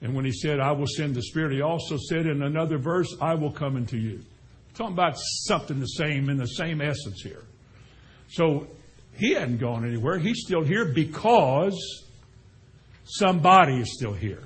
And 0.00 0.12
when 0.12 0.24
he 0.24 0.32
said, 0.32 0.58
I 0.58 0.72
will 0.72 0.88
send 0.88 1.14
the 1.14 1.22
Spirit, 1.22 1.52
he 1.52 1.60
also 1.60 1.96
said 2.08 2.26
in 2.26 2.42
another 2.42 2.78
verse, 2.78 3.14
I 3.20 3.34
will 3.34 3.52
come 3.52 3.76
into 3.76 3.96
you. 3.96 4.24
Talking 4.74 4.94
about 4.94 5.14
something 5.18 5.80
the 5.80 5.86
same 5.86 6.28
in 6.28 6.36
the 6.36 6.46
same 6.46 6.80
essence 6.80 7.22
here. 7.22 7.44
So 8.28 8.66
he 9.16 9.34
hadn't 9.34 9.58
gone 9.58 9.84
anywhere. 9.84 10.18
He's 10.18 10.42
still 10.42 10.62
here 10.62 10.86
because 10.86 12.04
somebody 13.04 13.80
is 13.80 13.94
still 13.94 14.14
here. 14.14 14.44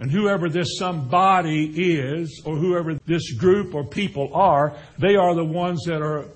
And 0.00 0.10
whoever 0.10 0.48
this 0.48 0.78
somebody 0.78 1.66
is, 1.74 2.42
or 2.44 2.56
whoever 2.56 2.94
this 3.06 3.32
group 3.34 3.74
or 3.74 3.84
people 3.84 4.30
are, 4.32 4.74
they 4.98 5.16
are 5.16 5.34
the 5.34 5.44
ones 5.44 5.84
that 5.86 6.00
are, 6.00 6.26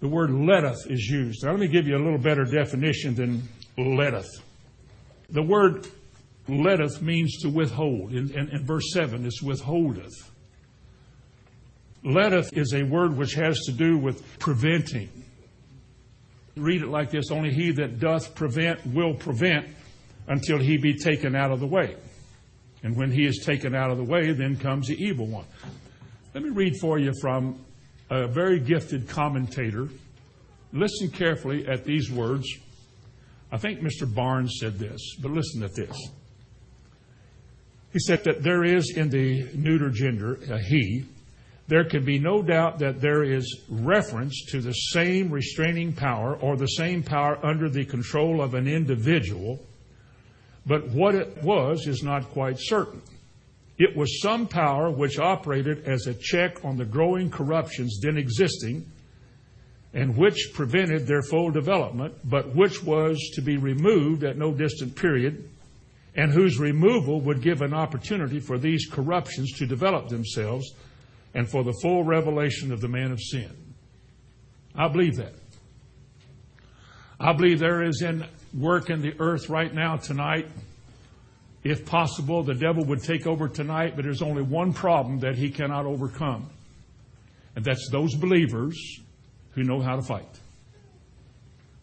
the 0.00 0.08
word 0.08 0.30
letteth 0.30 0.88
is 0.88 1.06
used. 1.06 1.44
Now 1.44 1.50
let 1.50 1.60
me 1.60 1.66
give 1.66 1.88
you 1.88 1.96
a 1.96 2.02
little 2.02 2.18
better 2.18 2.44
definition 2.44 3.16
than 3.16 3.42
letteth. 3.76 4.28
The 5.30 5.42
word 5.42 5.88
letteth 6.48 7.02
means 7.02 7.38
to 7.42 7.48
withhold. 7.48 8.12
In, 8.12 8.30
in, 8.30 8.48
in 8.50 8.64
verse 8.64 8.92
7, 8.92 9.26
it's 9.26 9.42
withholdeth. 9.42 10.29
Letteth 12.02 12.56
is 12.56 12.72
a 12.72 12.82
word 12.82 13.16
which 13.16 13.34
has 13.34 13.58
to 13.66 13.72
do 13.72 13.98
with 13.98 14.38
preventing. 14.38 15.08
Read 16.56 16.82
it 16.82 16.88
like 16.88 17.10
this 17.10 17.30
Only 17.30 17.52
he 17.52 17.72
that 17.72 18.00
doth 18.00 18.34
prevent 18.34 18.84
will 18.86 19.14
prevent 19.14 19.68
until 20.26 20.58
he 20.58 20.76
be 20.76 20.94
taken 20.94 21.34
out 21.34 21.50
of 21.50 21.60
the 21.60 21.66
way. 21.66 21.96
And 22.82 22.96
when 22.96 23.10
he 23.10 23.26
is 23.26 23.42
taken 23.44 23.74
out 23.74 23.90
of 23.90 23.98
the 23.98 24.04
way, 24.04 24.32
then 24.32 24.56
comes 24.56 24.88
the 24.88 24.94
evil 24.94 25.26
one. 25.26 25.44
Let 26.34 26.44
me 26.44 26.50
read 26.50 26.76
for 26.80 26.98
you 26.98 27.12
from 27.20 27.64
a 28.08 28.26
very 28.26 28.58
gifted 28.58 29.08
commentator. 29.08 29.88
Listen 30.72 31.10
carefully 31.10 31.66
at 31.66 31.84
these 31.84 32.10
words. 32.10 32.46
I 33.52 33.58
think 33.58 33.80
Mr. 33.80 34.12
Barnes 34.12 34.58
said 34.60 34.78
this, 34.78 35.16
but 35.20 35.32
listen 35.32 35.62
at 35.62 35.74
this. 35.74 35.96
He 37.92 37.98
said 37.98 38.22
that 38.24 38.42
there 38.42 38.64
is 38.64 38.96
in 38.96 39.10
the 39.10 39.48
neuter 39.54 39.90
gender, 39.90 40.38
a 40.48 40.58
he, 40.62 41.04
there 41.70 41.84
can 41.84 42.04
be 42.04 42.18
no 42.18 42.42
doubt 42.42 42.80
that 42.80 43.00
there 43.00 43.22
is 43.22 43.60
reference 43.70 44.44
to 44.46 44.60
the 44.60 44.72
same 44.72 45.30
restraining 45.30 45.92
power 45.92 46.34
or 46.34 46.56
the 46.56 46.66
same 46.66 47.00
power 47.00 47.38
under 47.46 47.70
the 47.70 47.84
control 47.84 48.42
of 48.42 48.54
an 48.54 48.66
individual, 48.66 49.64
but 50.66 50.88
what 50.88 51.14
it 51.14 51.40
was 51.44 51.86
is 51.86 52.02
not 52.02 52.28
quite 52.30 52.56
certain. 52.58 53.00
It 53.78 53.96
was 53.96 54.20
some 54.20 54.48
power 54.48 54.90
which 54.90 55.20
operated 55.20 55.84
as 55.84 56.08
a 56.08 56.14
check 56.14 56.64
on 56.64 56.76
the 56.76 56.84
growing 56.84 57.30
corruptions 57.30 58.00
then 58.02 58.16
existing 58.16 58.90
and 59.94 60.16
which 60.16 60.50
prevented 60.52 61.06
their 61.06 61.22
full 61.22 61.52
development, 61.52 62.14
but 62.24 62.52
which 62.52 62.82
was 62.82 63.30
to 63.34 63.42
be 63.42 63.58
removed 63.58 64.24
at 64.24 64.36
no 64.36 64.52
distant 64.52 64.96
period, 64.96 65.48
and 66.16 66.32
whose 66.32 66.58
removal 66.58 67.20
would 67.20 67.42
give 67.42 67.62
an 67.62 67.74
opportunity 67.74 68.40
for 68.40 68.58
these 68.58 68.88
corruptions 68.90 69.52
to 69.58 69.66
develop 69.66 70.08
themselves 70.08 70.74
and 71.34 71.48
for 71.48 71.62
the 71.62 71.72
full 71.82 72.04
revelation 72.04 72.72
of 72.72 72.80
the 72.80 72.88
man 72.88 73.12
of 73.12 73.20
sin. 73.20 73.50
I 74.74 74.88
believe 74.88 75.16
that. 75.16 75.34
I 77.18 77.32
believe 77.32 77.58
there 77.58 77.82
is 77.82 78.02
in 78.02 78.24
work 78.58 78.90
in 78.90 79.02
the 79.02 79.14
earth 79.18 79.48
right 79.48 79.72
now 79.72 79.96
tonight. 79.96 80.48
If 81.62 81.84
possible, 81.84 82.42
the 82.42 82.54
devil 82.54 82.84
would 82.86 83.02
take 83.02 83.26
over 83.26 83.46
tonight, 83.48 83.92
but 83.94 84.04
there's 84.04 84.22
only 84.22 84.42
one 84.42 84.72
problem 84.72 85.20
that 85.20 85.36
he 85.36 85.50
cannot 85.50 85.84
overcome. 85.84 86.48
And 87.54 87.64
that's 87.64 87.88
those 87.90 88.14
believers 88.14 89.00
who 89.52 89.62
know 89.64 89.80
how 89.80 89.96
to 89.96 90.02
fight. 90.02 90.40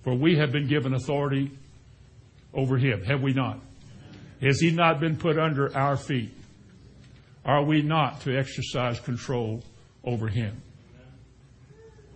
For 0.03 0.15
we 0.15 0.37
have 0.37 0.51
been 0.51 0.67
given 0.67 0.93
authority 0.93 1.51
over 2.53 2.77
him, 2.77 3.03
have 3.03 3.21
we 3.21 3.33
not? 3.33 3.59
Has 4.41 4.59
he 4.59 4.71
not 4.71 4.99
been 4.99 5.17
put 5.17 5.37
under 5.37 5.75
our 5.77 5.97
feet? 5.97 6.31
Are 7.47 7.63
we 7.63 7.81
not 7.81 8.21
to 8.21 8.37
exercise 8.37 8.99
control 8.99 9.63
over 10.03 10.27
him? 10.27 10.61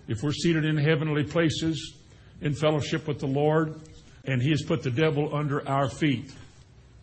If 0.09 0.21
we're 0.21 0.33
seated 0.33 0.65
in 0.65 0.77
heavenly 0.77 1.23
places 1.23 1.95
in 2.41 2.53
fellowship 2.53 3.07
with 3.07 3.19
the 3.19 3.27
Lord 3.27 3.79
and 4.25 4.41
he 4.41 4.49
has 4.49 4.61
put 4.61 4.83
the 4.83 4.91
devil 4.91 5.33
under 5.33 5.67
our 5.67 5.89
feet, 5.89 6.33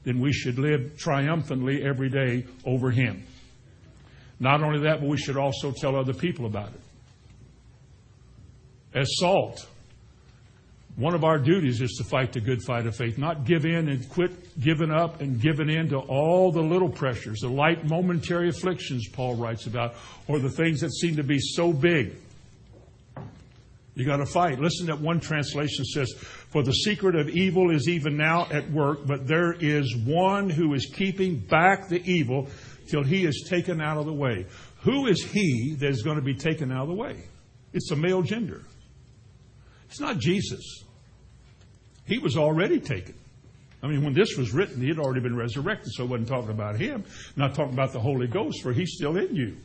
then 0.04 0.20
we 0.20 0.30
should 0.32 0.58
live 0.58 0.98
triumphantly 0.98 1.82
every 1.82 2.10
day 2.10 2.44
over 2.66 2.90
him. 2.90 3.24
Not 4.38 4.62
only 4.62 4.80
that, 4.80 5.00
but 5.00 5.08
we 5.08 5.16
should 5.16 5.38
also 5.38 5.72
tell 5.72 5.96
other 5.96 6.12
people 6.12 6.44
about 6.44 6.68
it. 6.68 6.80
As 8.94 9.08
salt, 9.18 9.66
one 10.98 11.14
of 11.14 11.22
our 11.22 11.38
duties 11.38 11.80
is 11.80 11.92
to 11.92 12.02
fight 12.02 12.32
the 12.32 12.40
good 12.40 12.60
fight 12.60 12.84
of 12.84 12.96
faith, 12.96 13.18
not 13.18 13.44
give 13.44 13.64
in 13.64 13.88
and 13.88 14.08
quit 14.08 14.58
giving 14.58 14.90
up 14.90 15.20
and 15.20 15.40
giving 15.40 15.70
in 15.70 15.88
to 15.90 15.98
all 15.98 16.50
the 16.50 16.60
little 16.60 16.88
pressures, 16.88 17.38
the 17.38 17.48
light 17.48 17.84
momentary 17.84 18.48
afflictions 18.48 19.08
Paul 19.08 19.36
writes 19.36 19.66
about, 19.66 19.94
or 20.26 20.40
the 20.40 20.50
things 20.50 20.80
that 20.80 20.90
seem 20.90 21.14
to 21.14 21.22
be 21.22 21.38
so 21.38 21.72
big. 21.72 22.16
You 23.94 24.06
got 24.06 24.16
to 24.16 24.26
fight. 24.26 24.58
Listen 24.58 24.86
that 24.86 25.00
one 25.00 25.20
translation 25.20 25.84
says, 25.84 26.12
For 26.14 26.64
the 26.64 26.72
secret 26.72 27.14
of 27.14 27.28
evil 27.28 27.70
is 27.70 27.88
even 27.88 28.16
now 28.16 28.48
at 28.50 28.68
work, 28.68 29.06
but 29.06 29.28
there 29.28 29.52
is 29.52 29.96
one 30.04 30.50
who 30.50 30.74
is 30.74 30.86
keeping 30.86 31.38
back 31.38 31.88
the 31.88 32.02
evil 32.10 32.48
till 32.88 33.04
he 33.04 33.24
is 33.24 33.46
taken 33.48 33.80
out 33.80 33.98
of 33.98 34.06
the 34.06 34.12
way. 34.12 34.46
Who 34.82 35.06
is 35.06 35.22
he 35.22 35.76
that 35.78 35.90
is 35.90 36.02
going 36.02 36.16
to 36.16 36.22
be 36.22 36.34
taken 36.34 36.72
out 36.72 36.82
of 36.82 36.88
the 36.88 36.94
way? 36.94 37.22
It's 37.72 37.92
a 37.92 37.96
male 37.96 38.22
gender. 38.22 38.62
It's 39.88 40.00
not 40.00 40.18
Jesus. 40.18 40.84
He 42.08 42.18
was 42.18 42.36
already 42.36 42.80
taken. 42.80 43.14
I 43.82 43.86
mean, 43.86 44.02
when 44.02 44.14
this 44.14 44.36
was 44.36 44.52
written, 44.52 44.80
he 44.80 44.88
had 44.88 44.98
already 44.98 45.20
been 45.20 45.36
resurrected, 45.36 45.92
so 45.92 46.04
I 46.04 46.06
wasn't 46.06 46.28
talking 46.28 46.50
about 46.50 46.80
him, 46.80 47.04
not 47.36 47.54
talking 47.54 47.74
about 47.74 47.92
the 47.92 48.00
Holy 48.00 48.26
Ghost, 48.26 48.62
for 48.62 48.72
he's 48.72 48.94
still 48.94 49.16
in 49.16 49.36
you. 49.36 49.56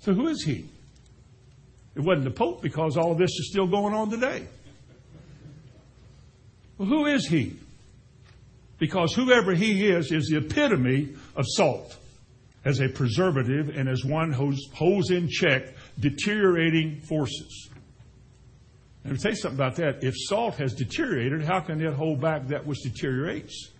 So 0.00 0.14
who 0.14 0.26
is 0.28 0.42
he? 0.42 0.64
It 1.94 2.00
wasn't 2.00 2.24
the 2.24 2.30
Pope 2.30 2.62
because 2.62 2.96
all 2.96 3.12
of 3.12 3.18
this 3.18 3.30
is 3.30 3.50
still 3.50 3.66
going 3.66 3.94
on 3.94 4.10
today. 4.10 4.46
Well, 6.78 6.88
who 6.88 7.06
is 7.06 7.26
he? 7.26 7.56
Because 8.78 9.14
whoever 9.14 9.54
he 9.54 9.86
is, 9.86 10.10
is 10.10 10.28
the 10.28 10.38
epitome 10.38 11.10
of 11.36 11.44
salt 11.46 11.96
as 12.64 12.80
a 12.80 12.88
preservative 12.88 13.76
and 13.76 13.88
as 13.88 14.04
one 14.04 14.32
who 14.32 14.54
holds 14.74 15.10
in 15.10 15.28
check 15.28 15.74
deteriorating 15.98 17.00
forces. 17.02 17.69
And 19.04 19.12
me 19.14 19.18
tell 19.18 19.32
you 19.32 19.36
something 19.36 19.58
about 19.58 19.76
that, 19.76 20.04
if 20.04 20.14
salt 20.16 20.56
has 20.56 20.74
deteriorated, 20.74 21.42
how 21.42 21.60
can 21.60 21.80
it 21.80 21.94
hold 21.94 22.20
back 22.20 22.48
that 22.48 22.66
which 22.66 22.80
deteriorates? 22.82 23.70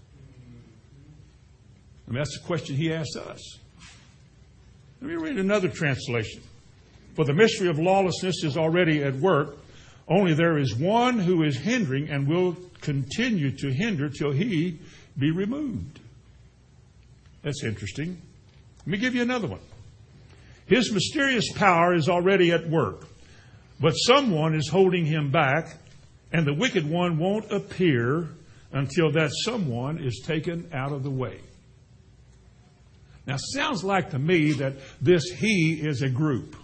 I 2.06 2.10
mean, 2.10 2.18
that's 2.18 2.38
the 2.38 2.46
question 2.46 2.76
he 2.76 2.92
asked 2.92 3.16
us. 3.16 3.58
Let 5.00 5.10
me 5.10 5.16
read 5.16 5.38
another 5.38 5.68
translation. 5.68 6.42
For 7.14 7.24
the 7.24 7.34
mystery 7.34 7.68
of 7.68 7.78
lawlessness 7.78 8.44
is 8.44 8.56
already 8.56 9.02
at 9.02 9.14
work, 9.14 9.58
only 10.08 10.34
there 10.34 10.58
is 10.58 10.74
one 10.74 11.18
who 11.18 11.44
is 11.44 11.56
hindering 11.56 12.08
and 12.08 12.26
will 12.26 12.56
continue 12.80 13.50
to 13.58 13.70
hinder 13.70 14.08
till 14.08 14.32
he 14.32 14.78
be 15.18 15.30
removed. 15.30 16.00
That's 17.42 17.62
interesting. 17.62 18.20
Let 18.80 18.86
me 18.86 18.98
give 18.98 19.14
you 19.14 19.22
another 19.22 19.46
one. 19.46 19.60
His 20.66 20.92
mysterious 20.92 21.52
power 21.52 21.94
is 21.94 22.08
already 22.08 22.52
at 22.52 22.68
work. 22.68 23.06
But 23.80 23.92
someone 23.92 24.54
is 24.54 24.68
holding 24.68 25.06
him 25.06 25.30
back, 25.30 25.76
and 26.32 26.46
the 26.46 26.54
wicked 26.54 26.88
one 26.88 27.18
won't 27.18 27.50
appear 27.50 28.28
until 28.72 29.10
that 29.12 29.30
someone 29.44 29.98
is 29.98 30.22
taken 30.24 30.68
out 30.72 30.92
of 30.92 31.02
the 31.02 31.10
way. 31.10 31.40
Now, 33.26 33.36
sounds 33.38 33.82
like 33.82 34.10
to 34.10 34.18
me 34.18 34.52
that 34.52 34.74
this 35.00 35.24
he 35.30 35.80
is 35.80 36.02
a 36.02 36.08
group. 36.08 36.56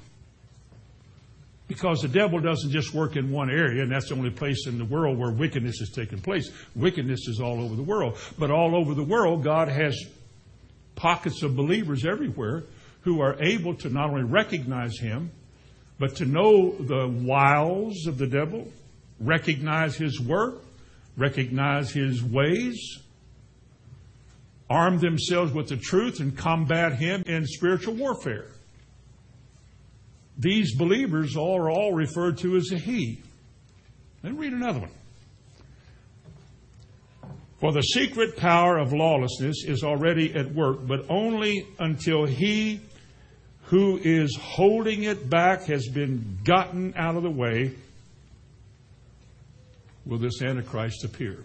Because 1.68 2.00
the 2.00 2.08
devil 2.08 2.38
doesn't 2.38 2.70
just 2.70 2.94
work 2.94 3.16
in 3.16 3.30
one 3.32 3.50
area, 3.50 3.82
and 3.82 3.90
that's 3.90 4.08
the 4.08 4.14
only 4.14 4.30
place 4.30 4.66
in 4.66 4.78
the 4.78 4.84
world 4.84 5.18
where 5.18 5.32
wickedness 5.32 5.80
is 5.80 5.90
taking 5.90 6.20
place. 6.20 6.50
Wickedness 6.76 7.26
is 7.26 7.40
all 7.40 7.60
over 7.60 7.74
the 7.74 7.82
world. 7.82 8.18
But 8.38 8.52
all 8.52 8.76
over 8.76 8.94
the 8.94 9.02
world, 9.02 9.42
God 9.42 9.68
has 9.68 10.00
pockets 10.94 11.42
of 11.42 11.56
believers 11.56 12.06
everywhere 12.06 12.64
who 13.00 13.20
are 13.20 13.36
able 13.42 13.74
to 13.76 13.88
not 13.88 14.10
only 14.10 14.22
recognize 14.22 14.96
Him, 14.98 15.32
but 15.98 16.16
to 16.16 16.24
know 16.24 16.72
the 16.72 17.08
wiles 17.08 18.06
of 18.06 18.18
the 18.18 18.26
devil, 18.26 18.68
recognize 19.20 19.96
his 19.96 20.20
work, 20.20 20.62
recognize 21.16 21.90
his 21.90 22.22
ways, 22.22 22.98
arm 24.68 24.98
themselves 24.98 25.52
with 25.52 25.68
the 25.68 25.76
truth, 25.76 26.20
and 26.20 26.36
combat 26.36 26.94
him 26.94 27.22
in 27.26 27.46
spiritual 27.46 27.94
warfare. 27.94 28.46
These 30.38 30.74
believers 30.74 31.36
are 31.36 31.70
all 31.70 31.94
referred 31.94 32.38
to 32.38 32.56
as 32.56 32.70
a 32.72 32.78
he. 32.78 33.22
Then 34.22 34.36
read 34.36 34.52
another 34.52 34.80
one. 34.80 34.90
For 37.58 37.72
the 37.72 37.80
secret 37.80 38.36
power 38.36 38.76
of 38.76 38.92
lawlessness 38.92 39.64
is 39.64 39.82
already 39.82 40.34
at 40.34 40.52
work, 40.52 40.86
but 40.86 41.06
only 41.08 41.66
until 41.78 42.26
he 42.26 42.80
who 43.66 43.98
is 44.02 44.36
holding 44.40 45.02
it 45.04 45.28
back 45.28 45.64
has 45.64 45.88
been 45.88 46.38
gotten 46.44 46.94
out 46.96 47.16
of 47.16 47.22
the 47.22 47.30
way, 47.30 47.72
will 50.04 50.18
this 50.18 50.40
Antichrist 50.40 51.04
appear? 51.04 51.44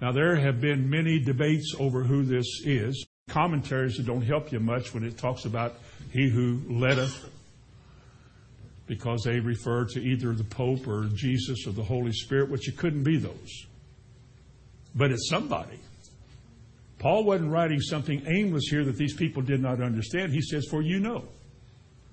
Now, 0.00 0.12
there 0.12 0.34
have 0.36 0.60
been 0.60 0.88
many 0.90 1.20
debates 1.20 1.74
over 1.78 2.02
who 2.02 2.24
this 2.24 2.46
is. 2.64 3.06
Commentaries 3.28 3.96
that 3.96 4.06
don't 4.06 4.22
help 4.22 4.50
you 4.50 4.58
much 4.58 4.92
when 4.92 5.04
it 5.04 5.16
talks 5.16 5.44
about 5.44 5.74
he 6.10 6.28
who 6.28 6.60
letteth, 6.68 7.28
because 8.86 9.22
they 9.24 9.38
refer 9.38 9.84
to 9.84 10.00
either 10.00 10.34
the 10.34 10.42
Pope 10.42 10.88
or 10.88 11.04
Jesus 11.14 11.64
or 11.66 11.72
the 11.72 11.84
Holy 11.84 12.12
Spirit, 12.12 12.50
which 12.50 12.66
it 12.68 12.76
couldn't 12.76 13.04
be 13.04 13.18
those. 13.18 13.66
But 14.96 15.12
it's 15.12 15.28
somebody. 15.28 15.78
Paul 17.00 17.24
wasn't 17.24 17.50
writing 17.50 17.80
something 17.80 18.22
aimless 18.26 18.68
here 18.68 18.84
that 18.84 18.96
these 18.96 19.14
people 19.14 19.40
did 19.40 19.60
not 19.60 19.80
understand. 19.80 20.32
He 20.32 20.42
says, 20.42 20.66
For 20.70 20.82
you 20.82 21.00
know. 21.00 21.24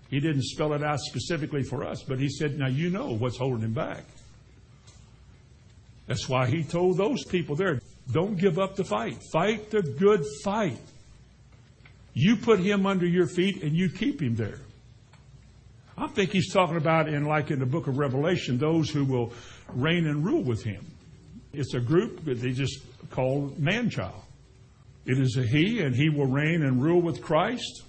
He 0.10 0.22
didn't 0.22 0.44
spell 0.44 0.74
it 0.74 0.82
out 0.82 1.00
specifically 1.02 1.62
for 1.62 1.86
us, 1.86 2.02
but 2.04 2.20
he 2.20 2.30
said, 2.30 2.58
Now 2.58 2.68
you 2.68 2.90
know 2.90 3.14
what's 3.14 3.38
holding 3.38 3.66
him 3.66 3.74
back. 3.74 4.06
That's 6.08 6.30
why 6.30 6.48
he 6.48 6.64
told 6.64 6.98
those 6.98 7.26
people 7.26 7.58
there, 7.58 7.82
Don't 8.14 8.38
give 8.38 8.58
up 8.58 8.78
the 8.78 8.86
fight. 8.86 9.18
Fight 9.34 9.70
the 9.72 9.82
good 9.82 10.24
fight. 10.46 10.80
You 12.14 12.38
put 12.38 12.62
him 12.62 12.86
under 12.86 13.06
your 13.06 13.28
feet 13.28 13.64
and 13.64 13.76
you 13.76 13.90
keep 13.90 14.22
him 14.22 14.36
there. 14.36 14.62
I 15.98 16.08
think 16.08 16.32
he's 16.32 16.54
talking 16.54 16.78
about 16.78 17.10
in 17.10 17.26
like 17.26 17.52
in 17.52 17.60
the 17.60 17.66
book 17.66 17.88
of 17.88 17.98
Revelation, 17.98 18.58
those 18.58 18.90
who 18.90 19.04
will 19.04 19.34
reign 19.74 20.08
and 20.08 20.24
rule 20.24 20.44
with 20.44 20.64
him. 20.64 20.86
It's 21.52 21.74
a 21.74 21.82
group 21.82 22.24
that 22.24 22.40
they 22.40 22.52
just 22.52 22.80
call 23.10 23.54
man 23.58 23.90
child. 23.90 24.24
It 25.08 25.18
is 25.20 25.38
a 25.38 25.44
he, 25.44 25.80
and 25.80 25.96
he 25.96 26.10
will 26.10 26.26
reign 26.26 26.64
and 26.64 26.84
rule 26.84 27.02
with 27.02 27.22
Christ. 27.22 27.84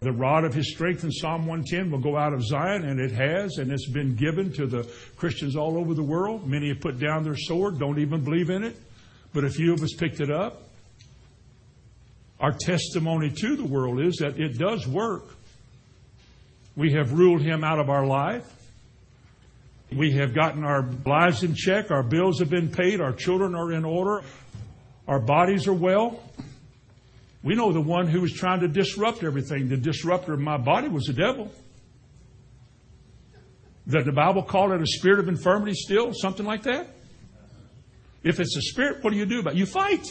The 0.00 0.12
rod 0.12 0.44
of 0.44 0.54
his 0.54 0.72
strength 0.72 1.04
in 1.04 1.12
Psalm 1.12 1.46
110 1.46 1.90
will 1.90 1.98
go 1.98 2.16
out 2.16 2.32
of 2.32 2.42
Zion, 2.42 2.84
and 2.84 2.98
it 2.98 3.12
has, 3.12 3.58
and 3.58 3.70
it's 3.70 3.88
been 3.88 4.14
given 4.14 4.50
to 4.54 4.66
the 4.66 4.90
Christians 5.16 5.54
all 5.54 5.76
over 5.76 5.92
the 5.92 6.02
world. 6.02 6.46
Many 6.46 6.68
have 6.68 6.80
put 6.80 6.98
down 6.98 7.24
their 7.24 7.36
sword, 7.36 7.78
don't 7.78 7.98
even 7.98 8.24
believe 8.24 8.48
in 8.48 8.64
it, 8.64 8.76
but 9.34 9.44
a 9.44 9.50
few 9.50 9.74
of 9.74 9.82
us 9.82 9.92
picked 9.92 10.20
it 10.20 10.30
up. 10.30 10.62
Our 12.40 12.52
testimony 12.52 13.30
to 13.30 13.56
the 13.56 13.64
world 13.64 14.00
is 14.00 14.16
that 14.16 14.38
it 14.38 14.56
does 14.56 14.86
work. 14.86 15.24
We 16.76 16.92
have 16.92 17.12
ruled 17.12 17.42
him 17.42 17.64
out 17.64 17.80
of 17.80 17.90
our 17.90 18.06
life. 18.06 18.46
We 19.90 20.12
have 20.12 20.32
gotten 20.32 20.64
our 20.64 20.88
lives 21.04 21.42
in 21.42 21.54
check. 21.54 21.90
Our 21.90 22.04
bills 22.04 22.38
have 22.38 22.50
been 22.50 22.68
paid. 22.68 23.00
Our 23.00 23.12
children 23.12 23.56
are 23.56 23.72
in 23.72 23.84
order. 23.84 24.22
Our 25.08 25.18
bodies 25.18 25.66
are 25.66 25.72
well. 25.72 26.20
We 27.42 27.54
know 27.54 27.72
the 27.72 27.80
one 27.80 28.06
who 28.06 28.20
was 28.20 28.32
trying 28.32 28.60
to 28.60 28.68
disrupt 28.68 29.24
everything. 29.24 29.68
The 29.68 29.76
disruptor 29.78 30.34
of 30.34 30.40
my 30.40 30.58
body 30.58 30.88
was 30.88 31.04
the 31.04 31.14
devil. 31.14 31.50
That 33.86 34.04
the 34.04 34.12
Bible 34.12 34.42
called 34.42 34.72
it 34.72 34.82
a 34.82 34.86
spirit 34.86 35.18
of 35.18 35.28
infirmity 35.28 35.72
still, 35.74 36.12
something 36.12 36.44
like 36.44 36.64
that. 36.64 36.88
If 38.22 38.38
it's 38.38 38.54
a 38.54 38.60
spirit, 38.60 39.02
what 39.02 39.12
do 39.12 39.16
you 39.16 39.24
do 39.24 39.40
about 39.40 39.54
it? 39.54 39.58
You 39.58 39.64
fight. 39.64 40.06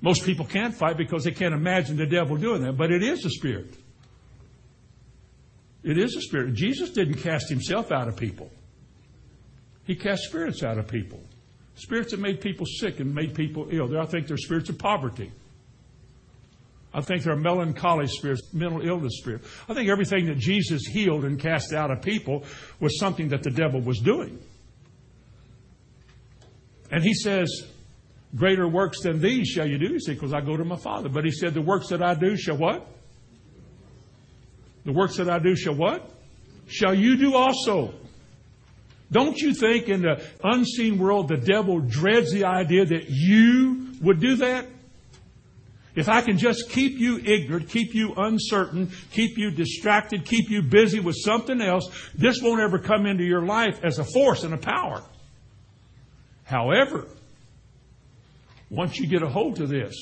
Most 0.00 0.24
people 0.24 0.44
can't 0.44 0.74
fight 0.74 0.96
because 0.96 1.24
they 1.24 1.32
can't 1.32 1.54
imagine 1.54 1.96
the 1.96 2.06
devil 2.06 2.36
doing 2.36 2.62
that, 2.62 2.76
but 2.76 2.92
it 2.92 3.02
is 3.02 3.24
a 3.24 3.30
spirit. 3.30 3.74
It 5.82 5.98
is 5.98 6.14
a 6.14 6.20
spirit. 6.20 6.54
Jesus 6.54 6.90
didn't 6.90 7.16
cast 7.16 7.48
himself 7.48 7.90
out 7.90 8.06
of 8.06 8.16
people. 8.16 8.50
He 9.84 9.96
cast 9.96 10.24
spirits 10.24 10.62
out 10.62 10.78
of 10.78 10.86
people. 10.86 11.20
Spirits 11.76 12.10
that 12.10 12.20
made 12.20 12.40
people 12.40 12.66
sick 12.66 13.00
and 13.00 13.14
made 13.14 13.34
people 13.34 13.68
ill. 13.70 13.98
I 14.00 14.06
think 14.06 14.26
they're 14.26 14.36
spirits 14.36 14.68
of 14.70 14.78
poverty. 14.78 15.30
I 16.94 17.02
think 17.02 17.22
they're 17.22 17.36
melancholy 17.36 18.06
spirits, 18.06 18.54
mental 18.54 18.80
illness 18.80 19.18
spirits. 19.18 19.46
I 19.68 19.74
think 19.74 19.90
everything 19.90 20.26
that 20.26 20.38
Jesus 20.38 20.86
healed 20.86 21.26
and 21.26 21.38
cast 21.38 21.74
out 21.74 21.90
of 21.90 22.00
people 22.00 22.44
was 22.80 22.98
something 22.98 23.28
that 23.28 23.42
the 23.42 23.50
devil 23.50 23.82
was 23.82 23.98
doing. 23.98 24.38
And 26.90 27.04
he 27.04 27.12
says, 27.12 27.66
Greater 28.34 28.66
works 28.66 29.02
than 29.02 29.20
these 29.20 29.48
shall 29.48 29.66
you 29.66 29.78
do. 29.78 29.92
He 29.92 30.00
said, 30.00 30.14
Because 30.14 30.32
I 30.32 30.40
go 30.40 30.56
to 30.56 30.64
my 30.64 30.76
Father. 30.76 31.10
But 31.10 31.24
he 31.24 31.30
said, 31.30 31.52
The 31.52 31.60
works 31.60 31.88
that 31.88 32.02
I 32.02 32.14
do 32.14 32.36
shall 32.36 32.56
what? 32.56 32.86
The 34.84 34.92
works 34.92 35.16
that 35.16 35.28
I 35.28 35.38
do 35.38 35.54
shall 35.54 35.74
what? 35.74 36.08
Shall 36.66 36.94
you 36.94 37.16
do 37.16 37.34
also. 37.34 37.92
Don't 39.10 39.38
you 39.38 39.54
think 39.54 39.88
in 39.88 40.02
the 40.02 40.24
unseen 40.42 40.98
world 40.98 41.28
the 41.28 41.36
devil 41.36 41.80
dreads 41.80 42.32
the 42.32 42.44
idea 42.44 42.84
that 42.84 43.06
you 43.08 43.92
would 44.02 44.20
do 44.20 44.36
that? 44.36 44.66
If 45.94 46.10
I 46.10 46.20
can 46.20 46.36
just 46.36 46.68
keep 46.68 46.98
you 46.98 47.18
ignorant, 47.18 47.70
keep 47.70 47.94
you 47.94 48.12
uncertain, 48.16 48.90
keep 49.12 49.38
you 49.38 49.50
distracted, 49.50 50.26
keep 50.26 50.50
you 50.50 50.60
busy 50.60 51.00
with 51.00 51.16
something 51.16 51.62
else, 51.62 51.88
this 52.14 52.42
won't 52.42 52.60
ever 52.60 52.78
come 52.78 53.06
into 53.06 53.24
your 53.24 53.46
life 53.46 53.82
as 53.82 53.98
a 53.98 54.04
force 54.04 54.44
and 54.44 54.52
a 54.52 54.58
power. 54.58 55.02
However, 56.44 57.08
once 58.68 58.98
you 58.98 59.06
get 59.06 59.22
a 59.22 59.28
hold 59.28 59.60
of 59.62 59.70
this 59.70 59.94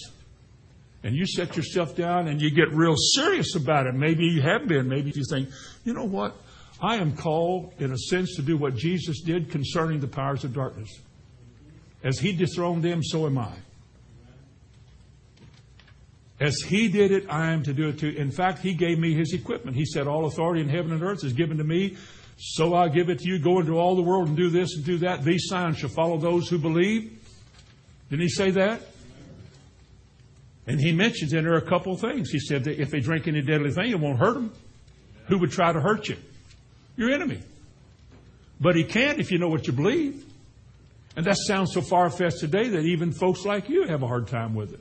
and 1.05 1.15
you 1.15 1.27
set 1.27 1.57
yourself 1.57 1.95
down 1.95 2.27
and 2.27 2.43
you 2.43 2.51
get 2.51 2.73
real 2.73 2.97
serious 2.97 3.55
about 3.55 3.87
it, 3.87 3.95
maybe 3.95 4.25
you 4.25 4.43
have 4.43 4.67
been, 4.67 4.89
maybe 4.89 5.13
you 5.15 5.23
think, 5.31 5.49
you 5.85 5.95
know 5.95 6.05
what? 6.05 6.37
I 6.81 6.97
am 6.97 7.17
called, 7.17 7.73
in 7.79 7.93
a 7.93 7.99
sense, 7.99 8.37
to 8.37 8.43
do 8.43 8.57
what 8.57 8.77
Jesus 8.77 9.21
did 9.23 9.51
concerning 9.51 10.01
the 10.01 10.09
powers 10.09 10.45
of 10.45 10.53
darkness. 10.53 11.01
As 12.03 12.19
he 12.19 12.33
dethroned 12.33 12.83
them, 12.83 13.03
so 13.03 13.27
am 13.27 13.39
I. 13.39 13.53
As 16.41 16.61
he 16.61 16.89
did 16.89 17.13
it, 17.13 17.27
I 17.31 17.53
am 17.53 17.63
to 17.63 17.73
do 17.73 17.89
it 17.89 17.99
too. 17.99 18.09
In 18.09 18.31
fact, 18.31 18.59
he 18.59 18.75
gave 18.75 18.99
me 18.99 19.15
his 19.15 19.33
equipment. 19.33 19.77
He 19.77 19.87
said, 19.87 20.07
All 20.07 20.27
authority 20.27 20.61
in 20.61 20.69
heaven 20.69 20.93
and 20.93 21.03
earth 21.03 21.25
is 21.25 21.33
given 21.33 21.59
to 21.59 21.65
me. 21.65 21.97
So 22.37 22.75
I 22.75 22.89
give 22.89 23.09
it 23.09 23.21
to 23.21 23.29
you. 23.29 23.39
Go 23.39 23.61
into 23.61 23.79
all 23.79 23.95
the 23.95 24.03
world 24.03 24.29
and 24.29 24.37
do 24.37 24.51
this 24.51 24.75
and 24.75 24.85
do 24.85 24.99
that. 24.99 25.23
These 25.23 25.47
signs 25.47 25.79
shall 25.79 25.91
follow 25.91 26.19
those 26.19 26.49
who 26.49 26.59
believe. 26.59 27.19
Didn't 28.11 28.23
he 28.23 28.29
say 28.29 28.51
that? 28.51 28.83
And 30.67 30.81
he 30.81 30.93
mentions 30.93 31.33
in 31.33 31.45
there 31.45 31.57
a 31.57 31.63
couple 31.63 31.93
of 31.93 32.01
things. 32.01 32.31
He 32.31 32.41
said 32.41 32.65
that 32.65 32.81
if 32.81 32.91
they 32.91 33.01
drink 33.01 33.29
any 33.29 33.43
deadly 33.43 33.71
thing, 33.71 33.91
it 33.91 34.01
won't 34.01 34.19
hurt 34.19 34.35
them. 34.35 34.53
Who 35.29 35.39
would 35.39 35.53
try 35.53 35.73
to 35.73 35.81
hurt 35.81 36.09
you? 36.09 36.17
Your 36.97 37.11
enemy. 37.11 37.41
But 38.61 38.77
he 38.77 38.85
can't 38.85 39.19
if 39.19 39.31
you 39.31 39.39
know 39.39 39.49
what 39.49 39.67
you 39.67 39.73
believe. 39.73 40.25
And 41.17 41.27
that 41.27 41.37
sounds 41.37 41.73
so 41.73 41.81
far 41.81 42.11
fetched 42.11 42.41
today 42.41 42.69
that 42.69 42.81
even 42.81 43.13
folks 43.13 43.45
like 43.45 43.69
you 43.69 43.87
have 43.87 44.03
a 44.03 44.07
hard 44.07 44.29
time 44.29 44.55
with 44.55 44.75
it. 44.75 44.81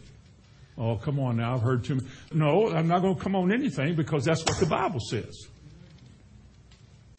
Oh, 0.77 0.95
come 0.95 1.19
on 1.19 1.37
now. 1.37 1.53
I've 1.53 1.61
heard 1.61 1.83
too 1.83 1.95
many. 1.95 2.07
No, 2.33 2.71
I'm 2.71 2.87
not 2.87 3.01
going 3.01 3.15
to 3.15 3.21
come 3.21 3.35
on 3.35 3.51
anything 3.51 3.95
because 3.95 4.25
that's 4.25 4.43
what 4.43 4.59
the 4.59 4.65
Bible 4.65 4.99
says. 4.99 5.47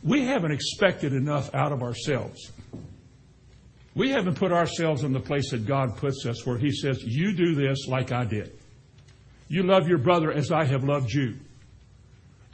We 0.03 0.25
haven't 0.25 0.51
expected 0.51 1.13
enough 1.13 1.55
out 1.55 1.73
of 1.73 1.83
ourselves. 1.83 2.51
We 3.95 4.11
haven't 4.11 4.35
put 4.35 4.51
ourselves 4.51 5.05
in 5.05 5.13
the 5.13 5.21
place 5.21 5.51
that 5.53 5.67
God 5.67 5.97
puts 5.97 6.27
us 6.27 6.45
where 6.45 6.59
He 6.59 6.73
says, 6.73 7.03
You 7.05 7.33
do 7.33 7.55
this 7.55 7.87
like 7.87 8.11
I 8.11 8.25
did. 8.25 8.59
You 9.49 9.63
love 9.63 9.89
your 9.89 9.99
brother 9.99 10.33
as 10.33 10.51
I 10.51 10.65
have 10.65 10.83
loved 10.83 11.13
you. 11.13 11.37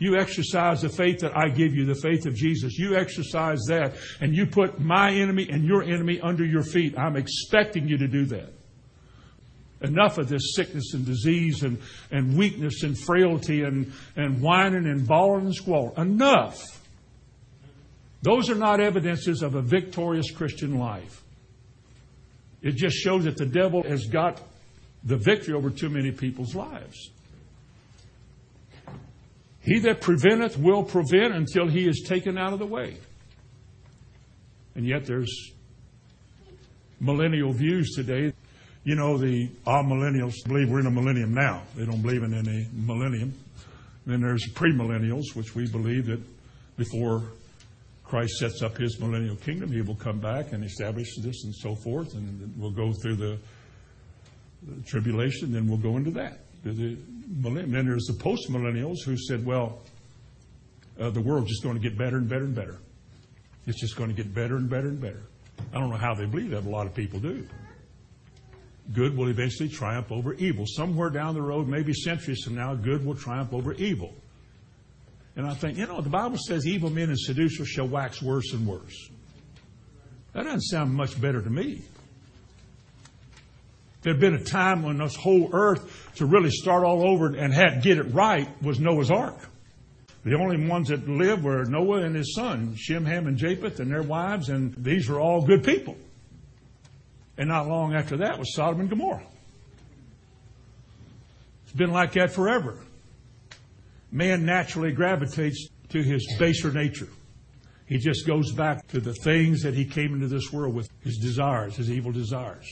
You 0.01 0.17
exercise 0.17 0.81
the 0.81 0.89
faith 0.89 1.21
that 1.21 1.37
I 1.37 1.51
give 1.51 1.75
you, 1.75 1.85
the 1.85 1.95
faith 1.95 2.25
of 2.25 2.35
Jesus. 2.35 2.79
You 2.79 2.97
exercise 2.97 3.61
that, 3.69 3.95
and 4.21 4.35
you 4.35 4.47
put 4.47 4.81
my 4.81 5.11
enemy 5.11 5.47
and 5.51 5.63
your 5.63 5.83
enemy 5.83 6.19
under 6.21 6.45
your 6.45 6.63
feet. 6.63 6.99
I'm 6.99 7.17
expecting 7.17 7.87
you 7.87 7.99
to 7.99 8.09
do 8.09 8.25
that. 8.25 8.51
Enough 9.83 10.19
of 10.19 10.29
this 10.29 10.55
sickness 10.55 10.95
and 10.95 11.05
disease 11.05 11.63
and, 11.63 11.79
and 12.11 12.37
weakness 12.37 12.83
and 12.83 12.99
frailty 12.99 13.63
and, 13.63 13.93
and 14.17 14.41
whining 14.41 14.87
and 14.87 15.07
bawling 15.07 15.47
and 15.47 15.55
squalling. 15.55 15.93
Enough. 15.97 16.59
Those 18.23 18.51
are 18.51 18.55
not 18.55 18.81
evidences 18.81 19.43
of 19.43 19.55
a 19.55 19.63
victorious 19.63 20.31
Christian 20.31 20.79
life. 20.79 21.23
It 22.63 22.73
just 22.77 22.97
shows 22.97 23.25
that 23.25 23.37
the 23.37 23.47
devil 23.47 23.83
has 23.83 24.07
got 24.07 24.41
the 25.05 25.17
victory 25.17 25.55
over 25.55 25.71
too 25.71 25.89
many 25.89 26.11
people's 26.11 26.55
lives. 26.55 27.11
He 29.63 29.79
that 29.81 30.01
preventeth 30.01 30.57
will 30.57 30.83
prevent 30.83 31.35
until 31.35 31.69
he 31.69 31.87
is 31.87 32.05
taken 32.07 32.39
out 32.39 32.53
of 32.53 32.59
the 32.59 32.67
way. 32.67 32.97
And 34.75 34.87
yet 34.87 35.05
there's 35.05 35.53
millennial 37.01 37.53
views 37.53 37.95
today. 37.95 38.33
You 38.85 38.95
know, 38.95 39.19
the 39.19 39.51
amillennials 39.67 40.35
believe 40.47 40.71
we're 40.71 40.81
in 40.81 40.87
a 40.87 40.91
millennium 40.91 41.35
now. 41.35 41.63
They 41.77 41.85
don't 41.85 42.01
believe 42.01 42.23
in 42.23 42.33
any 42.33 42.67
millennium. 42.73 43.35
Then 44.07 44.23
there's 44.23 44.47
premillennials, 44.55 45.35
which 45.35 45.55
we 45.55 45.69
believe 45.69 46.07
that 46.07 46.21
before 46.79 47.25
Christ 48.05 48.39
sets 48.39 48.63
up 48.63 48.79
his 48.79 48.99
millennial 48.99 49.37
kingdom, 49.37 49.71
he 49.71 49.83
will 49.83 49.95
come 49.97 50.19
back 50.19 50.53
and 50.53 50.65
establish 50.65 51.15
this 51.19 51.45
and 51.45 51.55
so 51.55 51.75
forth, 51.77 52.15
and 52.15 52.55
we'll 52.57 52.71
go 52.71 52.93
through 52.93 53.17
the, 53.17 53.39
the 54.63 54.83
tribulation, 54.87 55.53
then 55.53 55.69
we'll 55.69 55.79
go 55.79 55.99
into 55.99 56.11
that. 56.13 56.39
The. 56.65 56.97
Then 57.33 57.87
there's 57.87 58.07
the 58.07 58.15
post 58.15 58.51
millennials 58.51 59.05
who 59.05 59.17
said, 59.17 59.47
well, 59.47 59.79
uh, 60.99 61.11
the 61.11 61.21
world's 61.21 61.49
just 61.49 61.63
going 61.63 61.77
to 61.77 61.81
get 61.81 61.97
better 61.97 62.17
and 62.17 62.29
better 62.29 62.45
and 62.45 62.55
better. 62.55 62.79
It's 63.67 63.81
just 63.81 63.97
going 63.97 64.11
to 64.11 64.17
get 64.17 64.35
better 64.35 64.57
and 64.57 64.69
better 64.69 64.89
and 64.89 65.01
better. 65.01 65.23
I 65.73 65.79
don't 65.79 65.91
know 65.91 65.97
how 65.97 66.15
they 66.15 66.27
believe 66.27 66.51
that, 66.51 66.65
a 66.65 66.69
lot 66.69 66.87
of 66.87 66.95
people 66.95 67.21
do. 67.21 67.47
Good 68.93 69.17
will 69.17 69.29
eventually 69.29 69.69
triumph 69.69 70.11
over 70.11 70.35
evil. 70.35 70.65
Somewhere 70.67 71.11
down 71.11 71.35
the 71.35 71.43
road, 71.43 71.69
maybe 71.69 71.93
centuries 71.93 72.43
from 72.43 72.57
now, 72.57 72.75
good 72.75 73.07
will 73.07 73.15
triumph 73.15 73.53
over 73.53 73.75
evil. 73.75 74.13
And 75.37 75.47
I 75.47 75.55
think, 75.55 75.79
you 75.79 75.87
know, 75.87 76.01
the 76.01 76.11
Bible 76.11 76.39
says 76.39 76.67
evil 76.67 76.91
men 76.91 77.11
and 77.11 77.19
seducers 77.19 77.69
shall 77.69 77.87
wax 77.87 78.21
worse 78.21 78.53
and 78.53 78.67
worse. 78.67 79.11
That 80.33 80.45
doesn't 80.45 80.63
sound 80.63 80.93
much 80.93 81.21
better 81.21 81.41
to 81.41 81.51
me. 81.51 81.83
There 84.03 84.13
had 84.13 84.21
been 84.21 84.35
a 84.35 84.45
time 84.45 84.83
when 84.83 84.99
this 84.99 85.15
whole 85.17 85.51
earth 85.53 86.13
to 86.17 86.27
really 86.27 86.51
start 86.51 86.85
all 86.85 87.07
over 87.07 87.35
and 87.35 87.53
had 87.53 87.83
get 87.83 87.99
it 87.99 88.15
right 88.15 88.49
was 88.63 88.81
Noah's 88.81 89.11
Ark. 89.11 89.39
The 90.25 90.35
only 90.35 90.67
ones 90.67 90.89
that 90.89 91.09
lived 91.09 91.45
were 91.45 91.65
Noah 91.65 92.03
and 92.03 92.15
his 92.15 92.35
son, 92.35 92.75
Shem, 92.77 93.05
Ham, 93.05 93.27
and 93.27 93.37
Japheth, 93.37 93.81
and 93.81 93.91
their 93.91 94.03
wives, 94.03 94.49
and 94.49 94.75
these 94.77 95.09
were 95.09 95.19
all 95.19 95.47
good 95.47 95.65
people. 95.65 95.97
And 97.39 97.49
not 97.49 97.69
long 97.69 97.95
after 97.95 98.19
that 98.19 98.39
was 98.39 98.55
Sodom 98.55 98.81
and 98.81 98.91
Gomorrah. 98.91 99.27
It's 101.65 101.73
been 101.73 101.93
like 101.93 102.13
that 102.13 102.33
forever 102.33 102.83
man 104.13 104.45
naturally 104.45 104.93
gravitates 104.93 105.69
to 105.91 106.03
his 106.03 106.27
baser 106.39 106.73
nature. 106.73 107.09
He 107.87 107.99
just 107.99 108.27
goes 108.27 108.53
back 108.53 108.87
to 108.89 109.01
the 109.01 109.15
things 109.15 109.63
that 109.63 109.75
he 109.75 109.85
came 109.85 110.15
into 110.15 110.29
this 110.29 110.53
world 110.53 110.75
with, 110.75 110.89
his 111.03 111.19
desires, 111.19 111.77
his 111.77 111.91
evil 111.91 112.13
desires. 112.13 112.67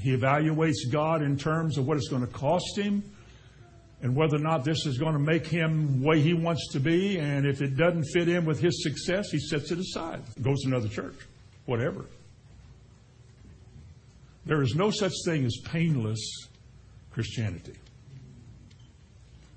He 0.00 0.16
evaluates 0.16 0.90
God 0.90 1.22
in 1.22 1.36
terms 1.36 1.78
of 1.78 1.86
what 1.86 1.96
it's 1.96 2.08
going 2.08 2.26
to 2.26 2.32
cost 2.32 2.76
him 2.76 3.02
and 4.02 4.14
whether 4.14 4.36
or 4.36 4.40
not 4.40 4.64
this 4.64 4.86
is 4.86 4.98
going 4.98 5.14
to 5.14 5.18
make 5.18 5.46
him 5.46 6.00
the 6.00 6.06
way 6.06 6.20
he 6.20 6.34
wants 6.34 6.68
to 6.72 6.80
be. 6.80 7.18
And 7.18 7.46
if 7.46 7.62
it 7.62 7.76
doesn't 7.76 8.04
fit 8.12 8.28
in 8.28 8.44
with 8.44 8.60
his 8.60 8.82
success, 8.82 9.30
he 9.30 9.38
sets 9.38 9.70
it 9.70 9.78
aside, 9.78 10.22
goes 10.42 10.62
to 10.62 10.68
another 10.68 10.88
church, 10.88 11.16
whatever. 11.66 12.04
There 14.46 14.62
is 14.62 14.74
no 14.74 14.90
such 14.90 15.12
thing 15.24 15.44
as 15.44 15.56
painless 15.64 16.20
Christianity. 17.12 17.74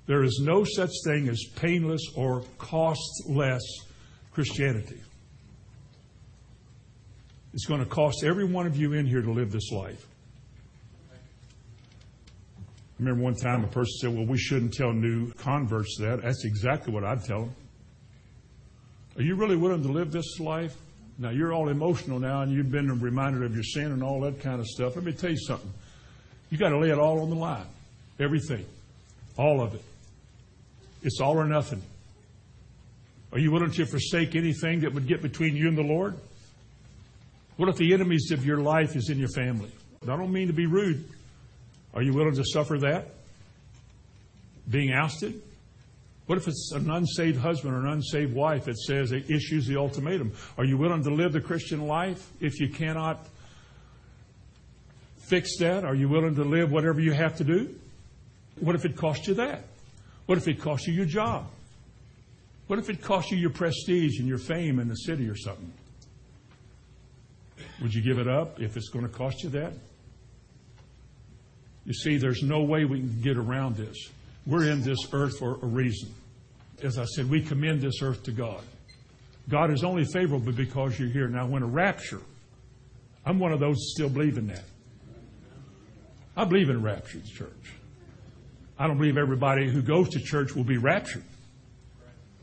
There 0.06 0.24
is 0.24 0.40
no 0.42 0.64
such 0.64 0.90
thing 1.06 1.28
as 1.28 1.42
painless 1.56 2.02
or 2.16 2.42
costless 2.58 3.62
Christianity. 4.32 5.00
It's 7.54 7.66
going 7.66 7.80
to 7.80 7.86
cost 7.86 8.24
every 8.24 8.44
one 8.44 8.66
of 8.66 8.76
you 8.76 8.94
in 8.94 9.06
here 9.06 9.22
to 9.22 9.30
live 9.30 9.52
this 9.52 9.70
life. 9.70 10.06
Remember 13.02 13.24
one 13.24 13.34
time 13.34 13.64
a 13.64 13.66
person 13.66 13.92
said, 14.00 14.14
Well, 14.14 14.26
we 14.26 14.38
shouldn't 14.38 14.74
tell 14.74 14.92
new 14.92 15.32
converts 15.32 15.96
that. 15.98 16.22
That's 16.22 16.44
exactly 16.44 16.94
what 16.94 17.02
I'd 17.02 17.24
tell 17.24 17.46
them. 17.46 17.54
Are 19.16 19.22
you 19.22 19.34
really 19.34 19.56
willing 19.56 19.82
to 19.82 19.90
live 19.90 20.12
this 20.12 20.38
life? 20.38 20.76
Now, 21.18 21.30
you're 21.30 21.52
all 21.52 21.68
emotional 21.68 22.20
now 22.20 22.42
and 22.42 22.52
you've 22.52 22.70
been 22.70 23.00
reminded 23.00 23.42
of 23.42 23.54
your 23.54 23.64
sin 23.64 23.86
and 23.86 24.04
all 24.04 24.20
that 24.20 24.40
kind 24.40 24.60
of 24.60 24.68
stuff. 24.68 24.94
Let 24.94 25.04
me 25.04 25.12
tell 25.12 25.30
you 25.30 25.36
something. 25.36 25.72
You've 26.48 26.60
got 26.60 26.68
to 26.68 26.78
lay 26.78 26.90
it 26.90 26.98
all 26.98 27.20
on 27.22 27.28
the 27.28 27.36
line. 27.36 27.66
Everything. 28.20 28.64
All 29.36 29.60
of 29.60 29.74
it. 29.74 29.82
It's 31.02 31.20
all 31.20 31.36
or 31.36 31.46
nothing. 31.46 31.82
Are 33.32 33.40
you 33.40 33.50
willing 33.50 33.72
to 33.72 33.84
forsake 33.84 34.36
anything 34.36 34.80
that 34.80 34.94
would 34.94 35.08
get 35.08 35.22
between 35.22 35.56
you 35.56 35.66
and 35.66 35.76
the 35.76 35.82
Lord? 35.82 36.14
What 37.56 37.68
if 37.68 37.76
the 37.76 37.92
enemies 37.94 38.30
of 38.30 38.46
your 38.46 38.58
life 38.58 38.94
is 38.94 39.10
in 39.10 39.18
your 39.18 39.30
family? 39.34 39.72
I 40.04 40.06
don't 40.06 40.32
mean 40.32 40.46
to 40.46 40.54
be 40.54 40.66
rude. 40.66 41.04
Are 41.94 42.02
you 42.02 42.12
willing 42.12 42.34
to 42.34 42.44
suffer 42.44 42.78
that? 42.78 43.08
Being 44.70 44.92
ousted? 44.92 45.42
What 46.26 46.38
if 46.38 46.48
it's 46.48 46.72
an 46.72 46.90
unsaved 46.90 47.38
husband 47.38 47.74
or 47.74 47.80
an 47.80 47.88
unsaved 47.88 48.32
wife 48.32 48.64
that 48.66 48.78
says 48.78 49.12
it 49.12 49.30
issues 49.30 49.66
the 49.66 49.76
ultimatum? 49.76 50.32
Are 50.56 50.64
you 50.64 50.78
willing 50.78 51.02
to 51.04 51.10
live 51.10 51.32
the 51.32 51.40
Christian 51.40 51.86
life 51.86 52.30
if 52.40 52.60
you 52.60 52.68
cannot 52.68 53.26
fix 55.18 55.58
that? 55.58 55.84
Are 55.84 55.94
you 55.94 56.08
willing 56.08 56.34
to 56.36 56.44
live 56.44 56.70
whatever 56.70 57.00
you 57.00 57.12
have 57.12 57.36
to 57.38 57.44
do? 57.44 57.74
What 58.60 58.76
if 58.76 58.84
it 58.84 58.96
costs 58.96 59.26
you 59.26 59.34
that? 59.34 59.64
What 60.26 60.38
if 60.38 60.46
it 60.46 60.60
costs 60.60 60.86
you 60.86 60.94
your 60.94 61.06
job? 61.06 61.46
What 62.68 62.78
if 62.78 62.88
it 62.88 63.02
costs 63.02 63.32
you 63.32 63.38
your 63.38 63.50
prestige 63.50 64.18
and 64.18 64.28
your 64.28 64.38
fame 64.38 64.78
in 64.78 64.88
the 64.88 64.94
city 64.94 65.28
or 65.28 65.36
something? 65.36 65.72
Would 67.82 67.92
you 67.92 68.02
give 68.02 68.18
it 68.18 68.28
up 68.28 68.60
if 68.60 68.76
it's 68.76 68.88
going 68.88 69.06
to 69.06 69.12
cost 69.12 69.42
you 69.42 69.50
that? 69.50 69.72
You 71.84 71.94
see, 71.94 72.16
there's 72.16 72.42
no 72.42 72.62
way 72.62 72.84
we 72.84 73.00
can 73.00 73.20
get 73.20 73.36
around 73.36 73.76
this. 73.76 73.96
We're 74.46 74.70
in 74.70 74.82
this 74.82 74.98
earth 75.12 75.38
for 75.38 75.54
a 75.62 75.66
reason. 75.66 76.14
As 76.82 76.98
I 76.98 77.04
said, 77.04 77.28
we 77.28 77.42
commend 77.42 77.80
this 77.80 78.02
earth 78.02 78.22
to 78.24 78.32
God. 78.32 78.62
God 79.48 79.72
is 79.72 79.84
only 79.84 80.04
favorable 80.04 80.52
because 80.52 80.98
you're 80.98 81.08
here. 81.08 81.28
Now, 81.28 81.46
when 81.46 81.62
a 81.62 81.66
rapture, 81.66 82.20
I'm 83.24 83.38
one 83.38 83.52
of 83.52 83.60
those 83.60 83.92
still 83.94 84.08
believe 84.08 84.38
in 84.38 84.48
that. 84.48 84.64
I 86.36 86.44
believe 86.44 86.70
in 86.70 86.82
rapture 86.82 87.20
church. 87.20 87.74
I 88.78 88.86
don't 88.86 88.96
believe 88.96 89.16
everybody 89.16 89.70
who 89.70 89.82
goes 89.82 90.08
to 90.10 90.20
church 90.20 90.54
will 90.54 90.64
be 90.64 90.78
raptured. 90.78 91.24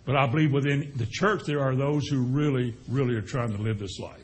But 0.05 0.15
I 0.15 0.27
believe 0.27 0.51
within 0.51 0.91
the 0.95 1.05
church 1.05 1.43
there 1.45 1.61
are 1.61 1.75
those 1.75 2.07
who 2.07 2.21
really, 2.21 2.75
really 2.87 3.15
are 3.15 3.21
trying 3.21 3.51
to 3.51 3.61
live 3.61 3.79
this 3.79 3.99
life. 3.99 4.23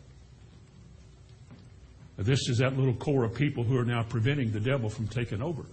This 2.17 2.47
is 2.49 2.59
that 2.59 2.77
little 2.77 2.93
core 2.93 3.25
of 3.25 3.35
people 3.35 3.63
who 3.63 3.77
are 3.77 3.85
now 3.85 4.03
preventing 4.03 4.51
the 4.51 4.59
devil 4.59 4.89
from 4.89 5.07
taking 5.07 5.41
over. 5.41 5.65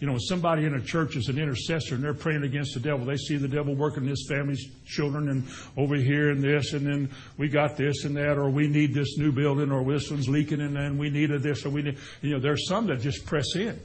You 0.00 0.08
know, 0.08 0.18
somebody 0.18 0.64
in 0.64 0.74
a 0.74 0.80
church 0.80 1.14
is 1.14 1.28
an 1.28 1.38
intercessor 1.38 1.94
and 1.94 2.02
they're 2.02 2.12
praying 2.12 2.42
against 2.42 2.74
the 2.74 2.80
devil, 2.80 3.06
they 3.06 3.16
see 3.16 3.36
the 3.36 3.46
devil 3.46 3.74
working 3.76 4.02
in 4.02 4.08
his 4.08 4.26
family's 4.28 4.68
children 4.84 5.28
and 5.28 5.44
over 5.76 5.94
here 5.94 6.30
and 6.30 6.42
this, 6.42 6.72
and 6.72 6.84
then 6.84 7.08
we 7.36 7.48
got 7.48 7.76
this 7.76 8.04
and 8.04 8.16
that, 8.16 8.36
or 8.36 8.50
we 8.50 8.66
need 8.66 8.94
this 8.94 9.16
new 9.16 9.30
building, 9.30 9.70
or 9.70 9.84
this 9.84 10.10
one's 10.10 10.28
leaking, 10.28 10.60
and 10.60 10.74
then 10.74 10.98
we 10.98 11.08
needed 11.08 11.42
this, 11.42 11.64
or 11.64 11.70
we 11.70 11.82
need, 11.82 11.98
you 12.20 12.30
know, 12.30 12.40
there's 12.40 12.66
some 12.66 12.88
that 12.88 13.00
just 13.00 13.24
press 13.26 13.54
in. 13.54 13.78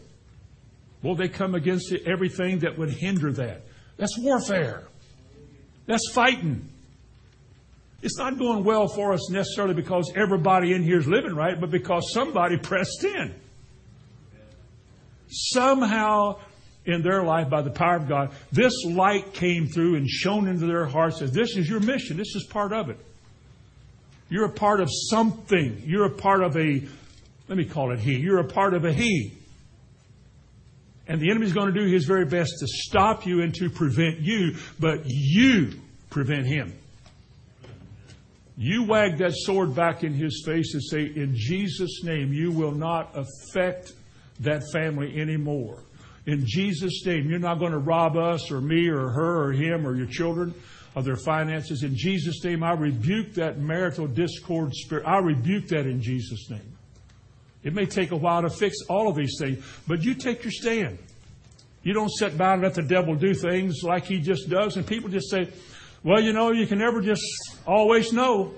Well, 1.04 1.14
they 1.14 1.28
come 1.28 1.54
against 1.54 1.94
everything 2.08 2.60
that 2.60 2.80
would 2.80 2.90
hinder 2.90 3.32
that. 3.34 3.62
That's 3.98 4.18
warfare. 4.18 4.88
That's 5.86 6.10
fighting. 6.14 6.68
It's 8.08 8.18
not 8.18 8.40
going 8.40 8.64
well 8.64 8.88
for 8.88 9.12
us 9.12 9.30
necessarily 9.30 9.74
because 9.74 10.14
everybody 10.16 10.72
in 10.72 10.82
here 10.82 10.98
is 10.98 11.08
living 11.10 11.36
right, 11.36 11.60
but 11.60 11.70
because 11.70 12.14
somebody 12.14 12.56
pressed 12.64 13.04
in. 13.04 13.36
Somehow 15.28 16.40
in 16.86 17.02
their 17.02 17.22
life, 17.24 17.50
by 17.50 17.62
the 17.62 17.70
power 17.70 17.98
of 17.98 18.08
God, 18.08 18.32
this 18.50 18.72
light 18.86 19.34
came 19.34 19.68
through 19.68 19.96
and 19.96 20.10
shone 20.10 20.48
into 20.48 20.68
their 20.68 20.86
hearts 20.86 21.22
as 21.22 21.34
this 21.34 21.58
is 21.58 21.68
your 21.68 21.82
mission. 21.82 22.16
This 22.16 22.34
is 22.34 22.46
part 22.46 22.72
of 22.72 22.90
it. 22.90 22.98
You're 24.30 24.46
a 24.46 24.54
part 24.54 24.80
of 24.80 24.90
something. 25.10 25.84
You're 25.86 26.06
a 26.06 26.16
part 26.16 26.42
of 26.44 26.56
a, 26.56 26.88
let 27.50 27.58
me 27.58 27.66
call 27.66 27.92
it 27.92 28.00
he. 28.00 28.16
You're 28.16 28.40
a 28.40 28.48
part 28.48 28.74
of 28.74 28.86
a 28.86 28.94
he. 28.94 29.34
And 31.10 31.20
the 31.20 31.30
enemy's 31.30 31.52
going 31.52 31.74
to 31.74 31.78
do 31.78 31.88
his 31.88 32.06
very 32.06 32.26
best 32.26 32.54
to 32.62 32.68
stop 32.68 33.26
you 33.26 33.42
and 33.42 33.54
to 33.56 33.70
prevent 33.70 34.22
you, 34.22 34.56
but 34.80 35.02
you 35.08 35.74
prevent 36.10 36.48
him. 36.48 36.74
You 38.58 38.84
wag 38.84 39.20
that 39.20 39.34
sword 39.36 39.76
back 39.76 40.04
in 40.04 40.14
his 40.14 40.44
face 40.44 40.74
and 40.74 40.84
say, 40.84 41.04
In 41.16 41.36
Jesus' 41.36 42.04
name, 42.04 42.34
you 42.34 42.52
will 42.52 42.72
not 42.72 43.16
affect 43.16 43.94
that 44.40 44.64
family 44.74 45.20
anymore. 45.22 45.84
In 46.26 46.44
Jesus' 46.46 47.06
name, 47.06 47.30
you're 47.30 47.40
not 47.40 47.60
going 47.60 47.72
to 47.72 47.78
rob 47.78 48.18
us 48.18 48.52
or 48.52 48.60
me 48.60 48.88
or 48.88 49.10
her 49.10 49.46
or 49.46 49.52
him 49.54 49.88
or 49.88 49.96
your 49.96 50.08
children 50.08 50.56
of 50.96 51.06
their 51.06 51.16
finances. 51.16 51.84
In 51.84 51.96
Jesus' 51.96 52.44
name, 52.44 52.64
I 52.64 52.72
rebuke 52.72 53.36
that 53.36 53.60
marital 53.60 54.08
discord 54.08 54.74
spirit. 54.74 55.06
I 55.06 55.20
rebuke 55.20 55.68
that 55.68 55.86
in 55.86 56.02
Jesus' 56.02 56.50
name. 56.50 56.76
It 57.64 57.74
may 57.74 57.86
take 57.86 58.12
a 58.12 58.18
while 58.18 58.42
to 58.42 58.50
fix 58.50 58.78
all 58.90 59.08
of 59.08 59.16
these 59.16 59.38
things, 59.40 59.64
but 59.88 60.02
you 60.02 60.16
take 60.16 60.44
your 60.44 60.52
stand. 60.52 60.98
You 61.84 61.94
don't 61.94 62.10
sit 62.10 62.38
by 62.38 62.54
and 62.54 62.64
let 62.64 62.74
the 62.74 62.82
devil 62.82 63.16
do 63.16 63.34
things 63.34 63.84
like 63.84 64.06
he 64.06 64.20
just 64.20 64.50
does, 64.50 64.76
and 64.76 64.86
people 64.86 65.10
just 65.10 65.30
say, 65.30 65.50
well, 66.04 66.22
you 66.22 66.34
know, 66.34 66.52
you 66.52 66.68
can 66.68 66.80
never 66.80 67.02
just 67.02 67.24
always 67.66 68.14
know. 68.14 68.54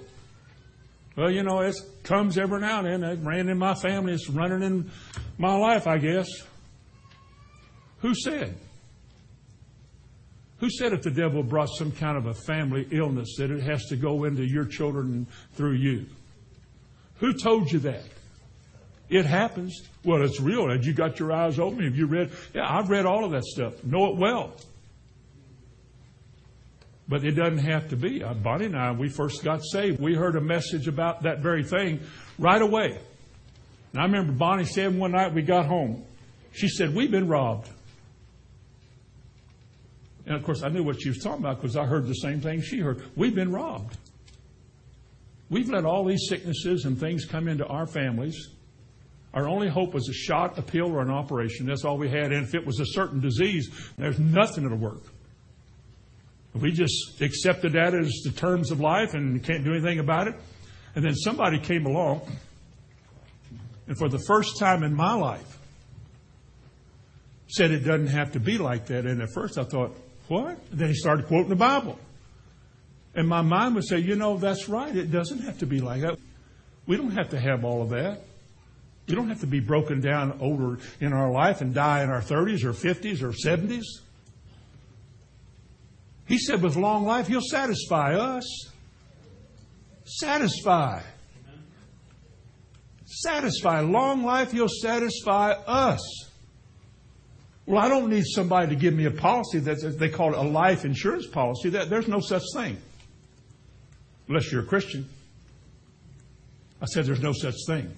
Well, 1.15 1.31
you 1.31 1.43
know, 1.43 1.59
it 1.59 1.75
comes 2.03 2.37
every 2.37 2.61
now 2.61 2.79
and 2.79 3.03
then. 3.03 3.03
It 3.03 3.19
ran 3.21 3.49
in 3.49 3.57
my 3.57 3.75
family. 3.75 4.13
It's 4.13 4.29
running 4.29 4.63
in 4.63 4.91
my 5.37 5.55
life, 5.55 5.87
I 5.87 5.97
guess. 5.97 6.29
Who 7.99 8.13
said? 8.15 8.55
Who 10.59 10.69
said 10.69 10.93
if 10.93 11.01
the 11.01 11.11
devil 11.11 11.41
brought 11.43 11.69
some 11.69 11.91
kind 11.91 12.17
of 12.17 12.25
a 12.25 12.33
family 12.33 12.87
illness 12.91 13.35
that 13.37 13.49
it 13.49 13.61
has 13.61 13.85
to 13.87 13.95
go 13.95 14.25
into 14.25 14.45
your 14.45 14.65
children 14.65 15.27
through 15.53 15.73
you? 15.73 16.05
Who 17.15 17.33
told 17.33 17.71
you 17.71 17.79
that? 17.79 18.03
It 19.09 19.25
happens. 19.25 19.81
Well, 20.03 20.21
it's 20.21 20.39
real. 20.39 20.69
Have 20.69 20.85
you 20.85 20.93
got 20.93 21.19
your 21.19 21.31
eyes 21.31 21.59
open? 21.59 21.83
Have 21.83 21.95
you 21.95 22.05
read? 22.05 22.31
Yeah, 22.53 22.67
I've 22.69 22.89
read 22.89 23.05
all 23.05 23.25
of 23.25 23.31
that 23.31 23.43
stuff. 23.43 23.83
Know 23.83 24.11
it 24.11 24.17
well. 24.17 24.53
But 27.09 27.25
it 27.25 27.31
doesn't 27.31 27.57
have 27.57 27.89
to 27.89 27.95
be. 27.95 28.23
Uh, 28.23 28.35
Bonnie 28.35 28.65
and 28.65 28.77
I, 28.77 28.91
we 28.91 29.09
first 29.09 29.43
got 29.43 29.61
saved. 29.63 29.99
We 29.99 30.13
heard 30.13 30.35
a 30.35 30.41
message 30.41 30.87
about 30.87 31.23
that 31.23 31.39
very 31.39 31.63
thing 31.63 31.99
right 32.37 32.61
away. 32.61 32.99
And 33.91 34.01
I 34.01 34.05
remember 34.05 34.31
Bonnie 34.33 34.65
said 34.65 34.95
one 34.95 35.13
night 35.13 35.33
we 35.33 35.41
got 35.41 35.65
home, 35.65 36.05
she 36.53 36.67
said, 36.67 36.93
We've 36.93 37.11
been 37.11 37.27
robbed. 37.27 37.67
And 40.27 40.35
of 40.35 40.43
course, 40.43 40.61
I 40.61 40.69
knew 40.69 40.83
what 40.83 41.01
she 41.01 41.09
was 41.09 41.17
talking 41.17 41.43
about 41.43 41.59
because 41.59 41.75
I 41.75 41.85
heard 41.85 42.05
the 42.05 42.13
same 42.13 42.39
thing 42.39 42.61
she 42.61 42.77
heard. 42.79 43.03
We've 43.15 43.33
been 43.33 43.51
robbed. 43.51 43.97
We've 45.49 45.69
let 45.69 45.85
all 45.85 46.05
these 46.05 46.27
sicknesses 46.29 46.85
and 46.85 46.99
things 46.99 47.25
come 47.25 47.47
into 47.47 47.65
our 47.65 47.87
families. 47.87 48.49
Our 49.33 49.47
only 49.47 49.69
hope 49.69 49.95
was 49.95 50.07
a 50.07 50.13
shot, 50.13 50.59
a 50.59 50.61
pill, 50.61 50.91
or 50.91 51.01
an 51.01 51.09
operation. 51.09 51.65
That's 51.65 51.83
all 51.83 51.97
we 51.97 52.09
had. 52.09 52.31
And 52.31 52.45
if 52.45 52.53
it 52.53 52.63
was 52.63 52.79
a 52.79 52.85
certain 52.85 53.19
disease, 53.19 53.71
there's 53.97 54.19
nothing 54.19 54.63
that'll 54.63 54.77
work. 54.77 55.03
We 56.53 56.71
just 56.71 57.21
accepted 57.21 57.73
that 57.73 57.93
as 57.93 58.21
the 58.23 58.31
terms 58.31 58.71
of 58.71 58.79
life 58.79 59.13
and 59.13 59.43
can't 59.43 59.63
do 59.63 59.71
anything 59.71 59.99
about 59.99 60.27
it. 60.27 60.35
And 60.95 61.05
then 61.05 61.13
somebody 61.13 61.59
came 61.59 61.85
along, 61.85 62.21
and 63.87 63.97
for 63.97 64.09
the 64.09 64.19
first 64.19 64.57
time 64.57 64.83
in 64.83 64.93
my 64.93 65.13
life, 65.13 65.59
said 67.47 67.71
it 67.71 67.79
doesn't 67.79 68.07
have 68.07 68.31
to 68.33 68.39
be 68.39 68.57
like 68.57 68.87
that. 68.87 69.05
And 69.05 69.21
at 69.21 69.29
first 69.33 69.57
I 69.57 69.63
thought, 69.63 69.95
what? 70.27 70.59
And 70.71 70.79
then 70.79 70.89
he 70.89 70.93
started 70.93 71.27
quoting 71.27 71.49
the 71.49 71.55
Bible. 71.55 71.97
And 73.15 73.27
my 73.27 73.41
mind 73.41 73.75
would 73.75 73.87
say, 73.87 73.97
you 73.97 74.15
know, 74.15 74.37
that's 74.37 74.69
right. 74.69 74.95
It 74.95 75.11
doesn't 75.11 75.41
have 75.41 75.59
to 75.59 75.65
be 75.65 75.81
like 75.81 76.01
that. 76.01 76.17
We 76.85 76.97
don't 76.97 77.11
have 77.11 77.29
to 77.29 77.39
have 77.39 77.65
all 77.65 77.81
of 77.81 77.89
that. 77.89 78.21
We 79.07 79.15
don't 79.15 79.29
have 79.29 79.39
to 79.41 79.47
be 79.47 79.59
broken 79.59 80.01
down 80.01 80.37
older 80.39 80.77
in 80.99 81.13
our 81.13 81.31
life 81.31 81.61
and 81.61 81.73
die 81.73 82.03
in 82.03 82.09
our 82.09 82.21
30s 82.21 82.63
or 82.63 82.73
50s 82.73 83.23
or 83.23 83.31
70s. 83.31 83.83
He 86.29 86.37
said, 86.37 86.61
with 86.61 86.75
long 86.75 87.05
life, 87.05 87.27
He'll 87.27 87.41
satisfy 87.41 88.13
us. 88.13 88.71
Satisfy. 90.05 91.01
Satisfy. 93.05 93.79
Long 93.79 94.23
life, 94.23 94.51
He'll 94.51 94.69
satisfy 94.69 95.53
us. 95.53 96.29
Well, 97.65 97.83
I 97.83 97.89
don't 97.89 98.11
need 98.11 98.25
somebody 98.27 98.69
to 98.69 98.75
give 98.75 98.93
me 98.93 99.05
a 99.05 99.11
policy 99.11 99.57
that 99.57 99.97
they 99.97 100.09
call 100.09 100.33
it 100.33 100.37
a 100.37 100.47
life 100.47 100.85
insurance 100.85 101.25
policy. 101.25 101.69
There's 101.69 102.07
no 102.07 102.19
such 102.19 102.43
thing. 102.53 102.77
Unless 104.27 104.51
you're 104.51 104.61
a 104.61 104.67
Christian. 104.67 105.09
I 106.79 106.85
said 106.85 107.05
there's 107.05 107.21
no 107.21 107.33
such 107.33 107.55
thing. 107.65 107.91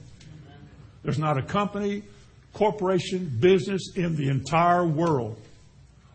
There's 1.04 1.20
not 1.20 1.38
a 1.38 1.42
company, 1.42 2.04
corporation, 2.54 3.30
business 3.42 3.92
in 3.96 4.16
the 4.16 4.30
entire 4.30 4.86
world 4.86 5.38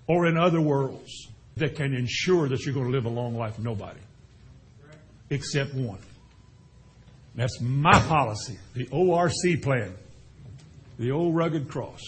or 0.07 0.27
in 0.27 0.39
other 0.39 0.63
worlds 0.63 1.29
that 1.57 1.75
can 1.75 1.95
ensure 1.95 2.49
that 2.49 2.65
you're 2.65 2.75
going 2.75 2.87
to 2.87 2.93
live 2.93 3.07
a 3.07 3.11
long 3.11 3.37
life? 3.37 3.59
Nobody. 3.59 3.99
Except 5.31 5.75
one. 5.75 5.99
That's 7.35 7.61
my 7.61 7.99
policy, 8.01 8.59
the 8.75 8.89
ORC 8.91 9.61
plan, 9.61 9.95
the 10.99 11.11
old 11.11 11.35
rugged 11.35 11.69
cross. 11.69 12.01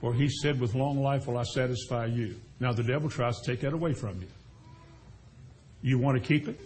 For 0.00 0.14
he 0.14 0.28
said, 0.28 0.58
With 0.60 0.74
long 0.74 1.02
life 1.02 1.26
will 1.26 1.36
I 1.36 1.42
satisfy 1.42 2.06
you. 2.06 2.36
Now 2.60 2.72
the 2.72 2.82
devil 2.82 3.10
tries 3.10 3.40
to 3.40 3.50
take 3.50 3.60
that 3.60 3.72
away 3.72 3.92
from 3.92 4.20
you. 4.20 4.28
You 5.82 5.98
want 5.98 6.22
to 6.22 6.26
keep 6.26 6.48
it? 6.48 6.58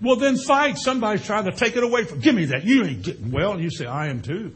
Well, 0.00 0.16
then 0.16 0.36
fight. 0.36 0.78
Somebody's 0.78 1.24
trying 1.24 1.44
to 1.44 1.52
take 1.52 1.76
it 1.76 1.82
away 1.82 2.04
from. 2.04 2.20
Give 2.20 2.34
me 2.34 2.46
that. 2.46 2.64
You 2.64 2.84
ain't 2.84 3.02
getting 3.02 3.30
well. 3.30 3.52
And 3.52 3.62
you 3.62 3.70
say, 3.70 3.86
I 3.86 4.08
am 4.08 4.22
too. 4.22 4.54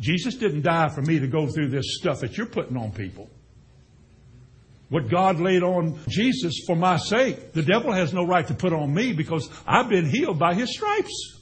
Jesus 0.00 0.34
didn't 0.36 0.62
die 0.62 0.88
for 0.88 1.02
me 1.02 1.18
to 1.18 1.26
go 1.26 1.46
through 1.46 1.68
this 1.68 1.96
stuff 1.98 2.20
that 2.20 2.36
you're 2.36 2.46
putting 2.46 2.76
on 2.76 2.90
people 2.92 3.28
what 4.90 5.08
God 5.08 5.40
laid 5.40 5.62
on 5.62 5.98
Jesus 6.08 6.64
for 6.66 6.76
my 6.76 6.96
sake, 6.96 7.52
the 7.52 7.62
devil 7.62 7.92
has 7.92 8.12
no 8.12 8.26
right 8.26 8.46
to 8.48 8.54
put 8.54 8.72
on 8.72 8.92
me 8.92 9.12
because 9.12 9.48
I've 9.66 9.88
been 9.88 10.10
healed 10.10 10.38
by 10.38 10.54
his 10.54 10.74
stripes. 10.74 11.38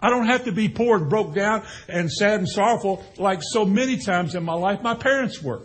I 0.00 0.10
don't 0.10 0.26
have 0.26 0.46
to 0.46 0.52
be 0.52 0.68
poor 0.68 0.96
and 0.96 1.08
broke 1.08 1.34
down 1.34 1.64
and 1.88 2.10
sad 2.10 2.40
and 2.40 2.48
sorrowful 2.48 3.04
like 3.18 3.40
so 3.42 3.64
many 3.64 3.98
times 3.98 4.34
in 4.34 4.42
my 4.42 4.54
life 4.54 4.82
my 4.82 4.94
parents 4.94 5.40
were. 5.40 5.62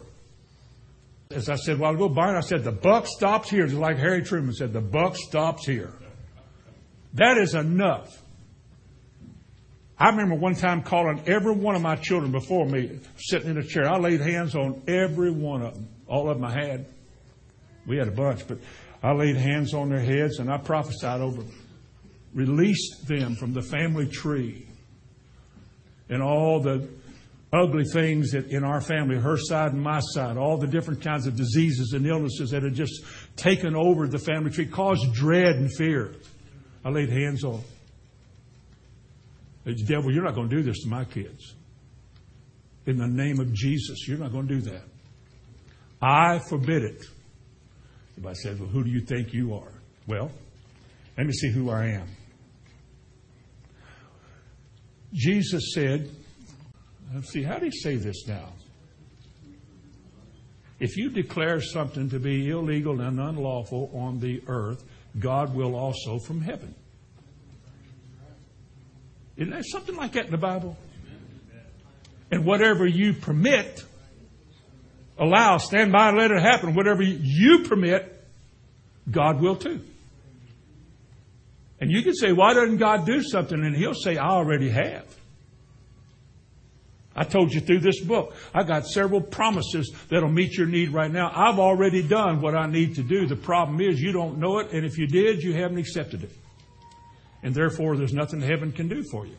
as 1.32 1.50
I 1.50 1.56
said 1.56 1.80
while 1.80 1.96
ago, 1.96 2.08
Byron, 2.08 2.36
I 2.36 2.42
said, 2.42 2.64
the 2.64 2.72
buck 2.72 3.08
stops 3.08 3.50
here. 3.50 3.66
Just 3.66 3.80
like 3.80 3.98
Harry 3.98 4.22
Truman 4.22 4.54
said, 4.54 4.74
the 4.74 4.82
buck 4.82 5.16
stops 5.16 5.66
here. 5.66 5.92
That 7.14 7.38
is 7.38 7.56
enough. 7.56 8.22
I 9.98 10.10
remember 10.10 10.36
one 10.36 10.54
time 10.54 10.84
calling 10.84 11.24
every 11.26 11.54
one 11.54 11.76
of 11.76 11.82
my 11.82 11.96
children 11.96 12.32
before 12.32 12.68
me, 12.68 13.00
sitting 13.18 13.50
in 13.50 13.58
a 13.58 13.64
chair. 13.64 13.88
I 13.88 13.98
laid 13.98 14.22
hands 14.22 14.56
on 14.56 14.84
every 14.88 15.32
one 15.32 15.64
of 15.64 15.74
them. 15.74 15.88
All 16.08 16.30
of 16.30 16.38
them 16.38 16.46
I 16.46 16.52
had. 16.52 16.86
We 17.86 17.98
had 17.98 18.08
a 18.08 18.12
bunch, 18.12 18.48
but 18.48 18.60
I 19.02 19.14
laid 19.14 19.38
hands 19.38 19.74
on 19.74 19.90
their 19.90 20.00
heads 20.00 20.40
and 20.40 20.52
I 20.52 20.58
prophesied 20.58 21.22
over 21.22 21.42
them. 21.44 21.56
Released 22.34 23.08
them 23.08 23.36
from 23.36 23.54
the 23.54 23.62
family 23.62 24.08
tree 24.08 24.68
and 26.10 26.22
all 26.22 26.60
the 26.60 26.88
ugly 27.54 27.86
things 27.86 28.32
that 28.32 28.48
in 28.48 28.64
our 28.64 28.82
family, 28.82 29.18
her 29.18 29.38
side 29.38 29.74
and 29.74 29.82
my 29.82 30.00
side, 30.00 30.38
all 30.38 30.58
the 30.58 30.68
different 30.68 31.02
kinds 31.02 31.28
of 31.28 31.36
diseases 31.36 31.94
and 31.94 32.06
illnesses 32.06 32.52
that 32.52 32.64
had 32.64 32.74
just 32.74 33.04
taken 33.36 33.76
over 33.76 34.08
the 34.08 34.20
family 34.20 34.52
tree, 34.52 34.66
caused 34.66 35.14
dread 35.14 35.56
and 35.56 35.72
fear. 35.74 36.16
I 36.84 36.90
laid 36.90 37.10
hands 37.10 37.44
on. 37.44 37.62
The 39.64 39.76
devil, 39.76 40.14
you're 40.14 40.24
not 40.24 40.36
going 40.36 40.50
to 40.50 40.56
do 40.56 40.64
this 40.64 40.84
to 40.84 40.90
my 40.90 41.06
kids. 41.06 41.56
In 42.86 42.98
the 42.98 43.08
name 43.08 43.40
of 43.40 43.54
Jesus, 43.54 44.08
you're 44.08 44.18
not 44.18 44.32
going 44.32 44.48
to 44.48 44.56
do 44.56 44.62
that. 44.72 44.84
I 46.02 46.40
forbid 46.40 46.84
it. 46.84 47.06
I 48.26 48.34
said, 48.34 48.60
Well, 48.60 48.70
who 48.70 48.84
do 48.84 48.90
you 48.90 49.02
think 49.02 49.34
you 49.34 49.56
are? 49.56 49.72
Well, 50.08 50.32
let 51.18 51.26
me 51.28 51.34
see 51.34 51.52
who 51.52 51.70
I 51.70 51.88
am. 51.88 52.08
Jesus 55.14 55.74
said, 55.74 56.10
Let's 57.14 57.30
see, 57.30 57.44
how 57.44 57.58
do 57.58 57.66
you 57.66 57.72
say 57.72 57.96
this 57.96 58.28
now? 58.28 58.50
If 60.80 60.96
you 60.98 61.10
declare 61.10 61.62
something 61.62 62.10
to 62.10 62.20
be 62.20 62.50
illegal 62.50 63.02
and 63.02 63.20
unlawful 63.20 63.90
on 63.94 64.20
the 64.20 64.44
earth, 64.48 64.84
God 65.18 65.56
will 65.56 65.76
also 65.76 66.20
from 66.20 66.42
heaven. 66.42 66.76
Isn't 69.38 69.52
there 69.52 69.64
something 69.64 69.96
like 69.96 70.14
that 70.14 70.26
in 70.26 70.32
the 70.32 70.38
Bible? 70.38 70.78
And 72.30 72.46
whatever 72.46 72.86
you 72.86 73.14
permit, 73.14 73.84
allow, 75.20 75.58
stand 75.58 75.92
by 75.92 76.10
and 76.10 76.18
let 76.18 76.32
it 76.32 76.42
happen. 76.42 76.74
Whatever 76.74 77.04
you 77.04 77.64
permit, 77.64 78.14
God 79.10 79.42
will 79.42 79.56
too. 79.56 79.82
And 81.80 81.92
you 81.92 82.02
can 82.02 82.16
say, 82.16 82.32
why 82.32 82.54
doesn't 82.54 82.78
God 82.78 83.06
do 83.06 83.22
something? 83.22 83.60
And 83.60 83.76
He'll 83.76 83.94
say, 83.94 84.18
I 84.18 84.30
already 84.30 84.70
have. 84.70 85.06
I 87.16 87.24
told 87.24 87.52
you 87.52 87.62
through 87.62 87.80
this 87.80 88.00
book, 88.00 88.36
I 88.54 88.62
got 88.64 88.86
several 88.86 89.22
promises 89.22 89.92
that'll 90.10 90.30
meet 90.30 90.56
your 90.56 90.68
need 90.68 90.94
right 90.94 91.12
now. 91.12 91.32
I've 91.34 91.58
already 91.58 92.04
done 92.04 92.42
what 92.42 92.56
I 92.56 92.68
need 92.68 92.96
to 92.96 93.04
do. 93.04 93.26
The 93.26 93.36
problem 93.36 93.82
is 93.82 94.00
you 94.00 94.12
don't 94.12 94.38
know 94.38 94.60
it, 94.60 94.72
and 94.72 94.86
if 94.86 95.00
you 95.00 95.08
did, 95.08 95.42
you 95.42 95.54
haven't 95.54 95.80
accepted 95.80 96.24
it. 96.24 96.32
And 97.42 97.56
therefore, 97.56 97.98
there's 97.98 98.14
nothing 98.14 98.42
heaven 98.42 98.72
can 98.72 98.88
do 98.88 99.04
for 99.12 99.26
you. 99.26 99.38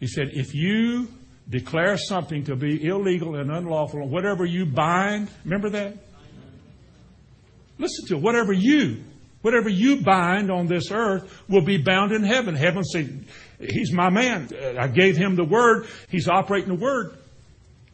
He 0.00 0.06
said, 0.06 0.30
if 0.32 0.54
you 0.54 1.08
declare 1.48 1.96
something 1.96 2.44
to 2.44 2.56
be 2.56 2.86
illegal 2.86 3.36
and 3.36 3.50
unlawful, 3.50 4.02
and 4.02 4.10
whatever 4.10 4.44
you 4.44 4.66
bind, 4.66 5.28
remember 5.44 5.70
that? 5.70 5.96
Listen 7.78 8.06
to 8.08 8.16
it. 8.16 8.22
Whatever 8.22 8.52
you, 8.52 9.04
whatever 9.42 9.68
you 9.68 10.02
bind 10.02 10.50
on 10.50 10.66
this 10.66 10.90
earth 10.90 11.42
will 11.48 11.64
be 11.64 11.76
bound 11.76 12.12
in 12.12 12.24
heaven. 12.24 12.54
Heaven 12.54 12.82
said, 12.82 13.26
He's 13.58 13.92
my 13.92 14.10
man. 14.10 14.48
Uh, 14.52 14.74
I 14.78 14.88
gave 14.88 15.16
him 15.16 15.36
the 15.36 15.44
word. 15.44 15.86
He's 16.08 16.28
operating 16.28 16.68
the 16.68 16.80
word. 16.80 17.16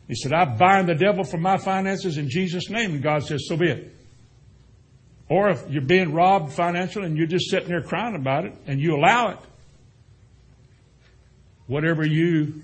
He 0.08 0.14
said, 0.14 0.32
I 0.32 0.44
bind 0.44 0.88
the 0.88 0.94
devil 0.94 1.24
from 1.24 1.42
my 1.42 1.56
finances 1.56 2.18
in 2.18 2.28
Jesus' 2.28 2.68
name. 2.68 2.92
And 2.92 3.02
God 3.02 3.24
says, 3.24 3.46
so 3.48 3.56
be 3.56 3.70
it. 3.70 3.94
Or 5.28 5.50
if 5.50 5.64
you're 5.70 5.80
being 5.80 6.12
robbed 6.12 6.52
financially 6.52 7.06
and 7.06 7.16
you're 7.16 7.26
just 7.26 7.48
sitting 7.48 7.68
there 7.68 7.82
crying 7.82 8.16
about 8.16 8.44
it 8.44 8.54
and 8.66 8.80
you 8.80 8.96
allow 8.96 9.30
it, 9.30 9.38
whatever 11.66 12.04
you 12.04 12.62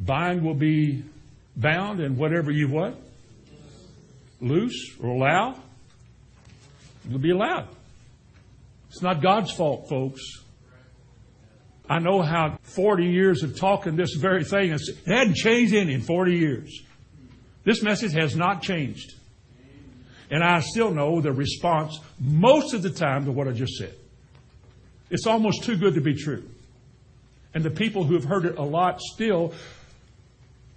bind 0.00 0.42
will 0.42 0.54
be 0.54 1.04
bound 1.56 2.00
and 2.00 2.16
whatever 2.16 2.50
you 2.50 2.68
what? 2.68 2.98
Loose 4.40 4.96
or 5.00 5.10
allow 5.10 5.60
will 7.10 7.18
be 7.18 7.30
allowed. 7.30 7.68
It's 8.88 9.02
not 9.02 9.22
God's 9.22 9.52
fault, 9.52 9.88
folks. 9.88 10.20
I 11.88 11.98
know 11.98 12.22
how 12.22 12.58
40 12.62 13.04
years 13.04 13.42
of 13.42 13.58
talking 13.58 13.96
this 13.96 14.14
very 14.14 14.44
thing, 14.44 14.72
it 14.72 14.80
hadn't 15.06 15.34
changed 15.34 15.74
any 15.74 15.94
in 15.94 16.00
40 16.00 16.36
years. 16.36 16.82
This 17.64 17.82
message 17.82 18.12
has 18.12 18.36
not 18.36 18.62
changed. 18.62 19.14
And 20.30 20.42
I 20.42 20.60
still 20.60 20.92
know 20.92 21.20
the 21.20 21.32
response 21.32 21.98
most 22.20 22.74
of 22.74 22.82
the 22.82 22.90
time 22.90 23.24
to 23.24 23.32
what 23.32 23.48
I 23.48 23.52
just 23.52 23.74
said. 23.74 23.94
It's 25.10 25.26
almost 25.26 25.64
too 25.64 25.76
good 25.76 25.94
to 25.94 26.00
be 26.00 26.14
true. 26.14 26.48
And 27.52 27.64
the 27.64 27.70
people 27.70 28.04
who 28.04 28.14
have 28.14 28.24
heard 28.24 28.44
it 28.44 28.56
a 28.56 28.62
lot 28.62 29.00
still 29.00 29.52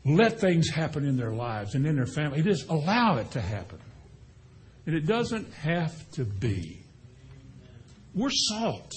let 0.05 0.39
things 0.39 0.69
happen 0.69 1.05
in 1.05 1.15
their 1.17 1.31
lives 1.31 1.75
and 1.75 1.85
in 1.85 1.95
their 1.95 2.05
family. 2.05 2.41
Just 2.41 2.69
allow 2.69 3.17
it 3.17 3.31
to 3.31 3.41
happen. 3.41 3.79
And 4.85 4.95
it 4.95 5.05
doesn't 5.05 5.51
have 5.53 5.93
to 6.11 6.25
be. 6.25 6.81
We're 8.13 8.29
salt. 8.29 8.91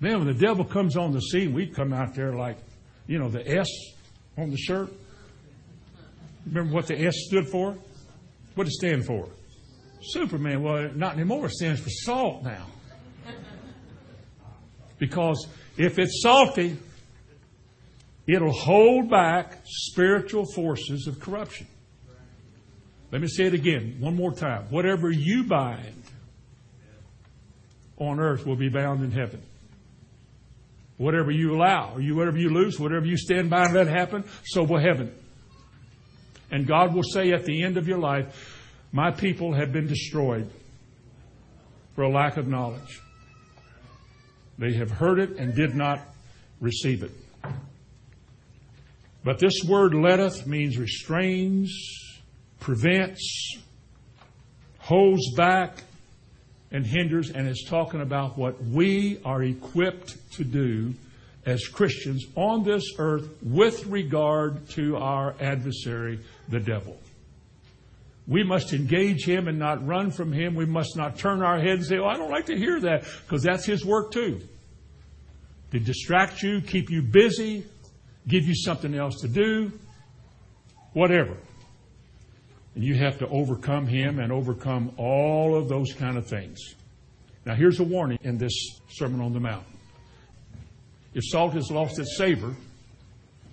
Man, 0.00 0.18
when 0.18 0.26
the 0.26 0.34
devil 0.34 0.64
comes 0.64 0.96
on 0.96 1.12
the 1.12 1.20
scene, 1.20 1.52
we 1.52 1.66
come 1.66 1.92
out 1.92 2.14
there 2.14 2.32
like, 2.34 2.56
you 3.06 3.18
know, 3.18 3.28
the 3.28 3.46
S 3.46 3.68
on 4.36 4.50
the 4.50 4.56
shirt. 4.56 4.90
Remember 6.46 6.74
what 6.74 6.86
the 6.86 6.98
S 6.98 7.14
stood 7.28 7.48
for? 7.48 7.76
What 8.54 8.64
did 8.64 8.68
it 8.68 8.72
stand 8.72 9.06
for? 9.06 9.28
Superman. 10.00 10.62
Well, 10.62 10.90
not 10.94 11.14
anymore. 11.14 11.46
It 11.46 11.52
stands 11.52 11.80
for 11.80 11.90
salt 11.90 12.42
now. 12.42 12.66
Because 14.98 15.46
if 15.76 15.98
it's 15.98 16.22
salty, 16.22 16.76
it'll 18.26 18.52
hold 18.52 19.10
back 19.10 19.60
spiritual 19.64 20.44
forces 20.54 21.06
of 21.06 21.20
corruption. 21.20 21.66
Let 23.10 23.20
me 23.20 23.28
say 23.28 23.44
it 23.44 23.54
again, 23.54 23.96
one 24.00 24.16
more 24.16 24.32
time. 24.32 24.66
Whatever 24.70 25.10
you 25.10 25.44
bind 25.44 26.02
on 27.98 28.20
earth 28.20 28.46
will 28.46 28.56
be 28.56 28.68
bound 28.68 29.04
in 29.04 29.10
heaven. 29.10 29.42
Whatever 30.96 31.30
you 31.30 31.54
allow, 31.54 31.98
you, 31.98 32.14
whatever 32.14 32.38
you 32.38 32.48
lose, 32.48 32.78
whatever 32.78 33.04
you 33.04 33.16
stand 33.16 33.50
by 33.50 33.64
and 33.64 33.74
let 33.74 33.86
happen, 33.86 34.24
so 34.44 34.62
will 34.62 34.80
heaven. 34.80 35.14
And 36.50 36.66
God 36.66 36.94
will 36.94 37.02
say 37.02 37.32
at 37.32 37.44
the 37.44 37.62
end 37.62 37.76
of 37.76 37.88
your 37.88 37.98
life, 37.98 38.60
My 38.92 39.10
people 39.10 39.54
have 39.54 39.72
been 39.72 39.86
destroyed 39.86 40.50
for 41.94 42.02
a 42.02 42.10
lack 42.10 42.36
of 42.36 42.46
knowledge. 42.46 43.00
They 44.58 44.74
have 44.74 44.90
heard 44.90 45.18
it 45.18 45.38
and 45.38 45.54
did 45.54 45.74
not 45.74 46.00
receive 46.60 47.02
it. 47.02 47.10
But 49.24 49.38
this 49.38 49.62
word 49.64 49.94
letteth 49.94 50.46
means 50.46 50.78
restrains, 50.78 51.72
prevents, 52.58 53.56
holds 54.78 55.32
back, 55.36 55.84
and 56.72 56.84
hinders, 56.84 57.30
and 57.30 57.48
is 57.48 57.64
talking 57.68 58.00
about 58.00 58.36
what 58.36 58.62
we 58.64 59.20
are 59.24 59.42
equipped 59.42 60.32
to 60.32 60.44
do 60.44 60.94
as 61.44 61.66
Christians 61.66 62.24
on 62.34 62.64
this 62.64 62.94
earth 62.98 63.28
with 63.42 63.86
regard 63.86 64.68
to 64.70 64.96
our 64.96 65.34
adversary, 65.40 66.20
the 66.48 66.60
devil. 66.60 66.98
We 68.26 68.44
must 68.44 68.72
engage 68.72 69.24
him 69.24 69.48
and 69.48 69.58
not 69.58 69.86
run 69.86 70.12
from 70.12 70.32
him. 70.32 70.54
We 70.54 70.64
must 70.64 70.96
not 70.96 71.18
turn 71.18 71.42
our 71.42 71.58
head 71.58 71.78
and 71.78 71.84
say, 71.84 71.98
Oh, 71.98 72.06
I 72.06 72.16
don't 72.16 72.30
like 72.30 72.46
to 72.46 72.56
hear 72.56 72.80
that, 72.80 73.04
because 73.24 73.42
that's 73.42 73.64
his 73.64 73.84
work 73.84 74.12
too. 74.12 74.40
To 75.72 75.80
distract 75.80 76.42
you, 76.42 76.60
keep 76.60 76.90
you 76.90 77.02
busy, 77.02 77.64
give 78.28 78.46
you 78.46 78.54
something 78.54 78.94
else 78.94 79.20
to 79.20 79.28
do, 79.28 79.72
whatever. 80.92 81.36
And 82.74 82.84
you 82.84 82.94
have 82.94 83.18
to 83.18 83.28
overcome 83.28 83.86
him 83.86 84.18
and 84.18 84.32
overcome 84.32 84.92
all 84.96 85.56
of 85.56 85.68
those 85.68 85.92
kind 85.92 86.16
of 86.16 86.26
things. 86.26 86.74
Now, 87.44 87.54
here's 87.54 87.80
a 87.80 87.84
warning 87.84 88.18
in 88.22 88.38
this 88.38 88.80
Sermon 88.88 89.20
on 89.20 89.32
the 89.32 89.40
Mount. 89.40 89.66
If 91.14 91.24
salt 91.26 91.52
has 91.54 91.70
lost 91.70 91.98
its 91.98 92.16
savor, 92.16 92.54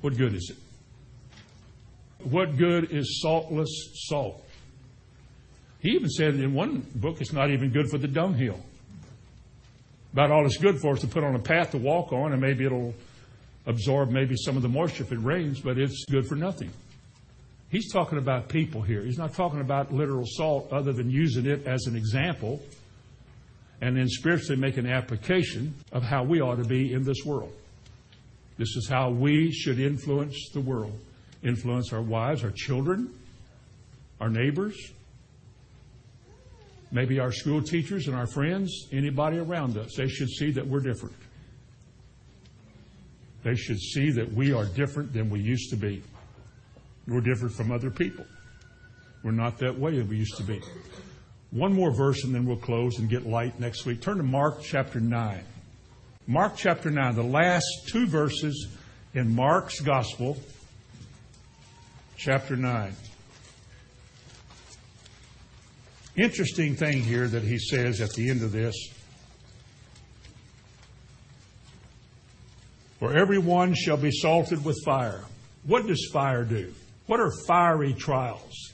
what 0.01 0.15
good 0.15 0.33
is 0.33 0.51
it? 0.51 0.57
What 2.29 2.57
good 2.57 2.91
is 2.91 3.21
saltless 3.21 3.69
salt? 4.07 4.45
He 5.79 5.91
even 5.91 6.09
said 6.09 6.35
in 6.35 6.53
one 6.53 6.85
book 6.95 7.21
it's 7.21 7.33
not 7.33 7.49
even 7.49 7.71
good 7.71 7.89
for 7.89 7.97
the 7.97 8.07
dunghill. 8.07 8.59
About 10.13 10.31
all 10.31 10.45
it's 10.45 10.57
good 10.57 10.79
for 10.79 10.93
is 10.93 11.01
to 11.01 11.07
put 11.07 11.23
on 11.23 11.35
a 11.35 11.39
path 11.39 11.71
to 11.71 11.77
walk 11.77 12.11
on, 12.11 12.33
and 12.33 12.41
maybe 12.41 12.65
it'll 12.65 12.93
absorb 13.65 14.09
maybe 14.09 14.35
some 14.37 14.55
of 14.55 14.63
the 14.63 14.69
moisture 14.69 15.03
if 15.03 15.11
it 15.11 15.19
rains, 15.19 15.59
but 15.59 15.77
it's 15.77 16.05
good 16.05 16.27
for 16.27 16.35
nothing. 16.35 16.71
He's 17.69 17.91
talking 17.91 18.17
about 18.17 18.49
people 18.49 18.81
here. 18.81 19.01
He's 19.01 19.17
not 19.17 19.33
talking 19.33 19.61
about 19.61 19.93
literal 19.93 20.25
salt 20.25 20.71
other 20.71 20.91
than 20.91 21.09
using 21.09 21.45
it 21.45 21.67
as 21.67 21.85
an 21.85 21.95
example 21.95 22.61
and 23.81 23.95
then 23.95 24.07
spiritually 24.09 24.59
make 24.59 24.77
an 24.77 24.87
application 24.87 25.73
of 25.91 26.03
how 26.03 26.23
we 26.23 26.41
ought 26.41 26.57
to 26.57 26.65
be 26.65 26.93
in 26.93 27.03
this 27.03 27.23
world. 27.25 27.53
This 28.57 28.75
is 28.75 28.89
how 28.89 29.09
we 29.09 29.51
should 29.51 29.79
influence 29.79 30.49
the 30.53 30.59
world, 30.59 30.99
influence 31.43 31.93
our 31.93 32.01
wives, 32.01 32.43
our 32.43 32.51
children, 32.51 33.13
our 34.19 34.29
neighbors, 34.29 34.75
maybe 36.91 37.19
our 37.19 37.31
school 37.31 37.61
teachers 37.61 38.07
and 38.07 38.15
our 38.17 38.27
friends, 38.27 38.87
anybody 38.91 39.37
around 39.37 39.77
us. 39.77 39.95
They 39.95 40.09
should 40.09 40.29
see 40.29 40.51
that 40.51 40.67
we're 40.67 40.81
different. 40.81 41.15
They 43.43 43.55
should 43.55 43.79
see 43.79 44.11
that 44.11 44.31
we 44.33 44.53
are 44.53 44.65
different 44.65 45.13
than 45.13 45.29
we 45.29 45.39
used 45.39 45.69
to 45.69 45.77
be. 45.77 46.03
We're 47.07 47.21
different 47.21 47.55
from 47.55 47.71
other 47.71 47.89
people. 47.89 48.25
We're 49.23 49.31
not 49.31 49.57
that 49.59 49.77
way 49.77 49.97
that 49.97 50.07
we 50.07 50.17
used 50.17 50.37
to 50.37 50.43
be. 50.43 50.61
One 51.51 51.73
more 51.73 51.91
verse 51.91 52.23
and 52.23 52.35
then 52.35 52.45
we'll 52.45 52.57
close 52.57 52.99
and 52.99 53.09
get 53.09 53.25
light 53.25 53.59
next 53.59 53.85
week. 53.85 54.01
Turn 54.01 54.17
to 54.17 54.23
Mark 54.23 54.61
chapter 54.61 54.99
9. 54.99 55.43
Mark 56.27 56.55
chapter 56.55 56.91
9, 56.91 57.15
the 57.15 57.23
last 57.23 57.65
two 57.87 58.05
verses 58.05 58.67
in 59.15 59.33
Mark's 59.33 59.79
gospel, 59.79 60.37
chapter 62.17 62.55
9. 62.55 62.95
Interesting 66.15 66.75
thing 66.75 67.01
here 67.01 67.27
that 67.27 67.41
he 67.41 67.57
says 67.57 67.99
at 67.99 68.11
the 68.11 68.29
end 68.29 68.43
of 68.43 68.51
this. 68.51 68.75
For 72.99 73.15
everyone 73.15 73.73
shall 73.75 73.97
be 73.97 74.11
salted 74.11 74.63
with 74.65 74.77
fire. 74.85 75.23
What 75.65 75.87
does 75.87 76.09
fire 76.11 76.43
do? 76.43 76.73
What 77.07 77.21
are 77.21 77.31
fiery 77.47 77.93
trials? 77.93 78.73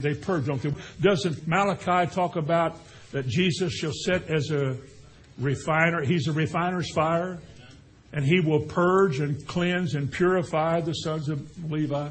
They 0.00 0.14
purge, 0.14 0.46
don't 0.46 0.60
they? 0.60 0.74
Doesn't 1.00 1.48
Malachi 1.48 2.12
talk 2.14 2.36
about 2.36 2.76
that 3.12 3.26
Jesus 3.26 3.72
shall 3.72 3.92
sit 3.92 4.28
as 4.28 4.50
a 4.50 4.76
refiner? 5.38 6.04
He's 6.04 6.28
a 6.28 6.32
refiner's 6.32 6.92
fire, 6.92 7.38
and 8.12 8.24
he 8.24 8.40
will 8.40 8.60
purge 8.60 9.20
and 9.20 9.46
cleanse 9.46 9.94
and 9.94 10.12
purify 10.12 10.80
the 10.80 10.92
sons 10.92 11.30
of 11.30 11.70
Levi. 11.70 12.10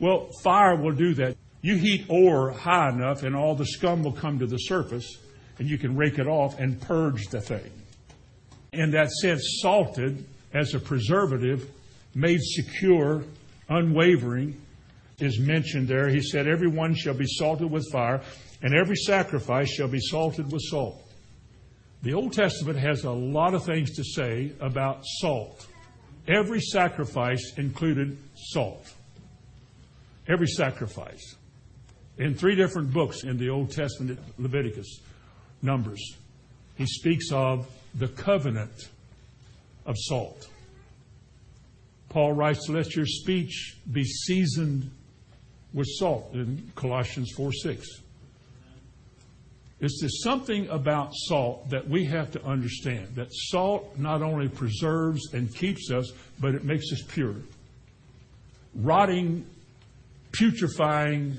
Well, 0.00 0.30
fire 0.42 0.76
will 0.76 0.94
do 0.94 1.14
that. 1.14 1.36
You 1.60 1.76
heat 1.76 2.06
ore 2.08 2.52
high 2.52 2.88
enough, 2.88 3.24
and 3.24 3.36
all 3.36 3.54
the 3.54 3.66
scum 3.66 4.02
will 4.04 4.12
come 4.12 4.38
to 4.38 4.46
the 4.46 4.58
surface, 4.58 5.18
and 5.58 5.68
you 5.68 5.76
can 5.76 5.96
rake 5.96 6.18
it 6.18 6.26
off 6.26 6.58
and 6.58 6.80
purge 6.80 7.26
the 7.26 7.40
thing. 7.40 7.70
In 8.72 8.90
that 8.92 9.10
sense, 9.10 9.60
salted 9.62 10.24
as 10.52 10.74
a 10.74 10.78
preservative, 10.78 11.70
made 12.14 12.40
secure, 12.42 13.24
unwavering, 13.68 14.60
is 15.18 15.38
mentioned 15.38 15.88
there. 15.88 16.08
He 16.08 16.22
said, 16.22 16.46
Everyone 16.46 16.94
shall 16.94 17.14
be 17.14 17.26
salted 17.26 17.70
with 17.70 17.90
fire, 17.90 18.20
and 18.62 18.74
every 18.74 18.96
sacrifice 18.96 19.70
shall 19.70 19.88
be 19.88 20.00
salted 20.00 20.50
with 20.52 20.62
salt. 20.62 21.02
The 22.02 22.14
Old 22.14 22.32
Testament 22.32 22.78
has 22.78 23.04
a 23.04 23.10
lot 23.10 23.54
of 23.54 23.64
things 23.64 23.96
to 23.96 24.04
say 24.04 24.52
about 24.60 25.00
salt. 25.20 25.66
Every 26.28 26.60
sacrifice 26.60 27.54
included 27.56 28.18
salt. 28.34 28.92
Every 30.28 30.46
sacrifice. 30.46 31.36
In 32.18 32.34
three 32.34 32.54
different 32.54 32.92
books 32.92 33.24
in 33.24 33.38
the 33.38 33.48
Old 33.48 33.70
Testament, 33.70 34.18
Leviticus, 34.38 35.00
Numbers, 35.62 36.16
he 36.76 36.86
speaks 36.86 37.32
of 37.32 37.66
the 37.98 38.08
covenant 38.08 38.88
of 39.86 39.96
salt. 39.98 40.48
Paul 42.08 42.32
writes, 42.32 42.68
Let 42.68 42.94
your 42.94 43.06
speech 43.06 43.76
be 43.90 44.04
seasoned 44.04 44.90
with 45.72 45.86
salt 45.98 46.32
in 46.34 46.72
Colossians 46.74 47.32
4 47.36 47.52
6. 47.52 47.86
It's 49.80 50.00
just 50.00 50.24
something 50.24 50.68
about 50.70 51.10
salt 51.14 51.70
that 51.70 51.88
we 51.88 52.04
have 52.06 52.32
to 52.32 52.44
understand 52.44 53.14
that 53.14 53.28
salt 53.30 53.96
not 53.96 54.22
only 54.22 54.48
preserves 54.48 55.32
and 55.32 55.54
keeps 55.54 55.90
us, 55.92 56.10
but 56.40 56.54
it 56.54 56.64
makes 56.64 56.92
us 56.92 57.02
pure. 57.02 57.36
Rotting, 58.74 59.46
putrefying, 60.32 61.36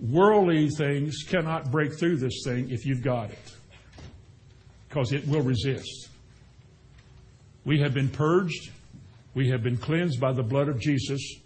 worldly 0.00 0.70
things 0.70 1.22
cannot 1.28 1.70
break 1.70 1.98
through 1.98 2.16
this 2.16 2.42
thing 2.44 2.70
if 2.70 2.86
you've 2.86 3.02
got 3.02 3.30
it, 3.30 3.52
because 4.92 5.12
it 5.12 5.26
will 5.26 5.40
resist. 5.40 6.10
We 7.64 7.80
have 7.80 7.94
been 7.94 8.10
purged, 8.10 8.70
we 9.32 9.48
have 9.48 9.62
been 9.62 9.78
cleansed 9.78 10.20
by 10.20 10.32
the 10.32 10.42
blood 10.42 10.68
of 10.68 10.78
Jesus. 10.78 11.36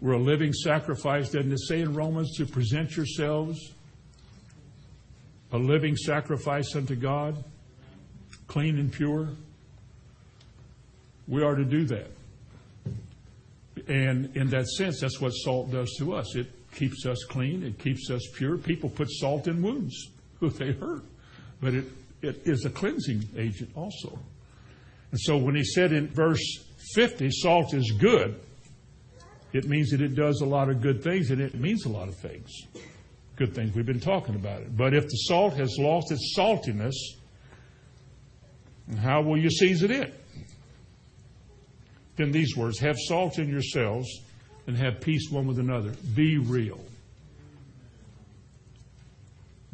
We're 0.00 0.14
a 0.14 0.18
living 0.18 0.52
sacrifice. 0.52 1.30
Doesn't 1.30 1.52
it 1.52 1.60
say 1.60 1.80
in 1.80 1.94
Romans 1.94 2.36
to 2.36 2.46
present 2.46 2.96
yourselves 2.96 3.72
a 5.52 5.56
living 5.56 5.96
sacrifice 5.96 6.74
unto 6.74 6.96
God, 6.96 7.42
clean 8.48 8.76
and 8.76 8.92
pure? 8.92 9.28
We 11.28 11.44
are 11.44 11.54
to 11.54 11.64
do 11.64 11.84
that. 11.84 12.10
And 13.86 14.36
in 14.36 14.48
that 14.48 14.66
sense, 14.66 15.00
that's 15.00 15.20
what 15.20 15.30
salt 15.30 15.70
does 15.70 15.94
to 15.98 16.14
us. 16.14 16.34
It 16.34 16.48
keeps 16.74 17.06
us 17.06 17.22
clean, 17.24 17.62
it 17.62 17.78
keeps 17.78 18.10
us 18.10 18.22
pure. 18.34 18.58
People 18.58 18.90
put 18.90 19.08
salt 19.12 19.46
in 19.46 19.62
wounds 19.62 20.10
if 20.42 20.58
they 20.58 20.72
hurt, 20.72 21.04
but 21.60 21.72
it, 21.72 21.84
it 22.22 22.42
is 22.44 22.64
a 22.64 22.70
cleansing 22.70 23.28
agent 23.36 23.70
also. 23.74 24.18
And 25.10 25.20
so 25.20 25.36
when 25.36 25.54
he 25.54 25.64
said 25.64 25.92
in 25.92 26.08
verse 26.08 26.64
50, 26.94 27.30
salt 27.30 27.74
is 27.74 27.92
good, 27.92 28.40
it 29.52 29.66
means 29.66 29.90
that 29.90 30.00
it 30.00 30.14
does 30.14 30.40
a 30.40 30.46
lot 30.46 30.68
of 30.68 30.80
good 30.80 31.02
things 31.02 31.30
and 31.30 31.40
it 31.40 31.54
means 31.54 31.84
a 31.86 31.88
lot 31.88 32.08
of 32.08 32.16
things. 32.16 32.50
Good 33.36 33.54
things. 33.54 33.74
We've 33.74 33.86
been 33.86 34.00
talking 34.00 34.34
about 34.34 34.62
it. 34.62 34.76
But 34.76 34.94
if 34.94 35.04
the 35.04 35.16
salt 35.28 35.54
has 35.54 35.76
lost 35.78 36.10
its 36.10 36.34
saltiness, 36.36 36.94
how 38.98 39.22
will 39.22 39.38
you 39.38 39.50
season 39.50 39.90
it? 39.90 40.14
Then 42.16 42.30
these 42.30 42.56
words 42.56 42.78
have 42.80 42.96
salt 42.98 43.38
in 43.38 43.48
yourselves 43.48 44.08
and 44.66 44.76
have 44.76 45.00
peace 45.00 45.30
one 45.30 45.46
with 45.46 45.58
another. 45.58 45.92
Be 46.14 46.38
real. 46.38 46.80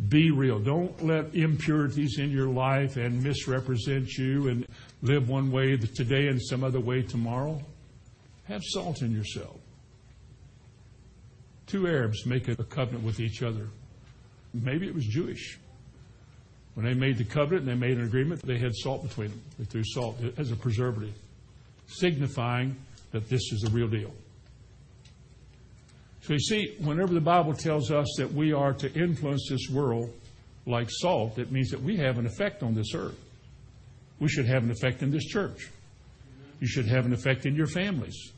Be 0.09 0.31
real. 0.31 0.59
Don't 0.59 1.05
let 1.05 1.35
impurities 1.35 2.19
in 2.19 2.31
your 2.31 2.49
life 2.49 2.97
and 2.97 3.23
misrepresent 3.23 4.09
you 4.17 4.49
and 4.49 4.67
live 5.03 5.29
one 5.29 5.53
way 5.53 5.77
today 5.77 6.29
and 6.29 6.41
some 6.43 6.65
other 6.65 6.81
way 6.81 7.03
tomorrow. 7.03 7.61
Have 8.45 8.63
salt 8.65 9.03
in 9.03 9.13
yourself. 9.13 9.59
Two 11.67 11.87
Arabs 11.87 12.27
make 12.27 12.49
a 12.49 12.57
covenant 12.57 13.05
with 13.05 13.21
each 13.21 13.43
other. 13.43 13.69
Maybe 14.53 14.87
it 14.87 14.95
was 14.95 15.07
Jewish. 15.07 15.59
When 16.75 16.87
they 16.87 16.95
made 16.95 17.19
the 17.19 17.25
covenant 17.25 17.69
and 17.69 17.83
they 17.83 17.87
made 17.87 17.99
an 17.99 18.05
agreement, 18.05 18.43
they 18.43 18.59
had 18.59 18.75
salt 18.75 19.03
between 19.03 19.29
them. 19.29 19.43
They 19.59 19.65
threw 19.65 19.85
salt 19.85 20.19
as 20.37 20.51
a 20.51 20.57
preservative, 20.57 21.15
signifying 21.87 22.77
that 23.13 23.29
this 23.29 23.41
is 23.53 23.61
the 23.61 23.71
real 23.71 23.89
deal. 23.89 24.13
So 26.23 26.35
you 26.35 26.39
see, 26.39 26.77
whenever 26.81 27.12
the 27.12 27.20
Bible 27.20 27.53
tells 27.53 27.91
us 27.91 28.07
that 28.18 28.33
we 28.33 28.53
are 28.53 28.73
to 28.75 28.93
influence 28.95 29.49
this 29.51 29.68
world 29.68 30.12
like 30.66 30.89
salt, 30.89 31.39
it 31.39 31.51
means 31.51 31.70
that 31.70 31.83
we 31.83 31.97
have 31.97 32.18
an 32.18 32.27
effect 32.27 32.62
on 32.62 32.75
this 32.75 32.95
earth. 32.95 33.18
We 34.20 34.29
should 34.29 34.47
have 34.47 34.62
an 34.62 34.70
effect 34.70 35.03
in 35.03 35.11
this 35.11 35.25
church. 35.25 35.68
You 36.61 36.68
should 36.68 36.87
have 36.87 37.07
an 37.07 37.12
effect 37.12 37.45
in 37.45 37.57
your 37.57 37.66
families, 37.66 38.31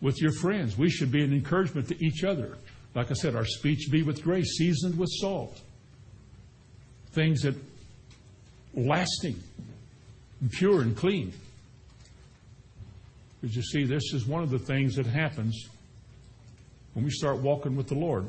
with 0.00 0.20
your 0.20 0.32
friends. 0.32 0.76
We 0.76 0.90
should 0.90 1.12
be 1.12 1.22
an 1.22 1.32
encouragement 1.32 1.86
to 1.88 2.04
each 2.04 2.24
other. 2.24 2.58
Like 2.96 3.12
I 3.12 3.14
said, 3.14 3.36
our 3.36 3.46
speech 3.46 3.88
be 3.92 4.02
with 4.02 4.24
grace, 4.24 4.56
seasoned 4.58 4.98
with 4.98 5.10
salt. 5.12 5.60
Things 7.12 7.42
that 7.42 7.54
lasting, 8.74 9.40
and 10.40 10.50
pure 10.50 10.82
and 10.82 10.96
clean. 10.96 11.32
Because 13.40 13.54
you 13.54 13.62
see, 13.62 13.84
this 13.84 14.12
is 14.12 14.26
one 14.26 14.42
of 14.42 14.50
the 14.50 14.58
things 14.58 14.96
that 14.96 15.06
happens 15.06 15.68
when 16.94 17.04
we 17.04 17.10
start 17.10 17.38
walking 17.38 17.76
with 17.76 17.88
the 17.88 17.94
Lord. 17.94 18.28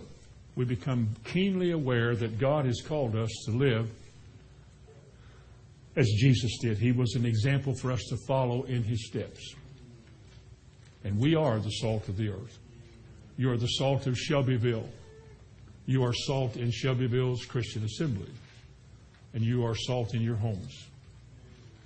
We 0.55 0.65
become 0.65 1.09
keenly 1.23 1.71
aware 1.71 2.15
that 2.15 2.37
God 2.37 2.65
has 2.65 2.81
called 2.81 3.15
us 3.15 3.29
to 3.45 3.51
live 3.51 3.89
as 5.95 6.07
Jesus 6.17 6.57
did. 6.61 6.77
He 6.77 6.91
was 6.91 7.15
an 7.15 7.25
example 7.25 7.75
for 7.75 7.91
us 7.91 8.03
to 8.09 8.17
follow 8.27 8.63
in 8.63 8.83
his 8.83 9.07
steps. 9.07 9.55
And 11.03 11.19
we 11.19 11.35
are 11.35 11.59
the 11.59 11.71
salt 11.71 12.07
of 12.07 12.17
the 12.17 12.29
earth. 12.29 12.59
You 13.37 13.51
are 13.51 13.57
the 13.57 13.67
salt 13.67 14.07
of 14.07 14.17
Shelbyville. 14.17 14.87
You 15.85 16.03
are 16.03 16.13
salt 16.13 16.55
in 16.55 16.71
Shelbyville's 16.71 17.45
Christian 17.45 17.83
Assembly. 17.83 18.31
And 19.33 19.43
you 19.43 19.65
are 19.65 19.75
salt 19.75 20.13
in 20.13 20.21
your 20.21 20.35
homes. 20.35 20.85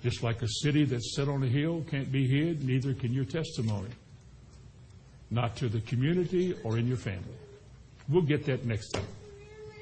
Just 0.02 0.22
like 0.22 0.42
a 0.42 0.48
city 0.62 0.84
that's 0.84 1.16
set 1.16 1.28
on 1.28 1.42
a 1.42 1.48
hill 1.48 1.84
can't 1.90 2.12
be 2.12 2.28
hid, 2.28 2.62
neither 2.62 2.92
can 2.94 3.12
your 3.12 3.24
testimony 3.24 3.90
not 5.30 5.56
to 5.56 5.68
the 5.68 5.80
community 5.80 6.54
or 6.64 6.78
in 6.78 6.86
your 6.86 6.96
family. 6.96 7.22
We'll 8.08 8.22
get 8.22 8.46
that 8.46 8.64
next 8.64 8.90
time. 8.90 9.04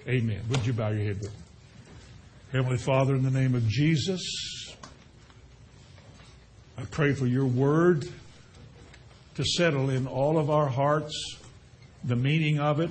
Amen. 0.09 0.41
Would 0.51 0.67
you 0.67 0.73
bow 0.73 0.89
your 0.89 1.05
head 1.05 1.21
with 1.21 1.33
me? 1.33 1.39
Heavenly 2.53 2.79
Father, 2.79 3.15
in 3.15 3.23
the 3.23 3.31
name 3.31 3.55
of 3.55 3.67
Jesus, 3.69 4.23
I 6.79 6.85
pray 6.85 7.13
for 7.13 7.27
your 7.27 7.47
word 7.47 8.09
to 9.35 9.45
settle 9.45 9.91
in 9.91 10.07
all 10.07 10.39
of 10.39 10.51
our 10.51 10.69
hearts 10.69 11.39
the 12.05 12.17
meaning 12.17 12.61
of 12.61 12.81
it 12.81 12.91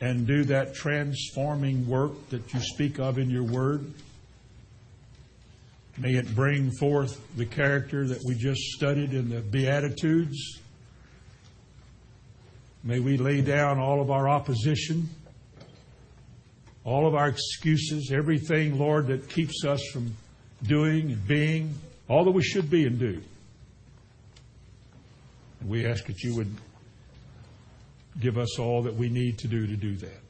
and 0.00 0.26
do 0.26 0.44
that 0.44 0.74
transforming 0.74 1.86
work 1.86 2.28
that 2.30 2.52
you 2.52 2.60
speak 2.60 2.98
of 2.98 3.18
in 3.18 3.30
your 3.30 3.44
word. 3.44 3.92
May 5.98 6.14
it 6.14 6.34
bring 6.34 6.70
forth 6.70 7.20
the 7.36 7.44
character 7.44 8.06
that 8.06 8.22
we 8.26 8.34
just 8.34 8.60
studied 8.72 9.12
in 9.12 9.28
the 9.28 9.40
Beatitudes. 9.40 10.60
May 12.82 12.98
we 12.98 13.16
lay 13.16 13.42
down 13.42 13.78
all 13.78 14.00
of 14.00 14.10
our 14.10 14.28
opposition, 14.28 15.08
all 16.84 17.06
of 17.06 17.14
our 17.14 17.28
excuses, 17.28 18.10
everything, 18.12 18.78
Lord, 18.78 19.06
that 19.08 19.28
keeps 19.28 19.64
us 19.64 19.80
from 19.92 20.16
doing 20.62 21.12
and 21.12 21.26
being 21.28 21.74
all 22.08 22.24
that 22.24 22.32
we 22.32 22.42
should 22.42 22.70
be 22.70 22.86
and 22.86 22.98
do. 22.98 23.22
And 25.60 25.68
we 25.70 25.86
ask 25.86 26.06
that 26.06 26.22
you 26.22 26.34
would 26.36 26.52
give 28.18 28.38
us 28.38 28.58
all 28.58 28.82
that 28.82 28.94
we 28.94 29.08
need 29.08 29.38
to 29.38 29.48
do 29.48 29.66
to 29.66 29.76
do 29.76 29.96
that. 29.96 30.20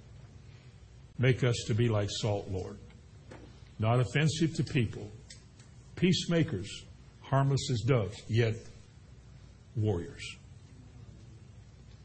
Make 1.19 1.45
us 1.45 1.57
to 1.69 1.75
be 1.75 1.89
like 1.89 2.09
salt, 2.11 2.49
Lord. 2.51 2.77
Not 3.79 4.01
offensive 4.01 4.55
to 4.57 4.65
people, 4.65 5.11
peacemakers, 6.03 6.83
harmless 7.21 7.71
as 7.71 7.81
doves, 7.83 8.21
yet 8.29 8.57
warriors. 9.77 10.37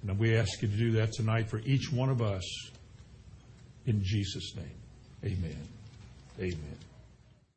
And 0.03 0.19
we 0.19 0.37
ask 0.37 0.61
you 0.61 0.67
to 0.67 0.77
do 0.77 0.91
that 0.91 1.13
tonight 1.13 1.49
for 1.49 1.59
each 1.65 1.91
one 1.91 2.09
of 2.09 2.21
us 2.21 2.43
in 3.87 4.03
Jesus' 4.03 4.55
name. 4.55 4.65
Amen. 5.25 5.67
Amen. 6.39 6.86